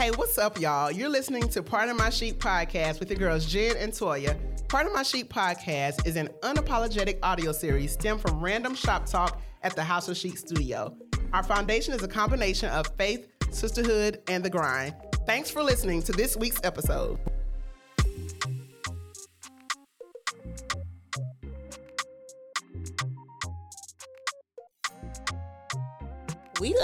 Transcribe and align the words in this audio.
Hey, 0.00 0.10
what's 0.12 0.38
up, 0.38 0.58
y'all? 0.58 0.90
You're 0.90 1.10
listening 1.10 1.46
to 1.50 1.62
Part 1.62 1.90
of 1.90 1.98
My 1.98 2.08
Sheep 2.08 2.38
podcast 2.38 3.00
with 3.00 3.10
your 3.10 3.18
girls 3.18 3.44
Jen 3.44 3.76
and 3.76 3.92
Toya. 3.92 4.34
Part 4.66 4.86
of 4.86 4.94
My 4.94 5.02
Sheep 5.02 5.30
podcast 5.30 6.06
is 6.06 6.16
an 6.16 6.30
unapologetic 6.40 7.18
audio 7.22 7.52
series 7.52 7.92
stemmed 7.92 8.22
from 8.22 8.40
random 8.40 8.74
shop 8.74 9.04
talk 9.04 9.42
at 9.62 9.76
the 9.76 9.82
House 9.82 10.08
of 10.08 10.16
Sheep 10.16 10.38
studio. 10.38 10.96
Our 11.34 11.42
foundation 11.42 11.92
is 11.92 12.02
a 12.02 12.08
combination 12.08 12.70
of 12.70 12.86
faith, 12.96 13.28
sisterhood, 13.50 14.22
and 14.26 14.42
the 14.42 14.48
grind. 14.48 14.94
Thanks 15.26 15.50
for 15.50 15.62
listening 15.62 16.02
to 16.04 16.12
this 16.12 16.34
week's 16.34 16.62
episode. 16.64 17.18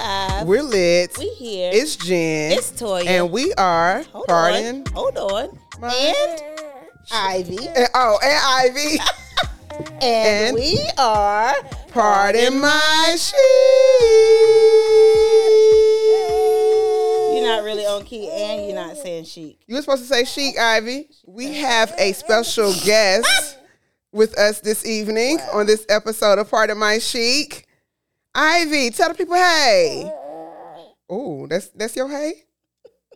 Live. 0.06 0.46
We're 0.46 0.62
lit. 0.62 1.16
we 1.19 1.28
here. 1.30 1.70
It's 1.73 1.96
Jen. 1.96 2.52
It's 2.52 2.70
Toya. 2.73 3.06
And 3.06 3.30
we 3.30 3.52
are, 3.55 4.02
Hold 4.12 4.27
pardon, 4.28 4.84
on. 4.88 4.92
Hold 4.92 5.19
on. 5.19 5.59
My- 5.80 5.95
And 5.95 6.42
Ivy. 7.12 7.59
and- 7.77 7.88
oh, 7.95 8.19
and 8.23 8.77
Ivy. 8.77 8.98
And, 10.00 10.02
And- 10.02 10.55
we 10.56 10.80
are 10.97 11.52
Pardon 11.88 12.61
my 12.61 13.14
sheep. 13.19 13.37
You're 17.36 17.47
not 17.47 17.62
really 17.62 17.84
on 17.84 18.02
key 18.05 18.30
and 18.30 18.64
you're 18.66 18.75
not 18.75 18.97
saying 18.97 19.25
chic. 19.25 19.59
You 19.66 19.75
were 19.75 19.83
supposed 19.83 20.02
to 20.02 20.09
say 20.09 20.25
chic, 20.25 20.59
Ivy. 20.59 21.11
We 21.27 21.52
have 21.56 21.92
a 21.98 22.12
special 22.12 22.73
guest 22.84 23.59
with 24.12 24.38
us 24.38 24.61
this 24.61 24.86
evening 24.86 25.41
on 25.52 25.66
this 25.66 25.84
episode 25.91 26.38
of 26.38 26.48
Part 26.50 26.70
of 26.70 26.78
My 26.78 26.98
Chic. 26.98 27.66
Ivy, 28.39 28.91
tell 28.91 29.09
the 29.09 29.15
people 29.15 29.34
hey. 29.34 30.12
Oh, 31.09 31.47
that's 31.47 31.69
that's 31.70 31.97
your 31.97 32.09
hey? 32.09 32.34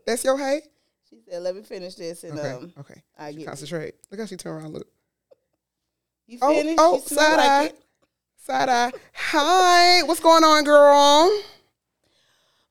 That's 0.07 0.25
your 0.25 0.39
hey? 0.39 0.63
She 1.11 1.19
said, 1.29 1.43
let 1.43 1.55
me 1.55 1.63
finish 1.63 1.95
this 1.95 2.25
and 2.25 2.39
Okay, 2.39 2.51
um 2.51 2.73
okay. 2.79 3.03
I 3.19 3.33
get 3.33 3.47
Concentrate. 3.47 3.95
Look 4.11 4.19
how 4.21 4.27
she 4.27 4.37
turned 4.37 4.63
around. 4.63 4.73
Look. 4.73 4.87
you 6.27 6.39
Oh, 6.41 6.55
finished. 6.55 6.79
oh, 6.81 6.99
side 7.01 7.39
eye. 7.39 7.65
it. 7.67 7.79
Side 8.47 8.69
eye. 8.69 8.93
Hi. 9.13 10.03
What's 10.05 10.21
going 10.21 10.43
on, 10.45 10.65
girl? 10.65 11.31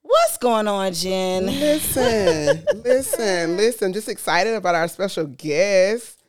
What's 0.02 0.38
going 0.40 0.68
on, 0.68 0.92
Jen? 0.94 1.46
Listen, 1.46 2.66
listen, 2.84 3.58
listen. 3.58 3.94
Just 3.94 4.10
excited 4.10 4.56
about 4.56 4.74
our 4.74 4.88
special 4.88 5.28
guest. 5.28 6.24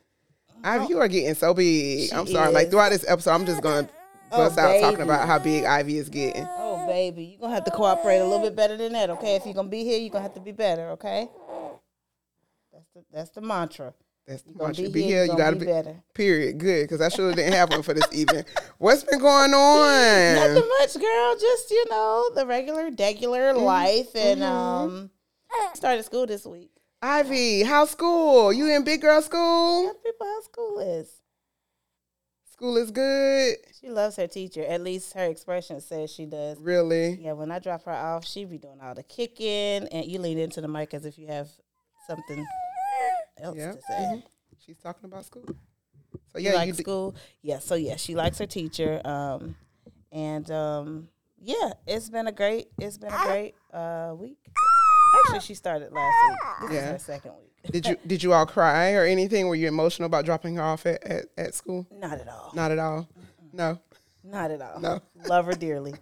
Ivy, 0.63 0.85
you 0.89 0.99
are 0.99 1.07
getting 1.07 1.33
so 1.33 1.55
big. 1.55 2.09
She 2.09 2.13
I'm 2.13 2.27
sorry. 2.27 2.51
Like 2.53 2.69
throughout 2.69 2.91
this 2.91 3.05
episode, 3.07 3.31
I'm 3.31 3.45
just 3.47 3.63
gonna 3.63 3.89
Oh, 4.31 4.37
bust 4.37 4.57
out 4.57 4.79
talking 4.79 5.01
about 5.01 5.27
how 5.27 5.39
big 5.39 5.65
Ivy 5.65 5.97
is 5.97 6.09
getting. 6.09 6.45
Oh 6.49 6.85
baby, 6.87 7.23
you're 7.25 7.39
gonna 7.39 7.53
have 7.55 7.65
to 7.65 7.71
cooperate 7.71 8.19
a 8.19 8.23
little 8.23 8.39
bit 8.41 8.55
better 8.55 8.77
than 8.77 8.93
that, 8.93 9.09
okay? 9.11 9.35
If 9.35 9.45
you're 9.45 9.53
gonna 9.53 9.67
be 9.69 9.83
here, 9.83 9.99
you're 9.99 10.09
gonna 10.09 10.23
have 10.23 10.33
to 10.35 10.39
be 10.39 10.51
better, 10.51 10.89
okay? 10.91 11.27
That's 12.73 12.87
the 12.93 13.03
that's 13.11 13.29
the 13.31 13.41
mantra. 13.41 13.93
That's 14.27 14.43
You're 14.45 14.55
gonna 14.55 14.73
be 14.73 14.87
be 14.87 15.01
here, 15.01 15.25
you 15.25 15.35
gotta 15.35 15.55
be 15.55 15.65
be 15.65 15.71
better. 15.71 15.95
Period. 16.13 16.57
Good, 16.59 16.83
because 16.83 17.01
I 17.01 17.09
should 17.09 17.35
didn't 17.35 17.53
have 17.53 17.69
one 17.71 17.81
for 17.81 17.93
this 17.93 18.07
evening. 18.13 18.45
What's 18.77 19.03
been 19.03 19.19
going 19.19 19.53
on? 19.53 20.35
Nothing 20.35 20.69
much, 20.79 20.93
girl. 20.93 21.35
Just 21.39 21.71
you 21.71 21.85
know 21.89 22.29
the 22.35 22.45
regular, 22.45 22.89
regular 22.97 23.53
Mm-hmm. 23.53 23.63
life, 23.63 24.15
and 24.15 24.43
um, 24.43 25.09
started 25.73 26.03
school 26.05 26.25
this 26.27 26.45
week. 26.45 26.69
Ivy, 27.01 27.63
how's 27.63 27.89
school? 27.89 28.53
You 28.53 28.67
in 28.73 28.83
big 28.83 29.01
girl 29.01 29.21
school? 29.23 29.91
People 30.05 30.27
how 30.27 30.41
school 30.41 30.79
is. 30.79 31.20
School 32.61 32.77
is 32.77 32.91
good. 32.91 33.57
She 33.81 33.89
loves 33.89 34.17
her 34.17 34.27
teacher. 34.27 34.63
At 34.63 34.81
least 34.83 35.13
her 35.13 35.25
expression 35.25 35.81
says 35.81 36.11
she 36.11 36.27
does. 36.27 36.59
Really? 36.59 37.17
Yeah, 37.19 37.31
when 37.31 37.49
I 37.49 37.57
drop 37.57 37.85
her 37.85 37.91
off, 37.91 38.23
she 38.23 38.45
be 38.45 38.59
doing 38.59 38.77
all 38.83 38.93
the 38.93 39.01
kicking, 39.01 39.87
and 39.87 40.05
you 40.05 40.19
lean 40.19 40.37
into 40.37 40.61
the 40.61 40.67
mic 40.67 40.93
as 40.93 41.03
if 41.03 41.17
you 41.17 41.25
have 41.25 41.49
something 42.05 42.45
else 43.41 43.55
to 43.57 43.73
say. 43.73 43.79
mhm. 43.97 44.23
She's 44.63 44.77
talking 44.77 45.05
about 45.05 45.25
school. 45.25 45.43
So 46.31 46.37
yeah, 46.37 46.53
like 46.53 46.67
you 46.67 46.73
d- 46.73 46.83
school. 46.83 47.15
Yeah, 47.41 47.57
so 47.57 47.73
yeah, 47.73 47.95
she 47.95 48.13
likes 48.13 48.37
her 48.37 48.45
teacher. 48.45 49.01
Um, 49.05 49.55
and 50.11 50.49
um, 50.51 51.09
yeah, 51.41 51.71
it's 51.87 52.11
been 52.11 52.27
a 52.27 52.31
great, 52.31 52.67
it's 52.77 52.99
been 52.99 53.11
a 53.11 53.23
great 53.25 53.55
uh 53.73 54.13
week. 54.15 54.37
Actually, 55.25 55.39
she 55.39 55.55
started 55.55 55.91
last 55.91 56.13
week. 56.29 56.69
This 56.69 56.73
Yeah. 56.75 56.85
is 56.85 56.91
her 56.91 56.99
second 57.13 57.31
week. 57.39 57.50
Did 57.69 57.85
you 57.85 57.97
did 58.07 58.23
you 58.23 58.33
all 58.33 58.45
cry 58.45 58.93
or 58.93 59.05
anything? 59.05 59.47
Were 59.47 59.55
you 59.55 59.67
emotional 59.67 60.07
about 60.07 60.25
dropping 60.25 60.55
her 60.55 60.63
off 60.63 60.85
at, 60.85 61.03
at, 61.03 61.25
at 61.37 61.53
school? 61.53 61.85
Not 61.91 62.19
at 62.19 62.27
all. 62.27 62.51
Not 62.55 62.71
at 62.71 62.79
all. 62.79 63.07
No. 63.53 63.79
Not 64.23 64.51
at 64.51 64.61
all. 64.61 64.79
No. 64.79 64.99
Love 65.27 65.45
her 65.45 65.53
dearly. 65.53 65.93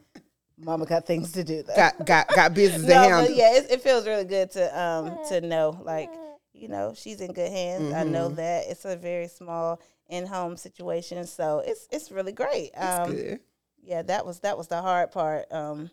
Mama 0.58 0.86
got 0.86 1.06
things 1.06 1.32
to 1.34 1.44
do 1.44 1.64
though. 1.64 1.76
Got 1.76 2.06
got 2.06 2.28
got 2.30 2.54
business 2.54 2.84
to 2.84 2.88
no, 2.90 2.94
handle. 3.02 3.22
but 3.28 3.36
yeah, 3.36 3.56
it, 3.58 3.72
it 3.72 3.82
feels 3.82 4.06
really 4.06 4.26
good 4.26 4.52
to 4.52 4.80
um 4.80 5.18
to 5.30 5.42
know 5.42 5.80
like 5.84 6.10
you 6.54 6.68
know 6.68 6.94
she's 6.96 7.22
in 7.22 7.32
good 7.34 7.52
hands. 7.52 7.94
I 7.94 8.04
know 8.04 8.30
that 8.30 8.66
it's 8.68 8.86
a 8.86 8.96
very 8.96 9.28
small 9.28 9.82
in 10.10 10.26
home 10.26 10.58
situation, 10.58 11.26
so 11.26 11.60
it's 11.66 11.88
it's 11.92 12.12
really 12.12 12.32
great. 12.34 12.72
That's 12.74 13.08
Um, 13.10 13.16
good. 13.16 13.40
yeah, 13.84 14.02
that 14.04 14.26
was 14.26 14.40
that 14.42 14.58
was 14.58 14.68
the 14.68 14.82
hard 14.82 15.12
part. 15.12 15.46
Um, 15.52 15.90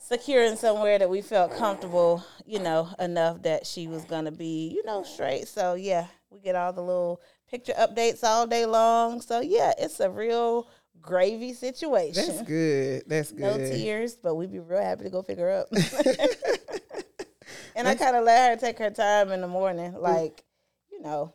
securing 0.00 0.56
somewhere 0.56 0.98
that 0.98 1.08
we 1.08 1.22
felt 1.22 1.56
comfortable, 1.56 2.24
you 2.44 2.58
know, 2.58 2.88
enough 2.98 3.42
that 3.42 3.66
she 3.66 3.86
was 3.86 4.04
gonna 4.04 4.32
be, 4.32 4.72
you 4.74 4.84
know, 4.84 5.04
straight. 5.04 5.46
So 5.46 5.74
yeah, 5.74 6.06
we 6.30 6.40
get 6.40 6.56
all 6.56 6.72
the 6.72 6.82
little 6.82 7.20
picture 7.48 7.74
updates 7.74 8.24
all 8.24 8.46
day 8.46 8.66
long. 8.66 9.20
So 9.20 9.40
yeah, 9.40 9.72
it's 9.78 10.00
a 10.00 10.10
real 10.10 10.68
gravy 11.00 11.52
situation. 11.52 12.24
That's 12.26 12.42
good. 12.42 13.02
That's 13.06 13.32
good. 13.32 13.40
No 13.40 13.56
tears, 13.56 14.16
but 14.16 14.34
we'd 14.34 14.52
be 14.52 14.58
real 14.58 14.82
happy 14.82 15.04
to 15.04 15.10
go 15.10 15.22
pick 15.22 15.38
her 15.38 15.50
up. 15.50 15.68
and 17.76 17.86
I 17.86 17.94
kind 17.94 18.16
of 18.16 18.24
let 18.24 18.50
her 18.50 18.66
take 18.66 18.78
her 18.78 18.90
time 18.90 19.30
in 19.30 19.40
the 19.40 19.48
morning, 19.48 19.94
like 19.98 20.44
you 20.90 21.00
know, 21.02 21.32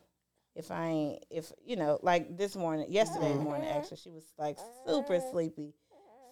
if 0.54 0.70
I 0.70 0.86
ain't, 0.86 1.26
if 1.30 1.52
you 1.64 1.76
know, 1.76 1.98
like 2.02 2.36
this 2.36 2.56
morning, 2.56 2.86
yesterday 2.90 3.34
Mm-hmm. 3.34 3.44
morning, 3.44 3.68
actually, 3.68 3.98
she 3.98 4.10
was 4.10 4.24
like 4.38 4.58
super 4.86 5.20
sleepy. 5.32 5.74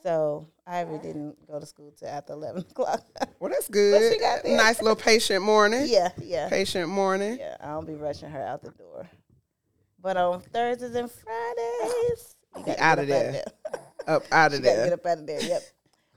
So 0.04 0.46
Ivy 0.66 0.98
didn't 0.98 1.46
go 1.46 1.58
to 1.58 1.64
school 1.66 1.92
till 1.98 2.08
after 2.08 2.34
eleven 2.34 2.60
o'clock. 2.70 3.02
Well, 3.40 3.50
that's 3.50 3.68
good. 3.68 4.20
there. 4.20 4.56
Nice 4.56 4.80
little 4.82 4.96
patient 4.96 5.42
morning. 5.42 5.84
yeah, 5.86 6.10
yeah, 6.22 6.48
Patient 6.50 6.88
morning. 6.90 7.38
yeah. 7.40 7.56
I 7.60 7.68
don't 7.68 7.86
be 7.86 7.94
rushing 7.94 8.28
her 8.30 8.42
out 8.46 8.62
the 8.62 8.70
door. 8.70 9.08
But 10.00 10.18
on 10.18 10.40
Thursdays 10.42 10.94
and 10.94 11.10
Fridays, 11.10 12.36
you 12.56 12.64
gotta 12.66 12.84
outta 12.84 13.06
get 13.06 13.26
up 13.26 13.32
there. 13.32 13.44
out 13.74 13.82
Up 14.06 14.22
out 14.30 14.52
of 14.52 14.62
there. 14.62 14.84
get 14.84 14.92
up 14.92 15.06
out 15.06 15.18
of 15.18 15.26
there. 15.26 15.42
Yep. 15.42 15.62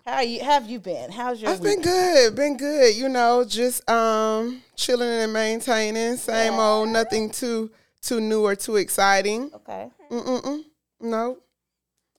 How 0.05 0.13
are 0.15 0.23
you? 0.23 0.41
Have 0.43 0.69
you 0.69 0.79
been? 0.81 1.09
How's 1.09 1.41
your 1.41 1.51
I've 1.51 1.59
week? 1.61 1.75
been 1.75 1.81
good. 1.83 2.35
Been 2.35 2.57
good. 2.57 2.95
You 2.95 3.07
know, 3.07 3.45
just 3.45 3.89
um 3.89 4.61
chilling 4.75 5.07
and 5.07 5.31
maintaining. 5.31 6.17
Same 6.17 6.53
old. 6.55 6.89
Nothing 6.89 7.29
too 7.29 7.71
too 8.01 8.19
new 8.19 8.43
or 8.45 8.55
too 8.55 8.75
exciting. 8.75 9.49
Okay. 9.55 9.89
Mm 10.11 10.25
mm 10.25 10.41
mm. 10.43 10.63
No. 10.99 11.37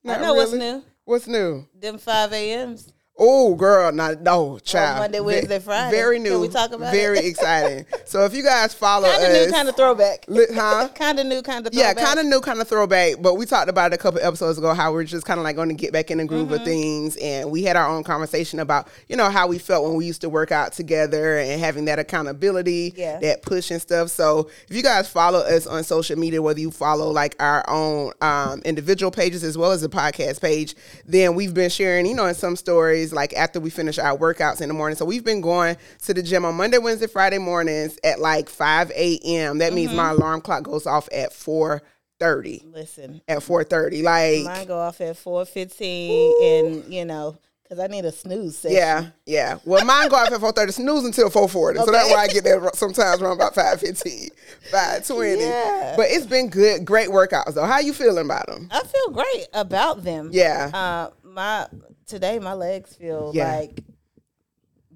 I 0.06 0.18
know 0.18 0.32
what's 0.32 0.52
new. 0.52 0.82
What's 1.08 1.26
new? 1.26 1.64
Them 1.74 1.96
five 1.96 2.34
a.m.s. 2.34 2.92
Oh, 3.18 3.54
girl, 3.56 3.90
not 3.90 4.20
no 4.22 4.58
child. 4.60 5.00
Monday, 5.00 5.20
Wednesday, 5.20 5.58
Friday. 5.58 5.96
Very 5.96 6.18
new. 6.20 6.30
Can 6.30 6.40
we 6.40 6.48
talk 6.48 6.70
about 6.72 6.92
Very 6.92 7.18
it? 7.18 7.24
exciting. 7.26 7.84
So 8.04 8.24
if 8.24 8.32
you 8.34 8.44
guys 8.44 8.72
follow 8.74 9.08
Kind 9.10 9.24
of 9.24 9.30
us, 9.30 9.46
new, 9.48 9.52
kind 9.52 9.68
of 9.68 9.76
throwback. 9.76 10.24
li- 10.28 10.46
huh? 10.54 10.88
kind 10.94 11.18
of 11.18 11.26
new, 11.26 11.42
kind 11.42 11.66
of 11.66 11.72
throwback. 11.72 11.96
Yeah, 11.96 12.04
kind 12.04 12.20
of 12.20 12.26
new, 12.26 12.40
kind 12.40 12.60
of 12.60 12.68
throwback. 12.68 13.16
But 13.20 13.34
we 13.34 13.44
talked 13.44 13.68
about 13.68 13.92
it 13.92 13.96
a 13.96 13.98
couple 13.98 14.20
episodes 14.22 14.56
ago 14.58 14.72
how 14.72 14.92
we're 14.92 15.02
just 15.04 15.26
kind 15.26 15.40
of 15.40 15.44
like 15.44 15.56
going 15.56 15.68
to 15.68 15.74
get 15.74 15.92
back 15.92 16.10
in 16.10 16.18
the 16.18 16.24
groove 16.24 16.38
Mm-hmm. 16.48 16.54
of 16.54 16.64
things, 16.64 17.16
and 17.16 17.50
we 17.50 17.64
had 17.64 17.74
our 17.76 17.88
own 17.88 18.04
conversation 18.04 18.60
about 18.60 18.86
you 19.08 19.16
know 19.16 19.28
how 19.28 19.48
we 19.48 19.58
felt 19.58 19.84
when 19.84 19.96
we 19.96 20.06
used 20.06 20.20
to 20.20 20.28
work 20.28 20.52
out 20.52 20.72
together 20.72 21.38
and 21.38 21.60
having 21.60 21.86
that 21.86 21.98
accountability, 21.98 22.94
Yeah. 22.96 23.18
that 23.18 23.42
push 23.42 23.70
and 23.72 23.82
stuff. 23.82 24.10
So 24.10 24.48
if 24.68 24.76
you 24.76 24.82
guys 24.82 25.08
follow 25.08 25.40
us 25.40 25.66
on 25.66 25.82
social 25.82 26.16
media, 26.16 26.40
whether 26.40 26.60
you 26.60 26.70
follow 26.70 27.10
like 27.10 27.34
our 27.40 27.68
own 27.68 28.12
um, 28.20 28.60
individual 28.64 29.10
pages 29.10 29.42
as 29.42 29.58
well 29.58 29.72
as 29.72 29.80
the 29.82 29.88
podcast 29.88 30.40
page, 30.40 30.76
then 31.04 31.34
we've 31.34 31.52
been 31.52 31.70
sharing 31.70 32.06
you 32.06 32.14
know 32.14 32.26
in 32.26 32.34
some 32.34 32.54
stories 32.56 33.07
like 33.12 33.32
after 33.34 33.60
we 33.60 33.70
finish 33.70 33.98
our 33.98 34.16
workouts 34.16 34.60
in 34.60 34.68
the 34.68 34.74
morning. 34.74 34.96
So 34.96 35.04
we've 35.04 35.24
been 35.24 35.40
going 35.40 35.76
to 36.02 36.14
the 36.14 36.22
gym 36.22 36.44
on 36.44 36.54
Monday, 36.56 36.78
Wednesday, 36.78 37.06
Friday 37.06 37.38
mornings 37.38 37.98
at 38.04 38.20
like 38.20 38.48
five 38.48 38.90
a.m. 38.92 39.58
That 39.58 39.68
Mm-hmm. 39.68 39.74
means 39.74 39.92
my 39.92 40.10
alarm 40.10 40.40
clock 40.40 40.62
goes 40.64 40.86
off 40.86 41.08
at 41.12 41.32
four 41.32 41.82
thirty 42.20 42.62
Listen, 42.72 43.20
at 43.28 43.42
four 43.42 43.62
thirty. 43.64 44.02
Like 44.02 44.44
mine 44.44 44.66
go 44.66 44.78
off 44.78 45.00
at 45.00 45.16
four 45.16 45.44
fifteen, 45.44 46.34
and 46.42 46.92
you 46.92 47.04
know, 47.04 47.36
because 47.62 47.78
I 47.78 47.86
need 47.86 48.04
a 48.04 48.10
snooze 48.12 48.56
session. 48.58 48.76
yeah, 48.76 49.06
yeah. 49.26 49.58
Well, 49.64 49.84
mine 49.84 50.08
go 50.08 50.16
off 50.16 50.32
at 50.32 50.40
four 50.40 50.50
thirty. 50.52 50.72
Snooze 50.72 51.04
until 51.04 51.30
four 51.30 51.48
forty. 51.48 51.78
So 51.78 51.90
that's 51.92 52.10
why 52.10 52.22
I 52.22 52.28
get 52.28 52.42
there 52.44 52.60
sometimes 52.74 53.20
around 53.22 53.36
about 53.36 53.54
5.15, 53.54 54.30
5.20. 54.72 55.40
Yeah. 55.40 55.94
But 55.96 56.06
it's 56.10 56.26
been 56.26 56.48
good, 56.48 56.84
great 56.84 57.08
workouts 57.08 57.54
though. 57.54 57.64
How 57.66 57.78
you 57.80 57.92
feeling 57.92 58.24
about 58.24 58.46
them? 58.46 58.68
I 58.70 58.82
feel 58.82 59.10
great 59.12 59.46
about 59.52 60.02
them. 60.04 60.30
Yeah. 60.32 60.70
Uh, 60.72 61.10
my 61.24 61.66
today 62.08 62.38
my 62.38 62.54
legs 62.54 62.94
feel 62.96 63.32
Yeah. 63.34 63.56
like. 63.58 63.84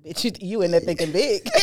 Bitch, 0.04 0.24
you, 0.24 0.32
you 0.40 0.62
in 0.62 0.72
there 0.72 0.80
thinking 0.80 1.12
big. 1.12 1.48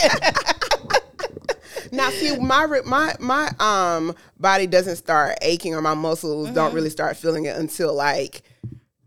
Now, 1.92 2.12
see, 2.12 2.38
my 2.38 2.68
my 2.86 3.16
my 3.20 3.50
um 3.60 4.16
body 4.40 4.68
doesn't 4.68 4.98
start 4.98 5.38
aching 5.42 5.74
or 5.74 5.82
my 5.82 5.96
muscles 5.96 6.48
Mm-hmm. 6.48 6.56
don't 6.56 6.74
really 6.74 6.90
start 6.92 7.18
feeling 7.18 7.46
it 7.46 7.56
until 7.58 7.94
like 7.96 8.44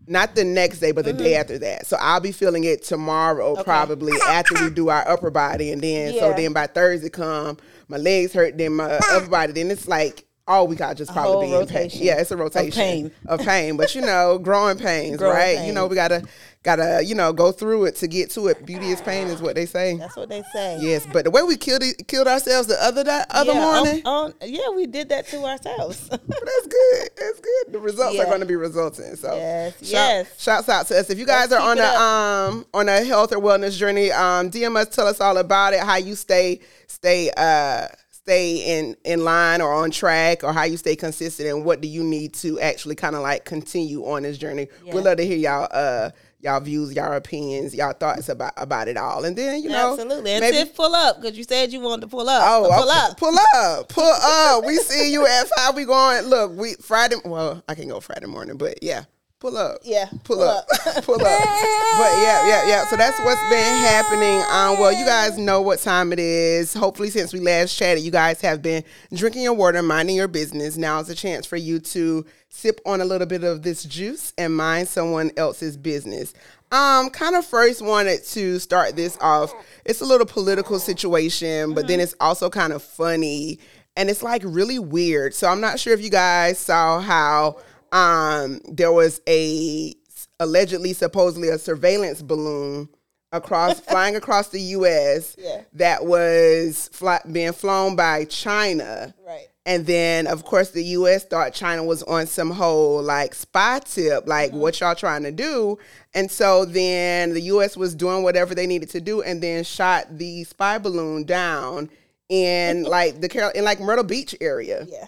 not 0.09 0.35
the 0.35 0.43
next 0.43 0.81
day, 0.81 0.91
but 0.91 1.05
the 1.05 1.13
day 1.13 1.37
after 1.37 1.59
that. 1.61 1.87
So 1.87 1.97
I'll 2.01 2.19
be 2.21 2.33
feeling 2.33 2.65
it 2.65 2.83
tomorrow, 2.83 3.63
probably 3.63 4.15
after 4.27 4.55
we 4.65 4.71
do 4.71 4.89
our 4.89 5.07
upper 5.09 5.31
body, 5.31 5.71
and 5.71 5.81
then 5.81 6.15
so 6.15 6.33
then 6.33 6.53
by 6.53 6.67
Thursday 6.67 7.09
come, 7.09 7.57
my 7.87 7.99
legs 7.99 8.33
hurt, 8.33 8.59
then 8.59 8.73
my 8.75 8.91
upper 9.13 9.29
body, 9.31 9.53
then 9.53 9.71
it's 9.71 9.87
like 9.87 10.25
all 10.47 10.67
week 10.67 10.81
I'll 10.81 10.95
just 10.95 11.13
probably 11.13 11.47
be 11.47 11.55
in 11.55 11.67
pain. 11.67 11.91
Yeah, 11.95 12.21
it's 12.21 12.31
a 12.31 12.37
rotation 12.37 12.73
pain. 12.73 13.11
of 13.27 13.41
pain, 13.41 13.77
but 13.77 13.95
you 13.95 14.01
know, 14.01 14.39
growing 14.43 14.77
pains, 14.79 15.17
Growing 15.19 15.37
right? 15.37 15.67
You 15.67 15.73
know, 15.73 15.87
we 15.87 15.95
gotta 15.95 16.25
gotta 16.65 17.03
you 17.05 17.15
know 17.15 17.33
go 17.33 17.53
through 17.53 17.85
it 17.85 17.97
to 17.97 18.09
get 18.09 18.31
to 18.31 18.49
it. 18.49 18.65
Beauty 18.67 18.91
is 18.91 19.01
pain, 19.01 19.29
is 19.29 19.41
what 19.41 19.55
they 19.55 19.67
say. 19.67 19.97
That's 19.97 20.17
what 20.17 20.29
they 20.29 20.43
say. 20.53 20.79
Yes, 20.81 21.07
but 21.13 21.25
the 21.25 21.31
way 21.31 21.43
we 21.43 21.57
killed 21.57 21.83
killed 22.09 22.27
ourselves 22.27 22.67
the 22.69 22.83
other 22.83 23.05
di- 23.05 23.25
other 23.31 23.53
yeah, 23.53 23.61
morning, 23.61 24.03
on- 24.05 24.35
yeah, 24.43 24.69
we 24.75 24.87
did 24.87 25.09
that 25.11 25.27
to 25.29 25.45
ourselves. 25.45 26.09
that's 26.11 26.21
good. 26.67 27.09
That's 27.17 27.41
good. 27.41 27.73
The 27.73 27.79
results 27.79 28.19
are 28.19 28.27
going 28.27 28.41
to 28.41 28.47
be 28.47 28.57
resulting. 28.57 29.15
So 29.17 29.35
Yes, 29.37 29.75
shout- 29.79 29.89
yes. 29.91 30.43
Shouts 30.43 30.69
out 30.69 30.87
to 30.89 30.99
us. 30.99 31.09
If 31.09 31.19
you 31.19 31.27
guys 31.27 31.51
Let's 31.51 31.63
are 31.63 31.71
on 31.71 31.79
a 31.79 31.85
um 31.85 32.67
on 32.75 32.89
a 32.89 33.05
health 33.05 33.33
or 33.33 33.39
wellness 33.39 33.77
journey, 33.79 34.11
um 34.11 34.51
DM 34.51 34.77
us, 34.77 34.89
tell 34.89 35.07
us 35.07 35.21
all 35.21 35.37
about 35.39 35.73
it. 35.73 35.81
How 35.81 35.97
you 35.97 36.15
stay 36.17 36.61
stay 36.89 37.31
uh 37.37 37.87
stay 38.25 38.79
in 38.79 38.97
in 39.05 39.25
line 39.25 39.61
or 39.61 39.73
on 39.73 39.91
track, 39.91 40.45
or 40.45 40.53
how 40.53 40.65
you 40.65 40.77
stay 40.77 40.97
consistent, 40.97 41.49
and 41.49 41.65
what 41.65 41.81
do 41.81 41.89
you 41.89 42.03
need 42.05 42.35
to 42.35 42.61
actually 42.61 42.95
kind 42.95 43.17
of 43.17 43.23
like 43.23 43.45
continue 43.45 44.05
on 44.05 44.23
this 44.23 44.39
journey. 44.39 44.69
Yeah. 44.85 44.95
We'd 44.95 45.05
love 45.05 45.17
to 45.17 45.27
hear 45.27 45.37
y'all 45.37 45.69
uh 45.71 46.11
y'all 46.41 46.61
views, 46.61 46.95
y'all 46.95 47.13
opinions, 47.13 47.75
y'all 47.75 47.93
thoughts 47.93 48.29
about 48.29 48.53
about 48.57 48.89
it 48.89 48.97
all, 48.97 49.25
and 49.25 49.37
then 49.37 49.63
you 49.63 49.69
know 49.69 49.93
Absolutely. 49.93 50.33
And 50.33 50.41
maybe 50.41 50.71
pull 50.71 50.95
up 50.95 51.21
because 51.21 51.37
you 51.37 51.45
said 51.45 51.73
you 51.73 51.81
wanted 51.81 52.03
to 52.03 52.09
pull 52.09 52.29
up. 52.29 52.43
Oh, 52.45 52.65
So 52.65 52.81
pull 52.81 52.91
okay. 52.91 52.99
up. 52.99 53.17
Pull 53.19 53.39
up. 53.57 53.89
Pull 53.89 54.05
up. 54.05 54.65
We 54.65 54.77
see 54.77 55.13
you 55.13 55.27
at 55.27 55.49
five. 55.49 55.75
We 55.75 55.85
going. 55.85 56.27
Look, 56.27 56.53
we 56.57 56.75
Friday. 56.75 57.17
Well, 57.25 57.63
I 57.69 57.75
can 57.75 57.89
go 57.89 58.01
Friday 58.01 58.27
morning, 58.27 58.57
but 58.57 58.83
yeah, 58.83 59.05
pull 59.43 59.57
up. 59.57 59.81
Yeah, 59.83 60.07
pull, 60.23 60.37
pull 60.37 60.43
up. 60.43 60.69
pull 61.03 61.17
up. 61.17 61.21
But 61.21 62.13
yeah, 62.23 62.47
yeah, 62.47 62.67
yeah. 62.69 62.87
So 62.87 62.97
that's 62.97 63.19
what's 63.19 63.41
been 63.51 63.83
happening. 63.83 64.41
Um, 64.53 64.79
well, 64.79 64.93
you 64.93 65.05
guys 65.05 65.37
know 65.37 65.61
what 65.61 65.81
time 65.81 66.13
it 66.13 66.21
is. 66.21 66.73
Hopefully, 66.73 67.11
since 67.11 67.33
we 67.33 67.41
last 67.41 67.77
chatted, 67.77 68.05
you 68.05 68.13
guys 68.13 68.41
have 68.41 68.63
been 68.63 68.85
drinking 69.13 69.43
your 69.43 69.55
water, 69.55 69.83
minding 69.83 70.15
your 70.15 70.29
business. 70.29 70.77
Now 70.77 71.01
is 71.01 71.11
a 71.11 71.15
chance 71.17 71.45
for 71.45 71.57
you 71.57 71.81
to 71.81 72.25
sip 72.51 72.81
on 72.87 73.01
a 73.01 73.05
little 73.05 73.27
bit 73.27 73.43
of 73.43 73.63
this 73.63 73.83
juice 73.83 74.33
and 74.39 74.57
mind 74.57 74.87
someone 74.87 75.33
else's 75.37 75.77
business. 75.77 76.33
Um, 76.71 77.11
kind 77.11 77.35
of 77.35 77.45
first 77.45 77.83
wanted 77.83 78.25
to 78.25 78.61
start 78.61 78.95
this 78.95 79.19
off. 79.21 79.53
It's 79.85 80.01
a 80.01 80.07
little 80.07 80.27
political 80.27 80.79
situation, 80.79 81.75
but 81.75 81.89
then 81.89 81.99
it's 81.99 82.15
also 82.21 82.49
kind 82.49 82.73
of 82.73 82.83
funny 82.83 83.59
and 83.97 84.09
it's 84.09 84.23
like 84.23 84.43
really 84.45 84.79
weird. 84.79 85.35
So 85.35 85.49
I'm 85.49 85.61
not 85.61 85.79
sure 85.79 85.93
if 85.93 86.03
you 86.03 86.11
guys 86.11 86.59
saw 86.59 87.01
how 87.01 87.59
um 87.93 88.61
there 88.71 88.93
was 88.93 89.21
a 89.29 89.95
allegedly 90.41 90.93
supposedly 90.93 91.49
a 91.49 91.59
surveillance 91.59 92.23
balloon 92.23 92.89
across 93.33 93.81
flying 93.89 94.17
across 94.17 94.49
the 94.49 94.61
US 94.61 95.37
Yeah. 95.39 95.63
that 95.75 96.05
was 96.05 96.89
fly, 96.93 97.21
being 97.31 97.53
flown 97.53 97.97
by 97.97 98.25
China. 98.27 99.15
Right. 99.27 99.49
And 99.65 99.87
then, 99.87 100.27
of 100.27 100.45
course, 100.45 100.71
the 100.73 100.83
U.S. 100.83 101.25
thought 101.25 101.55
China 101.55 101.85
was 101.85 102.03
on 102.03 102.27
some 102.27 102.51
whole 102.51 103.01
like 103.01 103.33
spy 103.33 103.79
tip, 103.85 104.27
like 104.27 104.51
Mm-hmm. 104.51 104.59
what 104.59 104.81
y'all 104.81 104.97
trying 104.97 105.23
to 105.23 105.31
do. 105.31 105.79
And 106.15 106.29
so 106.29 106.65
then 106.65 107.33
the 107.33 107.43
U.S. 107.43 107.77
was 107.77 107.95
doing 107.95 108.25
whatever 108.25 108.57
they 108.57 108.67
needed 108.67 108.91
to 108.91 109.01
do, 109.01 109.23
and 109.23 109.41
then 109.41 109.63
shot 109.63 110.19
the 110.19 110.43
spy 110.43 110.79
balloon 110.79 111.23
down 111.23 111.91
in 112.29 112.83
like 112.97 113.21
the 113.21 113.29
Carolina 113.29 113.63
like 113.63 113.79
Myrtle 113.79 114.03
Beach 114.05 114.35
area. 114.41 114.85
Yeah. 114.91 115.07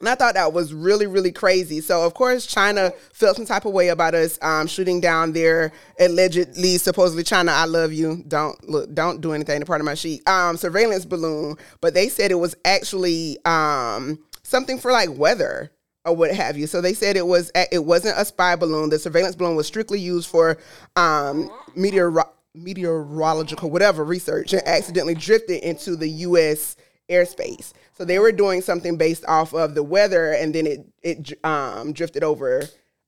And 0.00 0.08
I 0.08 0.14
thought 0.14 0.34
that 0.34 0.52
was 0.54 0.72
really, 0.72 1.06
really 1.06 1.30
crazy. 1.30 1.80
So 1.80 2.04
of 2.04 2.14
course 2.14 2.46
China 2.46 2.92
felt 3.12 3.36
some 3.36 3.44
type 3.46 3.66
of 3.66 3.72
way 3.72 3.88
about 3.88 4.14
us 4.14 4.38
um, 4.42 4.66
shooting 4.66 5.00
down 5.00 5.32
their 5.32 5.72
allegedly, 5.98 6.78
supposedly 6.78 7.22
China, 7.22 7.52
I 7.52 7.66
love 7.66 7.92
you. 7.92 8.24
Don't 8.26 8.68
look, 8.68 8.92
don't 8.94 9.20
do 9.20 9.32
anything 9.32 9.60
to 9.60 9.66
part 9.66 9.80
of 9.80 9.84
my 9.84 9.94
sheet. 9.94 10.26
Um, 10.28 10.56
surveillance 10.56 11.04
balloon, 11.04 11.56
but 11.82 11.92
they 11.92 12.08
said 12.08 12.30
it 12.30 12.36
was 12.36 12.56
actually 12.64 13.38
um, 13.44 14.18
something 14.42 14.78
for 14.78 14.90
like 14.90 15.10
weather 15.16 15.70
or 16.06 16.16
what 16.16 16.32
have 16.34 16.56
you. 16.56 16.66
So 16.66 16.80
they 16.80 16.94
said 16.94 17.16
it 17.16 17.26
was 17.26 17.52
it 17.54 17.84
wasn't 17.84 18.18
a 18.18 18.24
spy 18.24 18.56
balloon. 18.56 18.90
The 18.90 18.98
surveillance 18.98 19.36
balloon 19.36 19.56
was 19.56 19.66
strictly 19.66 20.00
used 20.00 20.28
for 20.30 20.56
um, 20.96 21.50
meteor 21.76 22.12
meteorological 22.54 23.70
whatever 23.70 24.04
research 24.04 24.52
and 24.52 24.66
accidentally 24.66 25.14
drifted 25.14 25.62
into 25.62 25.94
the 25.94 26.08
U.S. 26.08 26.76
airspace. 27.10 27.72
So 27.92 28.04
they 28.04 28.18
were 28.18 28.32
doing 28.32 28.62
something 28.62 28.96
based 28.96 29.24
off 29.26 29.52
of 29.52 29.74
the 29.74 29.82
weather, 29.82 30.32
and 30.32 30.54
then 30.54 30.66
it 30.66 30.86
it 31.02 31.44
um, 31.44 31.92
drifted 31.92 32.22
over. 32.24 32.62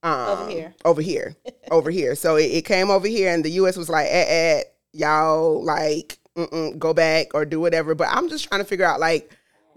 Um, 0.05 0.29
Over 0.29 0.51
here. 0.51 0.75
over 0.85 1.01
here, 1.01 1.37
over 1.71 1.91
here. 1.91 2.15
So 2.17 2.35
it, 2.37 2.47
it 2.51 2.65
came 2.65 2.91
over 2.91 3.07
here, 3.07 3.33
and 3.33 3.45
the 3.45 3.51
U.S. 3.53 3.77
was 3.77 3.89
like, 3.89 4.09
"Eh, 4.11 4.25
eh, 4.29 4.63
y'all 4.93 5.63
like 5.65 6.19
go 6.79 6.93
back 6.93 7.35
or 7.35 7.45
do 7.45 7.61
whatever." 7.61 7.95
But 7.95 8.09
I'm 8.11 8.29
just 8.29 8.49
trying 8.49 8.61
to 8.61 8.67
figure 8.67 8.85
out 8.85 8.99
like 8.99 9.31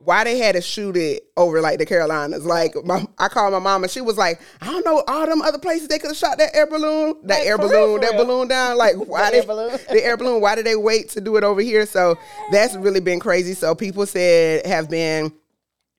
why 0.06 0.24
they 0.24 0.38
had 0.38 0.56
to 0.56 0.62
shoot 0.62 0.96
it 0.96 1.24
over 1.36 1.62
like 1.62 1.80
the 1.80 1.86
Carolinas. 1.86 2.46
Like 2.46 2.75
my, 2.86 3.06
I 3.18 3.28
called 3.28 3.54
my 3.54 3.60
mom, 3.60 3.84
and 3.84 3.92
she 3.92 4.02
was 4.02 4.18
like, 4.18 4.40
"I 4.62 4.68
don't 4.68 4.86
know 4.86 5.04
all 5.07 5.25
them 5.25 5.42
other 5.42 5.60
places 5.60 5.88
they 5.88 6.00
could 6.00 6.10
have 6.12 6.18
shot 6.18 6.38
that 6.38 6.56
air 6.56 6.68
balloon, 6.68 7.16
that 7.24 7.40
Like, 7.40 7.48
air 7.48 7.57
balloon, 7.57 7.72
real, 7.72 8.00
that 8.00 8.12
real. 8.13 8.25
balloon 8.25 8.48
down. 8.48 8.78
Like 8.78 8.96
why 9.07 9.25
The 9.25 9.31
they 9.31 9.38
air 9.40 9.46
balloon. 9.46 9.80
the 9.90 10.06
air 10.06 10.18
balloon? 10.18 10.42
Why 10.42 10.56
did 10.56 10.66
they 10.66 10.75
wait 10.75 11.10
to 11.10 11.22
do 11.22 11.36
it 11.38 11.44
over 11.44 11.62
here?" 11.62 11.86
So 11.86 12.18
that's 12.52 12.75
really 12.75 13.00
been 13.02 13.19
crazy. 13.19 13.54
So 13.54 13.75
people 13.75 14.06
said 14.06 14.66
have 14.66 14.90
been 14.90 15.34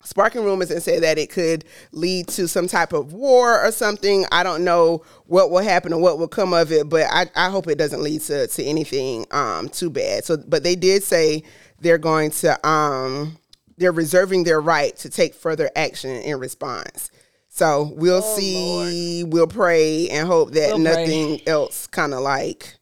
sparking 0.05 0.45
rumors 0.45 0.71
and 0.71 0.81
said 0.81 1.03
that 1.03 1.19
it 1.19 1.31
could 1.31 1.65
lead 1.91 2.29
to 2.29 2.47
some 2.47 2.69
type 2.69 2.93
of 2.93 3.13
war 3.13 3.61
or 3.67 3.73
something. 3.73 4.25
I 4.31 4.45
don't 4.45 4.63
know 4.63 5.03
what 5.27 5.51
will 5.51 5.63
happen 5.65 5.93
or 5.93 6.01
what 6.01 6.19
will 6.21 6.29
come 6.29 6.53
of 6.53 6.71
it, 6.71 6.89
but 6.89 7.07
I, 7.11 7.27
I 7.35 7.51
hope 7.51 7.67
it 7.67 7.77
doesn't 7.77 8.03
lead 8.03 8.21
to, 8.23 8.47
to 8.47 8.63
anything 8.65 9.27
um, 9.33 9.69
too 9.69 9.91
bad. 9.91 10.25
So, 10.25 10.37
but 10.37 10.63
they 10.63 10.77
did 10.77 11.03
say 11.03 11.43
they're 11.81 11.99
going 11.99 12.31
to 12.33 12.69
um, 12.69 13.37
they're 13.79 13.93
reserving 13.93 14.45
their 14.45 14.61
right 14.61 14.97
to 14.99 15.09
take 15.11 15.35
further 15.35 15.71
action 15.77 16.11
in 16.11 16.39
response. 16.39 17.11
So 17.49 17.93
we'll 17.97 18.23
see. 18.23 19.25
We'll 19.25 19.47
pray 19.47 20.09
and 20.11 20.27
hope 20.27 20.53
that 20.53 20.73
Oh, 20.73 20.77
We'll 20.79 20.93
pray. 20.95 21.05
nothing 21.05 21.41
else 21.49 21.87
kind 21.87 22.13
of 22.15 22.21
like 22.21 22.77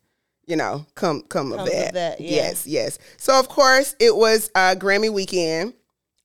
you 0.46 0.56
know 0.56 0.84
come 0.94 1.22
come 1.22 1.52
of 1.52 1.58
Comes 1.58 1.70
of 1.70 1.76
that. 1.76 1.94
that, 1.94 2.20
yeah. 2.20 2.30
Yes, 2.30 2.66
yes. 2.66 2.98
So 3.16 3.38
of 3.38 3.48
course 3.48 3.94
it 4.00 4.14
was 4.16 4.50
uh, 4.54 4.74
Grammy 4.76 5.12
weekend. 5.12 5.74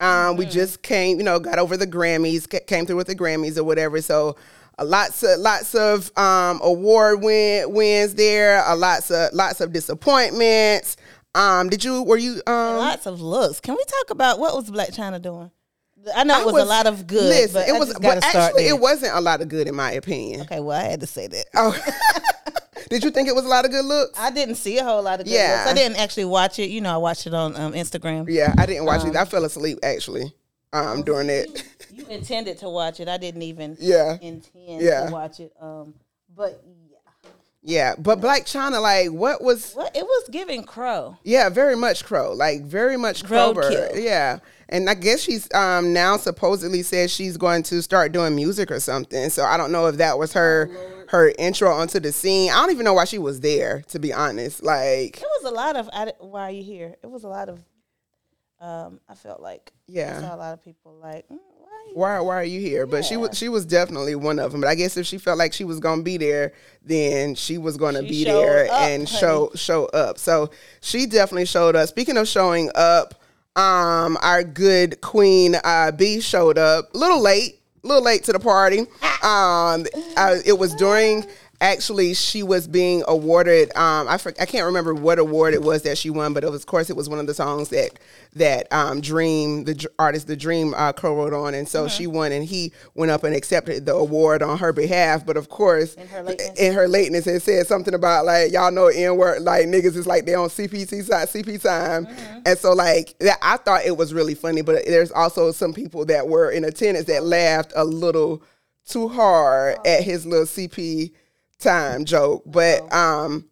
Um, 0.02 0.38
we 0.38 0.46
just 0.46 0.82
came, 0.82 1.18
you 1.18 1.26
know, 1.26 1.40
got 1.40 1.60
over 1.60 1.76
the 1.76 1.86
Grammys, 1.86 2.50
ca- 2.50 2.62
came 2.66 2.86
through 2.86 2.96
with 2.96 3.08
the 3.08 3.16
Grammys 3.18 3.58
or 3.58 3.66
whatever. 3.66 4.02
So, 4.02 4.38
lots 4.82 5.22
of 5.24 5.40
lots 5.40 5.76
of 5.76 6.10
um, 6.18 6.62
award 6.64 7.22
win, 7.22 7.74
wins 7.74 8.16
there. 8.16 8.64
Uh, 8.64 8.78
lots 8.78 9.12
of 9.12 9.34
lots 9.34 9.60
of 9.60 9.74
disappointments. 9.74 10.96
Um, 11.36 11.70
did 11.70 11.84
you 11.84 12.04
were 12.04 12.18
you 12.18 12.42
um? 12.48 12.78
Lots 12.78 13.06
of 13.06 13.22
looks. 13.22 13.60
Can 13.60 13.76
we 13.76 13.84
talk 13.86 14.10
about 14.10 14.40
what 14.40 14.56
was 14.56 14.70
Blac 14.70 14.96
Chyna 14.96 15.22
doing? 15.22 15.52
I 16.16 16.24
know 16.24 16.40
it 16.48 16.54
was, 16.54 16.64
a 16.64 16.66
lot 16.66 16.88
of 16.88 17.06
good, 17.08 17.22
Listen, 17.24 17.54
but 17.62 17.68
it 17.68 17.76
I 17.76 17.78
was, 17.80 17.94
but 18.00 18.24
actually, 18.24 18.68
it 18.68 18.80
wasn't 18.80 19.14
a 19.16 19.20
lot 19.20 19.42
of 19.42 19.50
good 19.50 19.68
in 19.68 19.76
my 19.76 19.92
opinion. 19.92 20.42
Okay, 20.42 20.60
well, 20.62 20.80
I 20.80 20.84
had 20.86 21.02
to 21.02 21.08
say 21.08 21.28
that. 21.28 21.46
Oh, 21.54 21.78
did 22.90 23.04
you 23.04 23.12
think 23.12 23.28
it 23.28 23.36
was 23.36 23.44
a 23.46 23.50
lot 23.50 23.66
of 23.66 23.72
good 23.72 23.84
looks? 23.84 24.18
I 24.18 24.32
didn't 24.32 24.56
see 24.56 24.78
a 24.78 24.84
whole 24.84 25.04
lot 25.04 25.20
of 25.20 25.26
good 25.26 25.34
Yeah. 25.34 25.58
looks. 25.66 25.72
I 25.72 25.74
didn't 25.76 25.98
actually 26.00 26.26
watch 26.26 26.58
it. 26.58 26.70
You 26.70 26.80
know, 26.82 26.94
I 26.94 26.98
watched 26.98 27.28
it 27.28 27.34
on 27.34 27.54
um, 27.58 27.74
Instagram. 27.74 28.28
yeah, 28.30 28.54
I 28.58 28.66
didn't 28.66 28.86
watch 28.86 29.06
it. 29.06 29.16
I 29.16 29.26
fell 29.26 29.44
asleep 29.44 29.80
actually 29.84 30.34
um 30.72 31.02
during 31.04 31.30
it. 31.30 31.66
You 31.92 32.06
intended 32.08 32.60
to 32.60 32.70
watch 32.70 33.00
it. 33.02 33.10
I 33.10 33.18
didn't 33.18 33.42
even 33.42 33.76
Yeah. 33.80 34.18
intend 34.22 34.82
Yeah. 34.82 35.08
to 35.08 35.12
watch 35.12 35.40
it. 35.42 35.52
Um, 35.60 35.96
but 36.34 36.64
yeah, 37.70 37.96
but 37.98 38.20
Blac 38.20 38.42
Chyna, 38.46 38.82
like, 38.82 39.10
what 39.10 39.44
was 39.44 39.74
what 39.74 39.96
it 39.96 40.04
was 40.04 40.30
giving 40.30 40.64
Crow. 40.64 41.18
Yeah, 41.24 41.50
very 41.50 41.76
much 41.76 42.04
Crow. 42.04 42.34
Like 42.34 42.64
very 42.64 42.98
much. 42.98 43.24
Roadkill. 43.24 44.02
Yeah. 44.04 44.40
And 44.72 44.90
I 44.90 44.94
guess 44.94 45.22
she's 45.22 45.48
um 45.54 45.94
now 45.94 46.18
supposedly 46.18 46.84
says 46.84 47.12
she's 47.12 47.38
going 47.38 47.64
to 47.64 47.82
start 47.82 48.12
doing 48.12 48.36
music 48.36 48.72
or 48.72 48.80
something. 48.80 49.30
So 49.30 49.44
I 49.44 49.58
don't 49.58 49.72
know 49.72 49.88
if 49.88 49.98
that 49.98 50.18
was 50.20 50.34
her 50.34 50.70
her 51.10 51.32
intro 51.40 51.72
onto 51.72 52.00
the 52.00 52.12
scene. 52.12 52.52
I 52.52 52.56
don't 52.62 52.72
even 52.72 52.86
know 52.86 52.94
why 52.94 53.06
she 53.06 53.18
was 53.18 53.40
there, 53.40 53.82
to 53.88 54.00
be 54.00 54.14
honest. 54.14 54.62
Like 54.64 55.18
It 55.18 55.28
was 55.42 55.52
a 55.52 55.56
lot 55.56 55.76
of. 55.76 55.90
I, 55.94 56.14
why 56.20 56.42
are 56.44 56.52
you 56.52 56.64
here? 56.64 56.96
It 57.02 57.08
was 57.08 57.24
a 57.24 57.28
lot 57.30 57.50
of. 57.50 57.64
Um, 58.62 59.00
I 59.08 59.16
felt 59.16 59.42
like 59.42 59.72
I 59.76 59.92
Yeah. 59.92 60.20
saw 60.20 60.36
a 60.36 60.38
lot 60.38 60.54
of 60.54 60.64
people 60.64 61.00
like, 61.02 61.26
mm, 61.30 61.38
why 61.94 62.12
are 62.12 62.20
you 62.20 62.24
why 62.24 62.36
are 62.36 62.44
you 62.44 62.60
here? 62.60 62.86
But 62.86 63.06
she 63.06 63.18
was 63.18 63.38
she 63.38 63.50
was 63.50 63.66
definitely 63.66 64.16
one 64.16 64.40
of 64.40 64.52
them. 64.52 64.62
But 64.62 64.68
I 64.68 64.76
guess 64.76 64.98
if 64.98 65.06
she 65.06 65.18
felt 65.18 65.38
like 65.38 65.54
she 65.54 65.64
was 65.64 65.80
gonna 65.80 66.04
be 66.04 66.18
there, 66.18 66.54
then 66.84 67.36
she 67.36 67.58
was 67.58 67.78
gonna 67.78 68.02
She 68.04 68.10
be 68.10 68.24
there 68.24 68.66
up, 68.66 68.82
and 68.82 69.08
show 69.08 69.52
show 69.56 69.86
up. 69.88 70.18
So 70.18 70.52
she 70.82 71.06
definitely 71.06 71.46
showed 71.46 71.76
up. 71.76 71.90
Speaking 71.90 72.18
of 72.18 72.28
showing 72.28 72.70
up, 72.76 73.16
um, 73.56 74.18
our 74.22 74.44
good 74.44 75.02
Queen 75.02 75.56
uh, 75.64 75.92
B 75.92 76.22
showed 76.22 76.58
up 76.58 76.94
a 76.94 76.98
little 76.98 77.22
late, 77.22 77.60
a 77.84 77.88
little 77.88 78.04
late 78.04 78.24
to 78.26 78.34
the 78.34 78.40
party. 78.40 78.80
Um, 79.22 79.86
uh, 80.16 80.38
it 80.46 80.58
was 80.58 80.74
during 80.76 81.26
actually 81.62 82.14
she 82.14 82.44
was 82.44 82.68
being 82.68 83.04
awarded. 83.08 83.76
Um, 83.76 84.08
I 84.08 84.18
for, 84.18 84.34
I 84.40 84.46
can't 84.46 84.66
remember 84.66 84.94
what 84.94 85.20
award 85.20 85.54
it 85.54 85.62
was 85.62 85.82
that 85.84 85.98
she 85.98 86.10
won, 86.10 86.34
but 86.34 86.44
it 86.44 86.50
was, 86.52 86.62
of 86.62 86.68
course, 86.68 86.90
it 86.90 86.96
was 86.96 87.10
one 87.10 87.20
of 87.20 87.28
the 87.28 87.34
songs 87.34 87.70
that 87.70 87.92
that 88.36 88.72
um, 88.72 89.02
Dream, 89.02 89.64
the 89.64 89.74
dr- 89.74 89.94
artist, 89.98 90.28
the 90.28 90.36
Dream 90.38 90.74
uh, 90.76 90.94
co-wrote 90.94 91.34
on, 91.34 91.54
and 91.56 91.68
so 91.68 91.88
she 91.88 92.06
won, 92.08 92.32
and 92.32 92.46
he 92.46 92.72
went 92.94 93.12
up 93.12 93.24
and 93.24 93.36
accepted 93.36 93.86
the 93.86 93.94
award 93.94 94.42
on 94.44 94.58
her 94.60 94.72
behalf. 94.72 95.26
But 95.26 95.36
of 95.38 95.50
course, 95.50 95.96
In 95.96 96.08
her 96.08 96.24
lateness. 96.24 96.60
in 96.60 96.74
her 96.74 96.88
lateness, 96.88 97.28
it 97.28 97.42
said 97.42 97.68
something 97.68 97.94
about 97.94 98.26
like 98.26 98.52
y'all 98.52 98.72
know 98.72 98.88
n 98.88 99.18
word 99.18 99.42
like 99.42 99.66
niggas 99.66 99.96
is 99.96 100.08
like 100.08 100.26
they 100.26 100.36
on 100.36 100.50
CPT 100.50 101.04
side 101.04 101.28
CP 101.28 101.62
time, 101.62 102.08
and 102.46 102.58
so 102.58 102.74
like 102.74 103.18
that 103.20 103.38
I 103.42 103.58
thought 103.58 103.86
it 103.86 103.98
was 103.98 104.14
really 104.14 104.36
funny, 104.36 104.62
but 104.62 104.86
there's 104.86 105.12
also 105.12 105.52
some 105.52 105.74
people 105.74 106.06
that 106.06 106.28
were 106.28 106.52
in 106.52 106.64
attendance 106.64 107.08
that 107.08 107.24
laughed 107.24 107.74
a 107.76 107.84
little 107.84 108.44
too 108.88 109.08
hard 109.08 109.78
at 109.86 110.04
his 110.04 110.26
little 110.26 110.46
CP 110.46 111.12
time 111.60 112.06
joke, 112.06 112.44
but 112.46 112.92
um, 112.94 113.46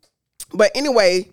but 0.53 0.71
anyway. 0.75 1.27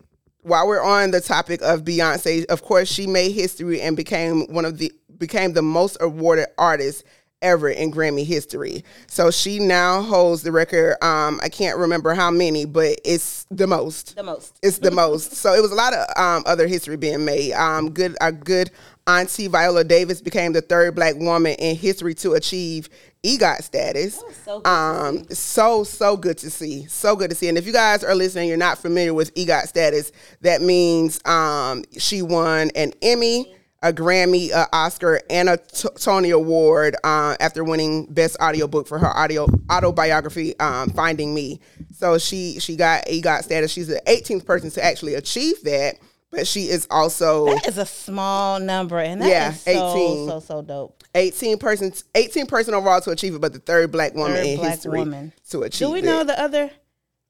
While 0.46 0.68
we're 0.68 0.82
on 0.82 1.10
the 1.10 1.22
topic 1.22 1.62
of 1.62 1.84
Beyonce, 1.84 2.44
of 2.50 2.60
course, 2.60 2.86
she 2.86 3.06
made 3.06 3.32
history 3.32 3.80
and 3.80 3.96
became 3.96 4.42
one 4.52 4.66
of 4.66 4.76
the 4.76 4.92
became 5.16 5.54
the 5.54 5.62
most 5.62 5.96
awarded 6.02 6.48
artist 6.58 7.02
ever 7.44 7.68
in 7.68 7.92
Grammy 7.92 8.24
history. 8.24 8.84
So 9.06 9.30
she 9.30 9.58
now 9.58 10.02
holds 10.02 10.42
the 10.42 10.50
record. 10.50 10.96
Um, 11.04 11.38
I 11.42 11.48
can't 11.48 11.78
remember 11.78 12.14
how 12.14 12.30
many, 12.30 12.64
but 12.64 12.98
it's 13.04 13.46
the 13.50 13.66
most. 13.66 14.16
The 14.16 14.22
most. 14.22 14.58
It's 14.62 14.78
the 14.78 14.90
most. 14.90 15.32
So 15.32 15.52
it 15.54 15.60
was 15.60 15.70
a 15.70 15.76
lot 15.76 15.92
of 15.92 16.06
um, 16.16 16.42
other 16.46 16.66
history 16.66 16.96
being 16.96 17.24
made. 17.24 17.52
Um, 17.52 17.90
good, 17.90 18.16
our 18.20 18.32
good 18.32 18.70
auntie 19.06 19.48
Viola 19.48 19.84
Davis 19.84 20.22
became 20.22 20.54
the 20.54 20.62
third 20.62 20.94
black 20.94 21.14
woman 21.16 21.54
in 21.58 21.76
history 21.76 22.14
to 22.16 22.32
achieve 22.32 22.88
EGOT 23.24 23.62
status. 23.62 24.22
so 24.44 24.62
um, 24.64 25.24
so 25.30 25.82
so 25.82 26.16
good 26.16 26.38
to 26.38 26.50
see. 26.50 26.86
So 26.86 27.16
good 27.16 27.30
to 27.30 27.36
see. 27.36 27.48
And 27.48 27.58
if 27.58 27.66
you 27.66 27.72
guys 27.72 28.04
are 28.04 28.14
listening, 28.14 28.48
you're 28.48 28.56
not 28.56 28.78
familiar 28.78 29.14
with 29.14 29.34
EGOT 29.34 29.66
status. 29.66 30.12
That 30.42 30.60
means 30.62 31.20
um, 31.24 31.84
she 31.98 32.22
won 32.22 32.70
an 32.76 32.92
Emmy 33.02 33.52
a 33.84 33.92
Grammy, 33.92 34.50
a 34.50 34.66
Oscar, 34.74 35.20
and 35.28 35.46
a 35.50 35.58
T- 35.58 35.90
Tony 36.00 36.30
Award 36.30 36.96
uh, 37.04 37.36
after 37.38 37.62
winning 37.62 38.06
Best 38.06 38.38
Audiobook 38.40 38.88
for 38.88 38.98
her 38.98 39.14
audio 39.14 39.46
autobiography, 39.70 40.58
um, 40.58 40.88
Finding 40.88 41.34
Me. 41.34 41.60
So 41.92 42.16
she 42.16 42.58
she 42.60 42.76
got 42.76 43.04
EGOT 43.04 43.42
status. 43.44 43.70
She's 43.70 43.88
the 43.88 44.00
18th 44.06 44.46
person 44.46 44.70
to 44.70 44.82
actually 44.82 45.14
achieve 45.14 45.62
that, 45.64 45.96
but 46.30 46.46
she 46.46 46.62
is 46.70 46.86
also 46.90 47.44
That 47.44 47.68
is 47.68 47.76
a 47.76 47.84
small 47.84 48.58
number, 48.58 48.98
and 48.98 49.20
that 49.20 49.26
is 49.26 49.66
Yeah, 49.66 49.74
so 49.74 49.92
18. 49.94 50.28
so 50.28 50.40
so 50.40 50.62
dope. 50.62 51.03
18 51.14 51.58
person 51.58 51.92
18 52.14 52.46
person 52.46 52.74
overall 52.74 53.00
to 53.00 53.10
achieve 53.10 53.34
it, 53.34 53.40
but 53.40 53.52
the 53.52 53.58
third 53.60 53.92
black 53.92 54.14
woman 54.14 54.36
Third 54.36 54.46
in 54.46 54.56
black 54.58 54.70
history 54.72 54.98
woman. 54.98 55.32
to 55.50 55.62
achieve 55.62 55.86
Do 55.88 55.92
we 55.92 56.02
know 56.02 56.24
the 56.24 56.40
other? 56.40 56.70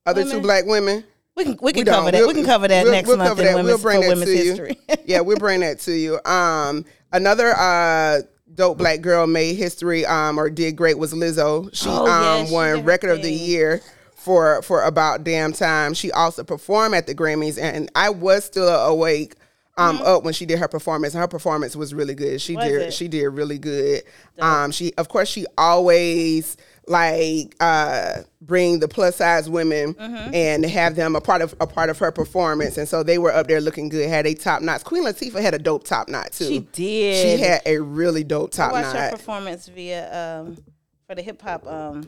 other 0.07 0.25
two 0.25 0.41
black 0.41 0.65
women? 0.67 1.05
We 1.37 1.45
can 1.45 1.59
we 1.61 1.73
can 1.73 1.81
We 1.81 1.85
cover 1.91 2.11
that. 2.11 2.19
We'll- 2.19 2.29
we 2.29 2.35
can 2.35 2.45
cover 2.45 2.69
that 2.69 2.85
we'll- 2.85 2.93
next 2.93 3.09
we'll 3.09 3.17
month 3.17 3.39
in 3.41 3.47
women's 3.47 3.67
We'll 3.67 3.79
bring 3.79 3.97
for 4.03 4.03
that 4.03 4.09
women's 4.09 4.31
to 4.31 4.37
you. 4.37 4.45
history. 4.51 4.79
yeah, 5.05 5.21
we'll 5.21 5.37
bring 5.37 5.61
that 5.61 5.81
to 5.81 5.93
you. 5.93 6.21
Um, 6.25 6.85
another 7.13 7.53
uh 7.57 8.21
dope 8.55 8.79
black 8.79 9.01
girl 9.01 9.27
made 9.27 9.55
history 9.57 10.07
um 10.07 10.39
or 10.39 10.49
did 10.49 10.77
great 10.77 10.97
was 10.99 11.13
Lizzo. 11.13 11.69
She 11.75 11.89
Oh, 11.89 12.07
yeah, 12.07 12.35
um 12.41 12.47
she 12.47 12.53
won 12.53 12.69
her 12.69 12.83
record 12.83 13.11
of 13.11 13.23
the 13.23 13.33
year 13.33 13.81
for 14.15 14.63
for 14.63 14.83
about 14.85 15.25
damn 15.25 15.53
time. 15.53 15.93
She 15.95 16.13
also 16.13 16.45
performed 16.45 16.95
at 16.95 17.07
the 17.09 17.15
Grammys 17.17 17.59
and 17.61 17.91
I 17.97 18.11
was 18.11 18.45
still 18.45 18.69
awake 18.69 19.35
um 19.77 20.01
up 20.03 20.23
when 20.25 20.33
she 20.35 20.47
did 20.47 20.59
her 20.61 20.69
performance 20.69 21.15
and 21.15 21.21
her 21.21 21.27
performance 21.29 21.75
was 21.75 21.93
really 21.95 22.15
good. 22.15 22.41
She 22.41 22.55
Was 22.57 22.65
did 22.65 22.83
it? 22.83 22.93
she 22.93 23.09
did 23.09 23.27
really 23.29 23.59
good. 23.59 24.03
Um 24.39 24.71
she 24.71 24.93
of 24.99 25.09
course 25.09 25.29
she 25.29 25.47
always 25.59 26.57
like 26.87 27.55
uh 27.61 28.19
bring 28.43 28.79
the 28.79 28.87
plus 28.89 29.17
size 29.17 29.49
women 29.49 29.95
Mm-hmm. 29.95 30.35
and 30.35 30.65
have 30.67 30.97
them 30.97 31.17
a 31.17 31.21
part 31.21 31.41
of 31.43 31.55
a 31.61 31.67
part 31.67 31.89
of 31.91 31.99
her 31.99 32.13
performance 32.13 32.77
and 32.77 32.87
so 32.87 33.03
they 33.03 33.17
were 33.19 33.33
up 33.33 33.47
there 33.49 33.61
looking 33.61 33.89
good 33.89 34.07
had 34.09 34.27
a 34.27 34.35
top 34.35 34.61
knot 34.63 34.85
queen 34.85 35.03
latifah 35.03 35.41
had 35.41 35.55
a 35.55 35.59
dope 35.59 35.85
top 35.85 36.09
knot 36.09 36.31
too 36.33 36.45
She 36.47 36.59
did. 36.61 37.39
she 37.39 37.43
had 37.43 37.63
a 37.65 37.79
really 37.79 38.23
dope 38.23 38.51
I 38.55 38.57
top 38.57 38.73
watched 38.73 38.95
her 38.97 39.11
performance 39.13 39.67
via 39.69 40.41
um 40.41 40.59
for 41.07 41.15
the 41.15 41.23
hip 41.23 41.41
hop 41.41 41.67
um 41.67 42.07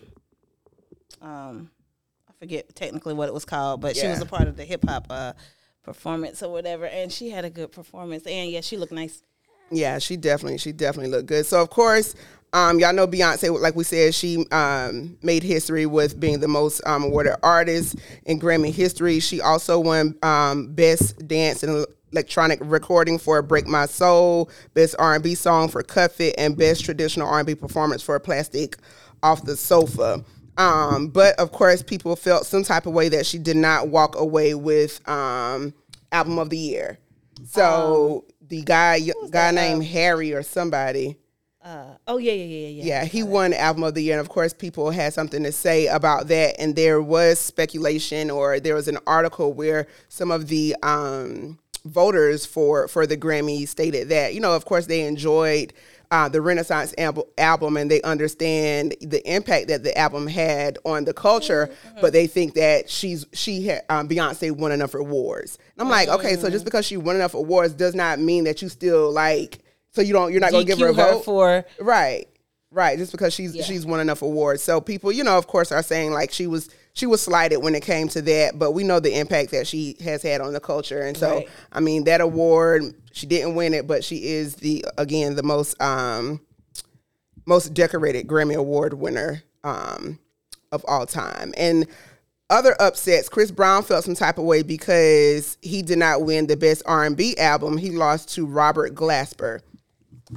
um 1.23 1.70
I 2.28 2.32
forget 2.38 2.75
technically 2.76 3.14
what 3.14 3.28
it 3.28 3.35
was 3.35 3.46
called, 3.46 3.80
but 3.80 3.96
she 3.96 4.06
was 4.06 4.20
a 4.20 4.26
part 4.26 4.46
of 4.46 4.56
the 4.56 4.64
hip 4.64 4.85
hop 4.87 5.06
uh 5.08 5.32
performance 5.86 6.42
or 6.42 6.52
whatever, 6.52 6.84
and 6.84 7.10
she 7.10 7.30
had 7.30 7.46
a 7.46 7.50
good 7.50 7.72
performance, 7.72 8.26
and 8.26 8.50
yeah, 8.50 8.60
she 8.60 8.76
looked 8.76 8.92
nice. 8.92 9.22
Yeah, 9.70 9.98
she 9.98 10.16
definitely, 10.16 10.58
she 10.58 10.72
definitely 10.72 11.10
looked 11.10 11.26
good. 11.26 11.46
So 11.46 11.62
of 11.62 11.70
course, 11.70 12.14
um, 12.52 12.78
y'all 12.78 12.92
know 12.92 13.06
Beyonce, 13.06 13.58
like 13.60 13.74
we 13.74 13.84
said, 13.84 14.14
she 14.14 14.46
um, 14.50 15.16
made 15.22 15.42
history 15.42 15.86
with 15.86 16.18
being 16.20 16.40
the 16.40 16.48
most 16.48 16.80
um, 16.86 17.04
awarded 17.04 17.36
artist 17.42 17.96
in 18.24 18.38
Grammy 18.38 18.72
history. 18.72 19.20
She 19.20 19.40
also 19.40 19.80
won 19.80 20.16
um, 20.22 20.74
Best 20.74 21.26
Dance 21.26 21.62
and 21.62 21.86
Electronic 22.12 22.58
Recording 22.62 23.18
for 23.18 23.40
"Break 23.42 23.66
My 23.66 23.86
Soul," 23.86 24.50
Best 24.74 24.96
R&B 24.98 25.34
Song 25.34 25.68
for 25.68 25.82
"Cuff 25.82 26.20
It," 26.20 26.34
and 26.36 26.56
Best 26.56 26.84
Traditional 26.84 27.28
R&B 27.28 27.54
Performance 27.54 28.02
for 28.02 28.18
"Plastic 28.18 28.76
Off 29.22 29.44
the 29.44 29.56
Sofa." 29.56 30.24
Um, 30.58 31.08
but 31.08 31.38
of 31.38 31.52
course, 31.52 31.82
people 31.82 32.16
felt 32.16 32.46
some 32.46 32.62
type 32.62 32.86
of 32.86 32.92
way 32.94 33.08
that 33.10 33.26
she 33.26 33.38
did 33.38 33.56
not 33.56 33.88
walk 33.88 34.16
away 34.16 34.54
with 34.54 35.06
um, 35.08 35.75
album 36.12 36.38
of 36.38 36.50
the 36.50 36.58
year. 36.58 36.98
So 37.44 38.25
the 38.48 38.62
guy, 38.62 39.00
guy 39.30 39.50
named 39.50 39.84
Harry 39.84 40.32
or 40.32 40.42
somebody, 40.42 41.18
Uh, 41.62 41.96
oh 42.06 42.16
yeah, 42.16 42.32
yeah, 42.32 42.44
yeah, 42.44 42.68
yeah. 42.68 42.84
yeah, 42.84 43.04
he 43.04 43.22
won 43.25 43.52
album 43.52 43.82
of 43.82 43.94
the 43.94 44.00
year, 44.00 44.14
and 44.14 44.20
of 44.20 44.28
course, 44.28 44.52
people 44.52 44.90
had 44.90 45.12
something 45.12 45.42
to 45.42 45.50
say 45.50 45.88
about 45.88 46.28
that. 46.28 46.54
And 46.60 46.76
there 46.76 47.02
was 47.02 47.40
speculation, 47.40 48.30
or 48.30 48.60
there 48.60 48.76
was 48.76 48.86
an 48.86 48.98
article 49.04 49.52
where 49.52 49.88
some 50.08 50.30
of 50.30 50.46
the 50.46 50.76
um, 50.84 51.58
voters 51.84 52.46
for 52.46 52.86
for 52.86 53.04
the 53.04 53.16
Grammy 53.16 53.66
stated 53.66 54.08
that 54.10 54.32
you 54.32 54.40
know, 54.40 54.54
of 54.54 54.64
course, 54.64 54.86
they 54.86 55.02
enjoyed. 55.02 55.72
Uh, 56.10 56.28
the 56.28 56.40
Renaissance 56.40 56.94
al- 56.98 57.26
album, 57.36 57.76
and 57.76 57.90
they 57.90 58.00
understand 58.02 58.94
the 59.00 59.20
impact 59.28 59.66
that 59.68 59.82
the 59.82 59.96
album 59.98 60.28
had 60.28 60.78
on 60.84 61.04
the 61.04 61.12
culture, 61.12 61.68
but 62.00 62.12
they 62.12 62.28
think 62.28 62.54
that 62.54 62.88
she's 62.88 63.26
she 63.32 63.66
had 63.66 63.82
um, 63.88 64.08
Beyonce 64.08 64.52
won 64.52 64.70
enough 64.70 64.94
awards. 64.94 65.58
And 65.76 65.82
I'm 65.82 65.88
like, 65.90 66.08
okay, 66.08 66.36
so 66.36 66.48
just 66.48 66.64
because 66.64 66.86
she 66.86 66.96
won 66.96 67.16
enough 67.16 67.34
awards 67.34 67.75
does 67.75 67.94
not 67.96 68.20
mean 68.20 68.44
that 68.44 68.62
you 68.62 68.68
still 68.68 69.10
like, 69.12 69.58
so 69.90 70.00
you 70.00 70.12
don't, 70.12 70.30
you're 70.30 70.40
not 70.40 70.52
gonna 70.52 70.64
give 70.64 70.78
her 70.78 70.88
a 70.88 70.92
DQ 70.92 70.96
her 70.96 71.12
vote 71.14 71.25
for 71.25 71.64
Right. 71.80 72.26
Right. 72.70 72.98
Just 72.98 73.10
because 73.12 73.32
she's 73.34 73.54
Yeah. 73.56 73.64
she's 73.64 73.84
won 73.86 73.98
enough 74.00 74.22
awards. 74.22 74.62
So 74.62 74.80
people, 74.80 75.10
you 75.10 75.25
know, 75.25 75.38
of 75.38 75.46
course 75.46 75.72
are 75.72 75.82
saying 75.82 76.12
like 76.12 76.30
she 76.32 76.46
was 76.46 76.68
she 76.96 77.04
was 77.04 77.20
slighted 77.20 77.62
when 77.62 77.74
it 77.74 77.82
came 77.82 78.08
to 78.08 78.22
that, 78.22 78.58
but 78.58 78.72
we 78.72 78.82
know 78.82 78.98
the 79.00 79.18
impact 79.18 79.50
that 79.50 79.66
she 79.66 79.96
has 80.02 80.22
had 80.22 80.40
on 80.40 80.54
the 80.54 80.60
culture. 80.60 81.02
And 81.02 81.14
so 81.14 81.36
Right. 81.36 81.48
I 81.70 81.80
mean 81.80 82.04
that 82.04 82.22
award, 82.22 82.94
she 83.12 83.26
didn't 83.26 83.54
win 83.54 83.74
it, 83.74 83.86
but 83.86 84.02
she 84.02 84.28
is 84.28 84.56
the 84.56 84.82
again 84.96 85.36
the 85.36 85.42
most 85.42 85.78
um 85.80 86.40
most 87.44 87.74
decorated 87.74 88.26
Grammy 88.26 88.54
Award 88.56 88.94
winner 88.94 89.42
um 89.62 90.18
of 90.72 90.84
all 90.88 91.04
time. 91.04 91.52
And 91.58 91.86
other 92.48 92.74
upsets, 92.80 93.28
Chris 93.28 93.50
Brown 93.50 93.82
felt 93.82 94.04
some 94.04 94.14
type 94.14 94.38
of 94.38 94.44
way 94.44 94.62
because 94.62 95.58
he 95.60 95.82
did 95.82 95.98
not 95.98 96.22
win 96.22 96.46
the 96.46 96.56
best 96.56 96.82
R&B 96.86 97.36
album. 97.36 97.76
He 97.76 97.90
lost 97.90 98.32
to 98.36 98.46
Robert 98.46 98.94
Glasper. 98.94 99.60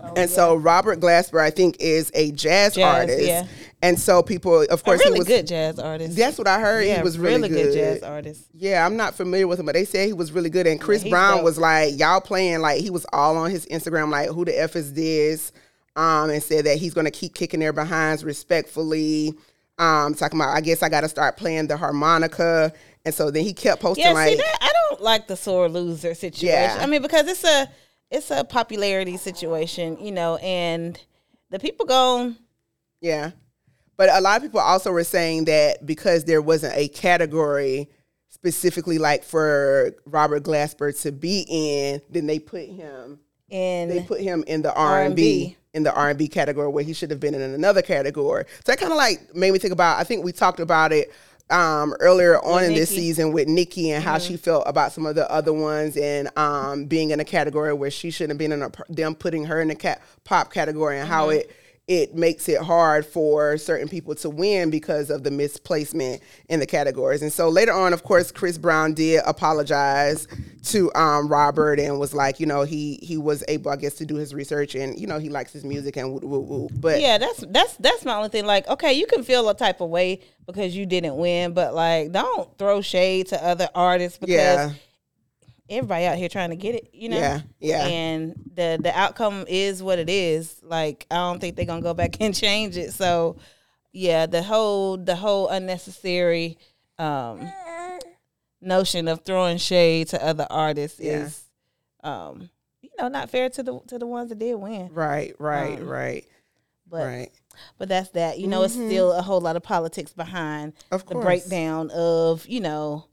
Oh, 0.04 0.14
and 0.16 0.30
so 0.30 0.56
Robert 0.56 1.00
Glasper, 1.00 1.40
I 1.40 1.52
think, 1.52 1.78
is 1.80 2.12
a 2.14 2.32
jazz, 2.32 2.76
Jazz, 2.76 2.84
artist. 2.84 3.28
yeah. 3.28 3.46
And 3.82 3.98
so 3.98 4.22
people, 4.22 4.62
of 4.62 4.82
a 4.82 4.84
course, 4.84 5.00
really 5.00 5.14
he 5.14 5.20
was 5.20 5.28
a 5.28 5.32
good 5.32 5.48
jazz 5.48 5.80
artist. 5.80 6.18
That's 6.18 6.38
what 6.38 6.48
I 6.48 6.60
heard. 6.60 6.86
yeah, 6.86 6.98
he 6.98 7.02
was 7.02 7.18
really, 7.18 7.48
good. 7.48 7.74
jazz 7.74 8.04
artist. 8.04 8.50
Yeah, 8.54 8.86
I'm 8.86 8.98
not 8.98 9.16
familiar 9.16 9.48
with 9.48 9.60
him, 9.60 9.66
but 9.66 9.76
they 9.76 9.86
said 9.86 10.08
he 10.08 10.14
was 10.14 10.34
really 10.34 10.50
good. 10.50 10.68
And 10.68 10.82
Chris 10.82 11.02
he's 11.02 11.12
Brown 11.12 11.38
dope. 11.38 11.46
was 11.46 11.58
like, 11.58 11.98
y'all 11.98 12.20
playing 12.20 12.60
like 12.60 12.82
he 12.82 12.90
was 12.90 13.06
all 13.14 13.38
on 13.38 13.50
his 13.52 13.66
Instagram, 13.68 14.10
like 14.10 14.30
who 14.30 14.44
the 14.44 14.60
f 14.60 14.76
is 14.76 14.94
this? 14.94 15.54
Um, 15.96 16.30
and 16.30 16.44
said 16.44 16.66
that 16.66 16.78
he's 16.78 16.94
gonna 16.94 17.12
keep 17.12 17.34
kicking 17.34 17.62
their 17.62 17.74
behinds 17.74 18.24
respectfully. 18.24 19.34
Um, 19.78 20.14
talking 20.14 20.38
about, 20.38 20.56
I 20.58 20.60
guess 20.60 20.84
I 20.84 20.90
got 20.90 21.02
to 21.02 21.10
start 21.10 21.38
playing 21.38 21.68
the 21.68 21.78
harmonica. 21.78 22.74
And 23.06 23.16
so 23.16 23.32
then 23.32 23.46
he 23.46 23.54
kept 23.54 23.82
posting 23.82 24.04
Yeah, 24.06 24.12
like, 24.12 24.32
see 24.32 24.36
that 24.36 24.58
I 24.60 24.74
don't 24.90 25.02
like 25.02 25.28
the 25.28 25.38
sore 25.38 25.70
loser 25.70 26.14
situation. 26.14 26.50
Yeah. 26.50 26.78
I 26.82 26.86
mean, 26.86 27.02
because 27.02 27.28
it's 27.30 27.46
a 27.46 27.70
it's 28.12 28.30
a 28.30 28.44
popularity 28.44 29.16
situation, 29.16 29.98
you 30.02 30.12
know, 30.12 30.36
and 30.38 31.02
the 31.50 31.60
people 31.60 31.86
go, 31.86 32.34
Yeah. 33.00 33.32
But 34.00 34.08
a 34.14 34.22
lot 34.22 34.38
of 34.38 34.44
people 34.44 34.62
also 34.62 34.94
were 34.94 35.04
saying 35.04 35.44
that 35.46 35.86
because 35.86 36.24
there 36.24 36.42
wasn't 36.42 36.74
a 36.78 36.88
category 36.88 37.90
specifically 38.30 38.98
like 38.98 39.26
for 39.26 39.94
Robert 40.06 40.44
Glasper 40.44 40.98
to 41.02 41.12
be 41.12 41.46
in, 41.50 42.02
then 42.10 42.26
they 42.26 42.40
put 42.40 42.70
him 42.70 43.20
in 43.50 43.90
they 43.90 44.02
put 44.04 44.22
him 44.22 44.46
in 44.48 44.62
the 44.62 44.74
R 44.74 45.04
and 45.04 45.18
B 45.18 45.58
in 45.74 45.84
the 45.84 45.94
R 45.94 46.12
and 46.12 46.18
B 46.18 46.30
category 46.30 46.70
where 46.70 46.82
he 46.82 46.94
should 46.94 47.12
have 47.12 47.20
been 47.20 47.34
in 47.34 47.42
another 47.42 47.82
category. 47.82 48.46
So 48.64 48.72
that 48.72 48.80
kind 48.80 48.94
of 48.94 48.98
like 48.98 49.36
made 49.36 49.52
me 49.52 49.60
think 49.60 49.74
about. 49.74 50.00
I 50.00 50.06
think 50.06 50.24
we 50.24 50.32
talked 50.32 50.62
about 50.62 50.94
it 50.94 51.12
um, 51.50 51.94
earlier 52.00 52.40
on 52.40 52.64
in 52.64 52.74
this 52.76 52.90
season 52.90 53.34
with 53.34 53.50
Nikki 53.50 53.92
and 53.92 54.02
how 54.02 54.18
she 54.18 54.38
felt 54.38 54.64
about 54.66 54.94
some 54.94 55.08
of 55.08 55.16
the 55.16 55.30
other 55.30 55.52
ones 55.52 55.98
and 55.98 56.30
um, 56.38 56.86
being 56.86 57.10
in 57.10 57.20
a 57.20 57.26
category 57.26 57.74
where 57.74 57.92
she 57.92 58.12
shouldn't 58.12 58.32
have 58.32 58.38
been 58.38 58.54
in 58.54 58.62
a 58.62 58.72
them 58.88 59.14
putting 59.14 59.44
her 59.44 59.60
in 59.60 59.68
the 59.68 59.76
cat 59.76 60.02
pop 60.24 60.54
category 60.54 61.00
and 61.00 61.10
how 61.10 61.28
it 61.28 61.52
it 61.90 62.14
makes 62.14 62.48
it 62.48 62.62
hard 62.62 63.04
for 63.04 63.58
certain 63.58 63.88
people 63.88 64.14
to 64.14 64.30
win 64.30 64.70
because 64.70 65.10
of 65.10 65.24
the 65.24 65.32
misplacement 65.32 66.22
in 66.48 66.60
the 66.60 66.68
categories. 66.68 67.24
And 67.24 67.34
so 67.34 67.50
later 67.50 67.74
on, 67.74 67.94
of 67.94 68.04
course, 68.04 68.32
Chris 68.32 68.60
Brown 68.60 68.94
did 68.94 69.24
apologize 69.26 70.28
to 70.66 70.94
um, 70.94 71.28
Robert 71.28 71.80
and 71.80 72.00
was 72.00 72.14
like, 72.14 72.40
you 72.40 72.46
know, 72.46 72.62
he 72.62 73.00
he 73.02 73.18
was 73.18 73.44
able, 73.48 73.72
I 73.72 73.76
guess, 73.76 73.96
to 73.96 74.06
do 74.06 74.18
his 74.18 74.36
research 74.36 74.76
and 74.76 75.00
you 75.00 75.08
know 75.08 75.18
he 75.18 75.30
likes 75.30 75.52
his 75.52 75.66
music 75.66 75.98
and 75.98 76.14
woo, 76.14 76.20
woo, 76.22 76.40
woo. 76.42 76.70
But 76.80 77.02
yeah, 77.02 77.18
that's 77.18 77.44
that's 77.50 77.76
that's 77.78 78.06
my 78.06 78.14
only 78.14 78.30
thing. 78.30 78.46
Like, 78.46 78.68
okay, 78.68 78.94
you 78.94 79.08
can 79.08 79.24
feel 79.24 79.50
a 79.50 79.56
type 79.56 79.82
of 79.82 79.90
way 79.90 80.20
because 80.46 80.76
you 80.76 80.86
didn't 80.86 81.18
win, 81.18 81.54
but 81.54 81.74
like, 81.74 82.12
don't 82.12 82.56
throw 82.60 82.82
shade 82.82 83.28
to 83.28 83.44
other 83.44 83.68
artists 83.74 84.20
because 84.20 84.36
yeah, 84.36 84.74
everybody 85.70 86.06
out 86.06 86.18
here 86.18 86.30
trying 86.30 86.50
to 86.50 86.56
get 86.56 86.76
it, 86.76 86.90
you 86.94 87.10
know. 87.10 87.18
Yeah, 87.18 87.42
yeah. 87.60 87.86
And 87.88 88.36
the 88.56 88.80
the 88.82 88.98
outcome 88.98 89.46
is 89.48 89.82
what 89.84 90.00
it 90.00 90.10
is. 90.10 90.60
Like 90.64 91.06
I 91.12 91.16
don't 91.16 91.40
think 91.40 91.56
they're 91.56 91.66
gonna 91.66 91.82
go 91.82 91.94
back 91.94 92.18
and 92.22 92.36
change 92.36 92.78
it. 92.78 92.94
So 92.94 93.38
yeah, 93.92 94.26
the 94.26 94.44
whole 94.44 94.98
the 94.98 95.16
whole 95.16 95.48
unnecessary 95.50 96.58
um 96.98 97.50
notion 98.62 99.08
of 99.08 99.22
throwing 99.26 99.58
shade 99.58 100.08
to 100.10 100.24
other 100.26 100.46
artists 100.50 101.00
Yeah. 101.00 101.24
is 101.26 101.44
um 102.04 102.50
you 102.82 102.90
know 103.00 103.08
not 103.08 103.30
fair 103.30 103.50
to 103.50 103.64
the 103.64 103.80
to 103.88 103.98
the 103.98 104.06
ones 104.08 104.30
that 104.30 104.40
did 104.40 104.56
win. 104.56 104.90
right, 104.94 105.34
right, 105.40 105.80
Um, 105.80 105.88
right, 105.88 106.26
But 106.88 107.06
right. 107.06 107.30
but 107.78 107.90
that's 107.90 108.10
that. 108.12 108.40
You 108.40 108.48
know, 108.48 108.64
it's 108.64 108.74
still 108.74 109.12
a 109.12 109.22
whole 109.22 109.42
lot 109.42 109.56
of 109.56 109.64
politics 109.64 110.14
behind 110.14 110.74
Of 110.92 111.06
the 111.08 111.16
breakdown 111.16 111.90
of, 111.92 112.48
you 112.48 112.60
know, 112.62 113.06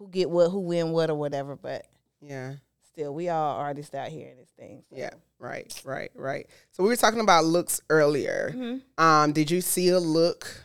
who 0.00 0.08
get 0.08 0.30
what, 0.30 0.48
who 0.50 0.60
win 0.60 0.92
what 0.92 1.10
or 1.10 1.14
whatever. 1.14 1.54
But 1.56 1.86
Yeah. 2.22 2.54
still 2.90 3.14
we 3.14 3.28
all 3.28 3.58
artists 3.58 3.94
out 3.94 4.08
here 4.08 4.30
in 4.30 4.38
this 4.38 4.48
thing. 4.58 4.82
so. 4.90 4.96
Yeah, 4.96 5.10
right, 5.38 5.70
right, 5.84 6.10
right. 6.14 6.48
So 6.72 6.82
we 6.82 6.88
were 6.88 6.96
talking 6.96 7.20
about 7.20 7.44
looks 7.44 7.82
earlier. 7.90 8.52
Mhm. 8.54 8.80
Um, 8.98 9.32
did 9.32 9.50
you 9.50 9.60
see 9.60 9.90
a 9.90 10.00
look 10.00 10.64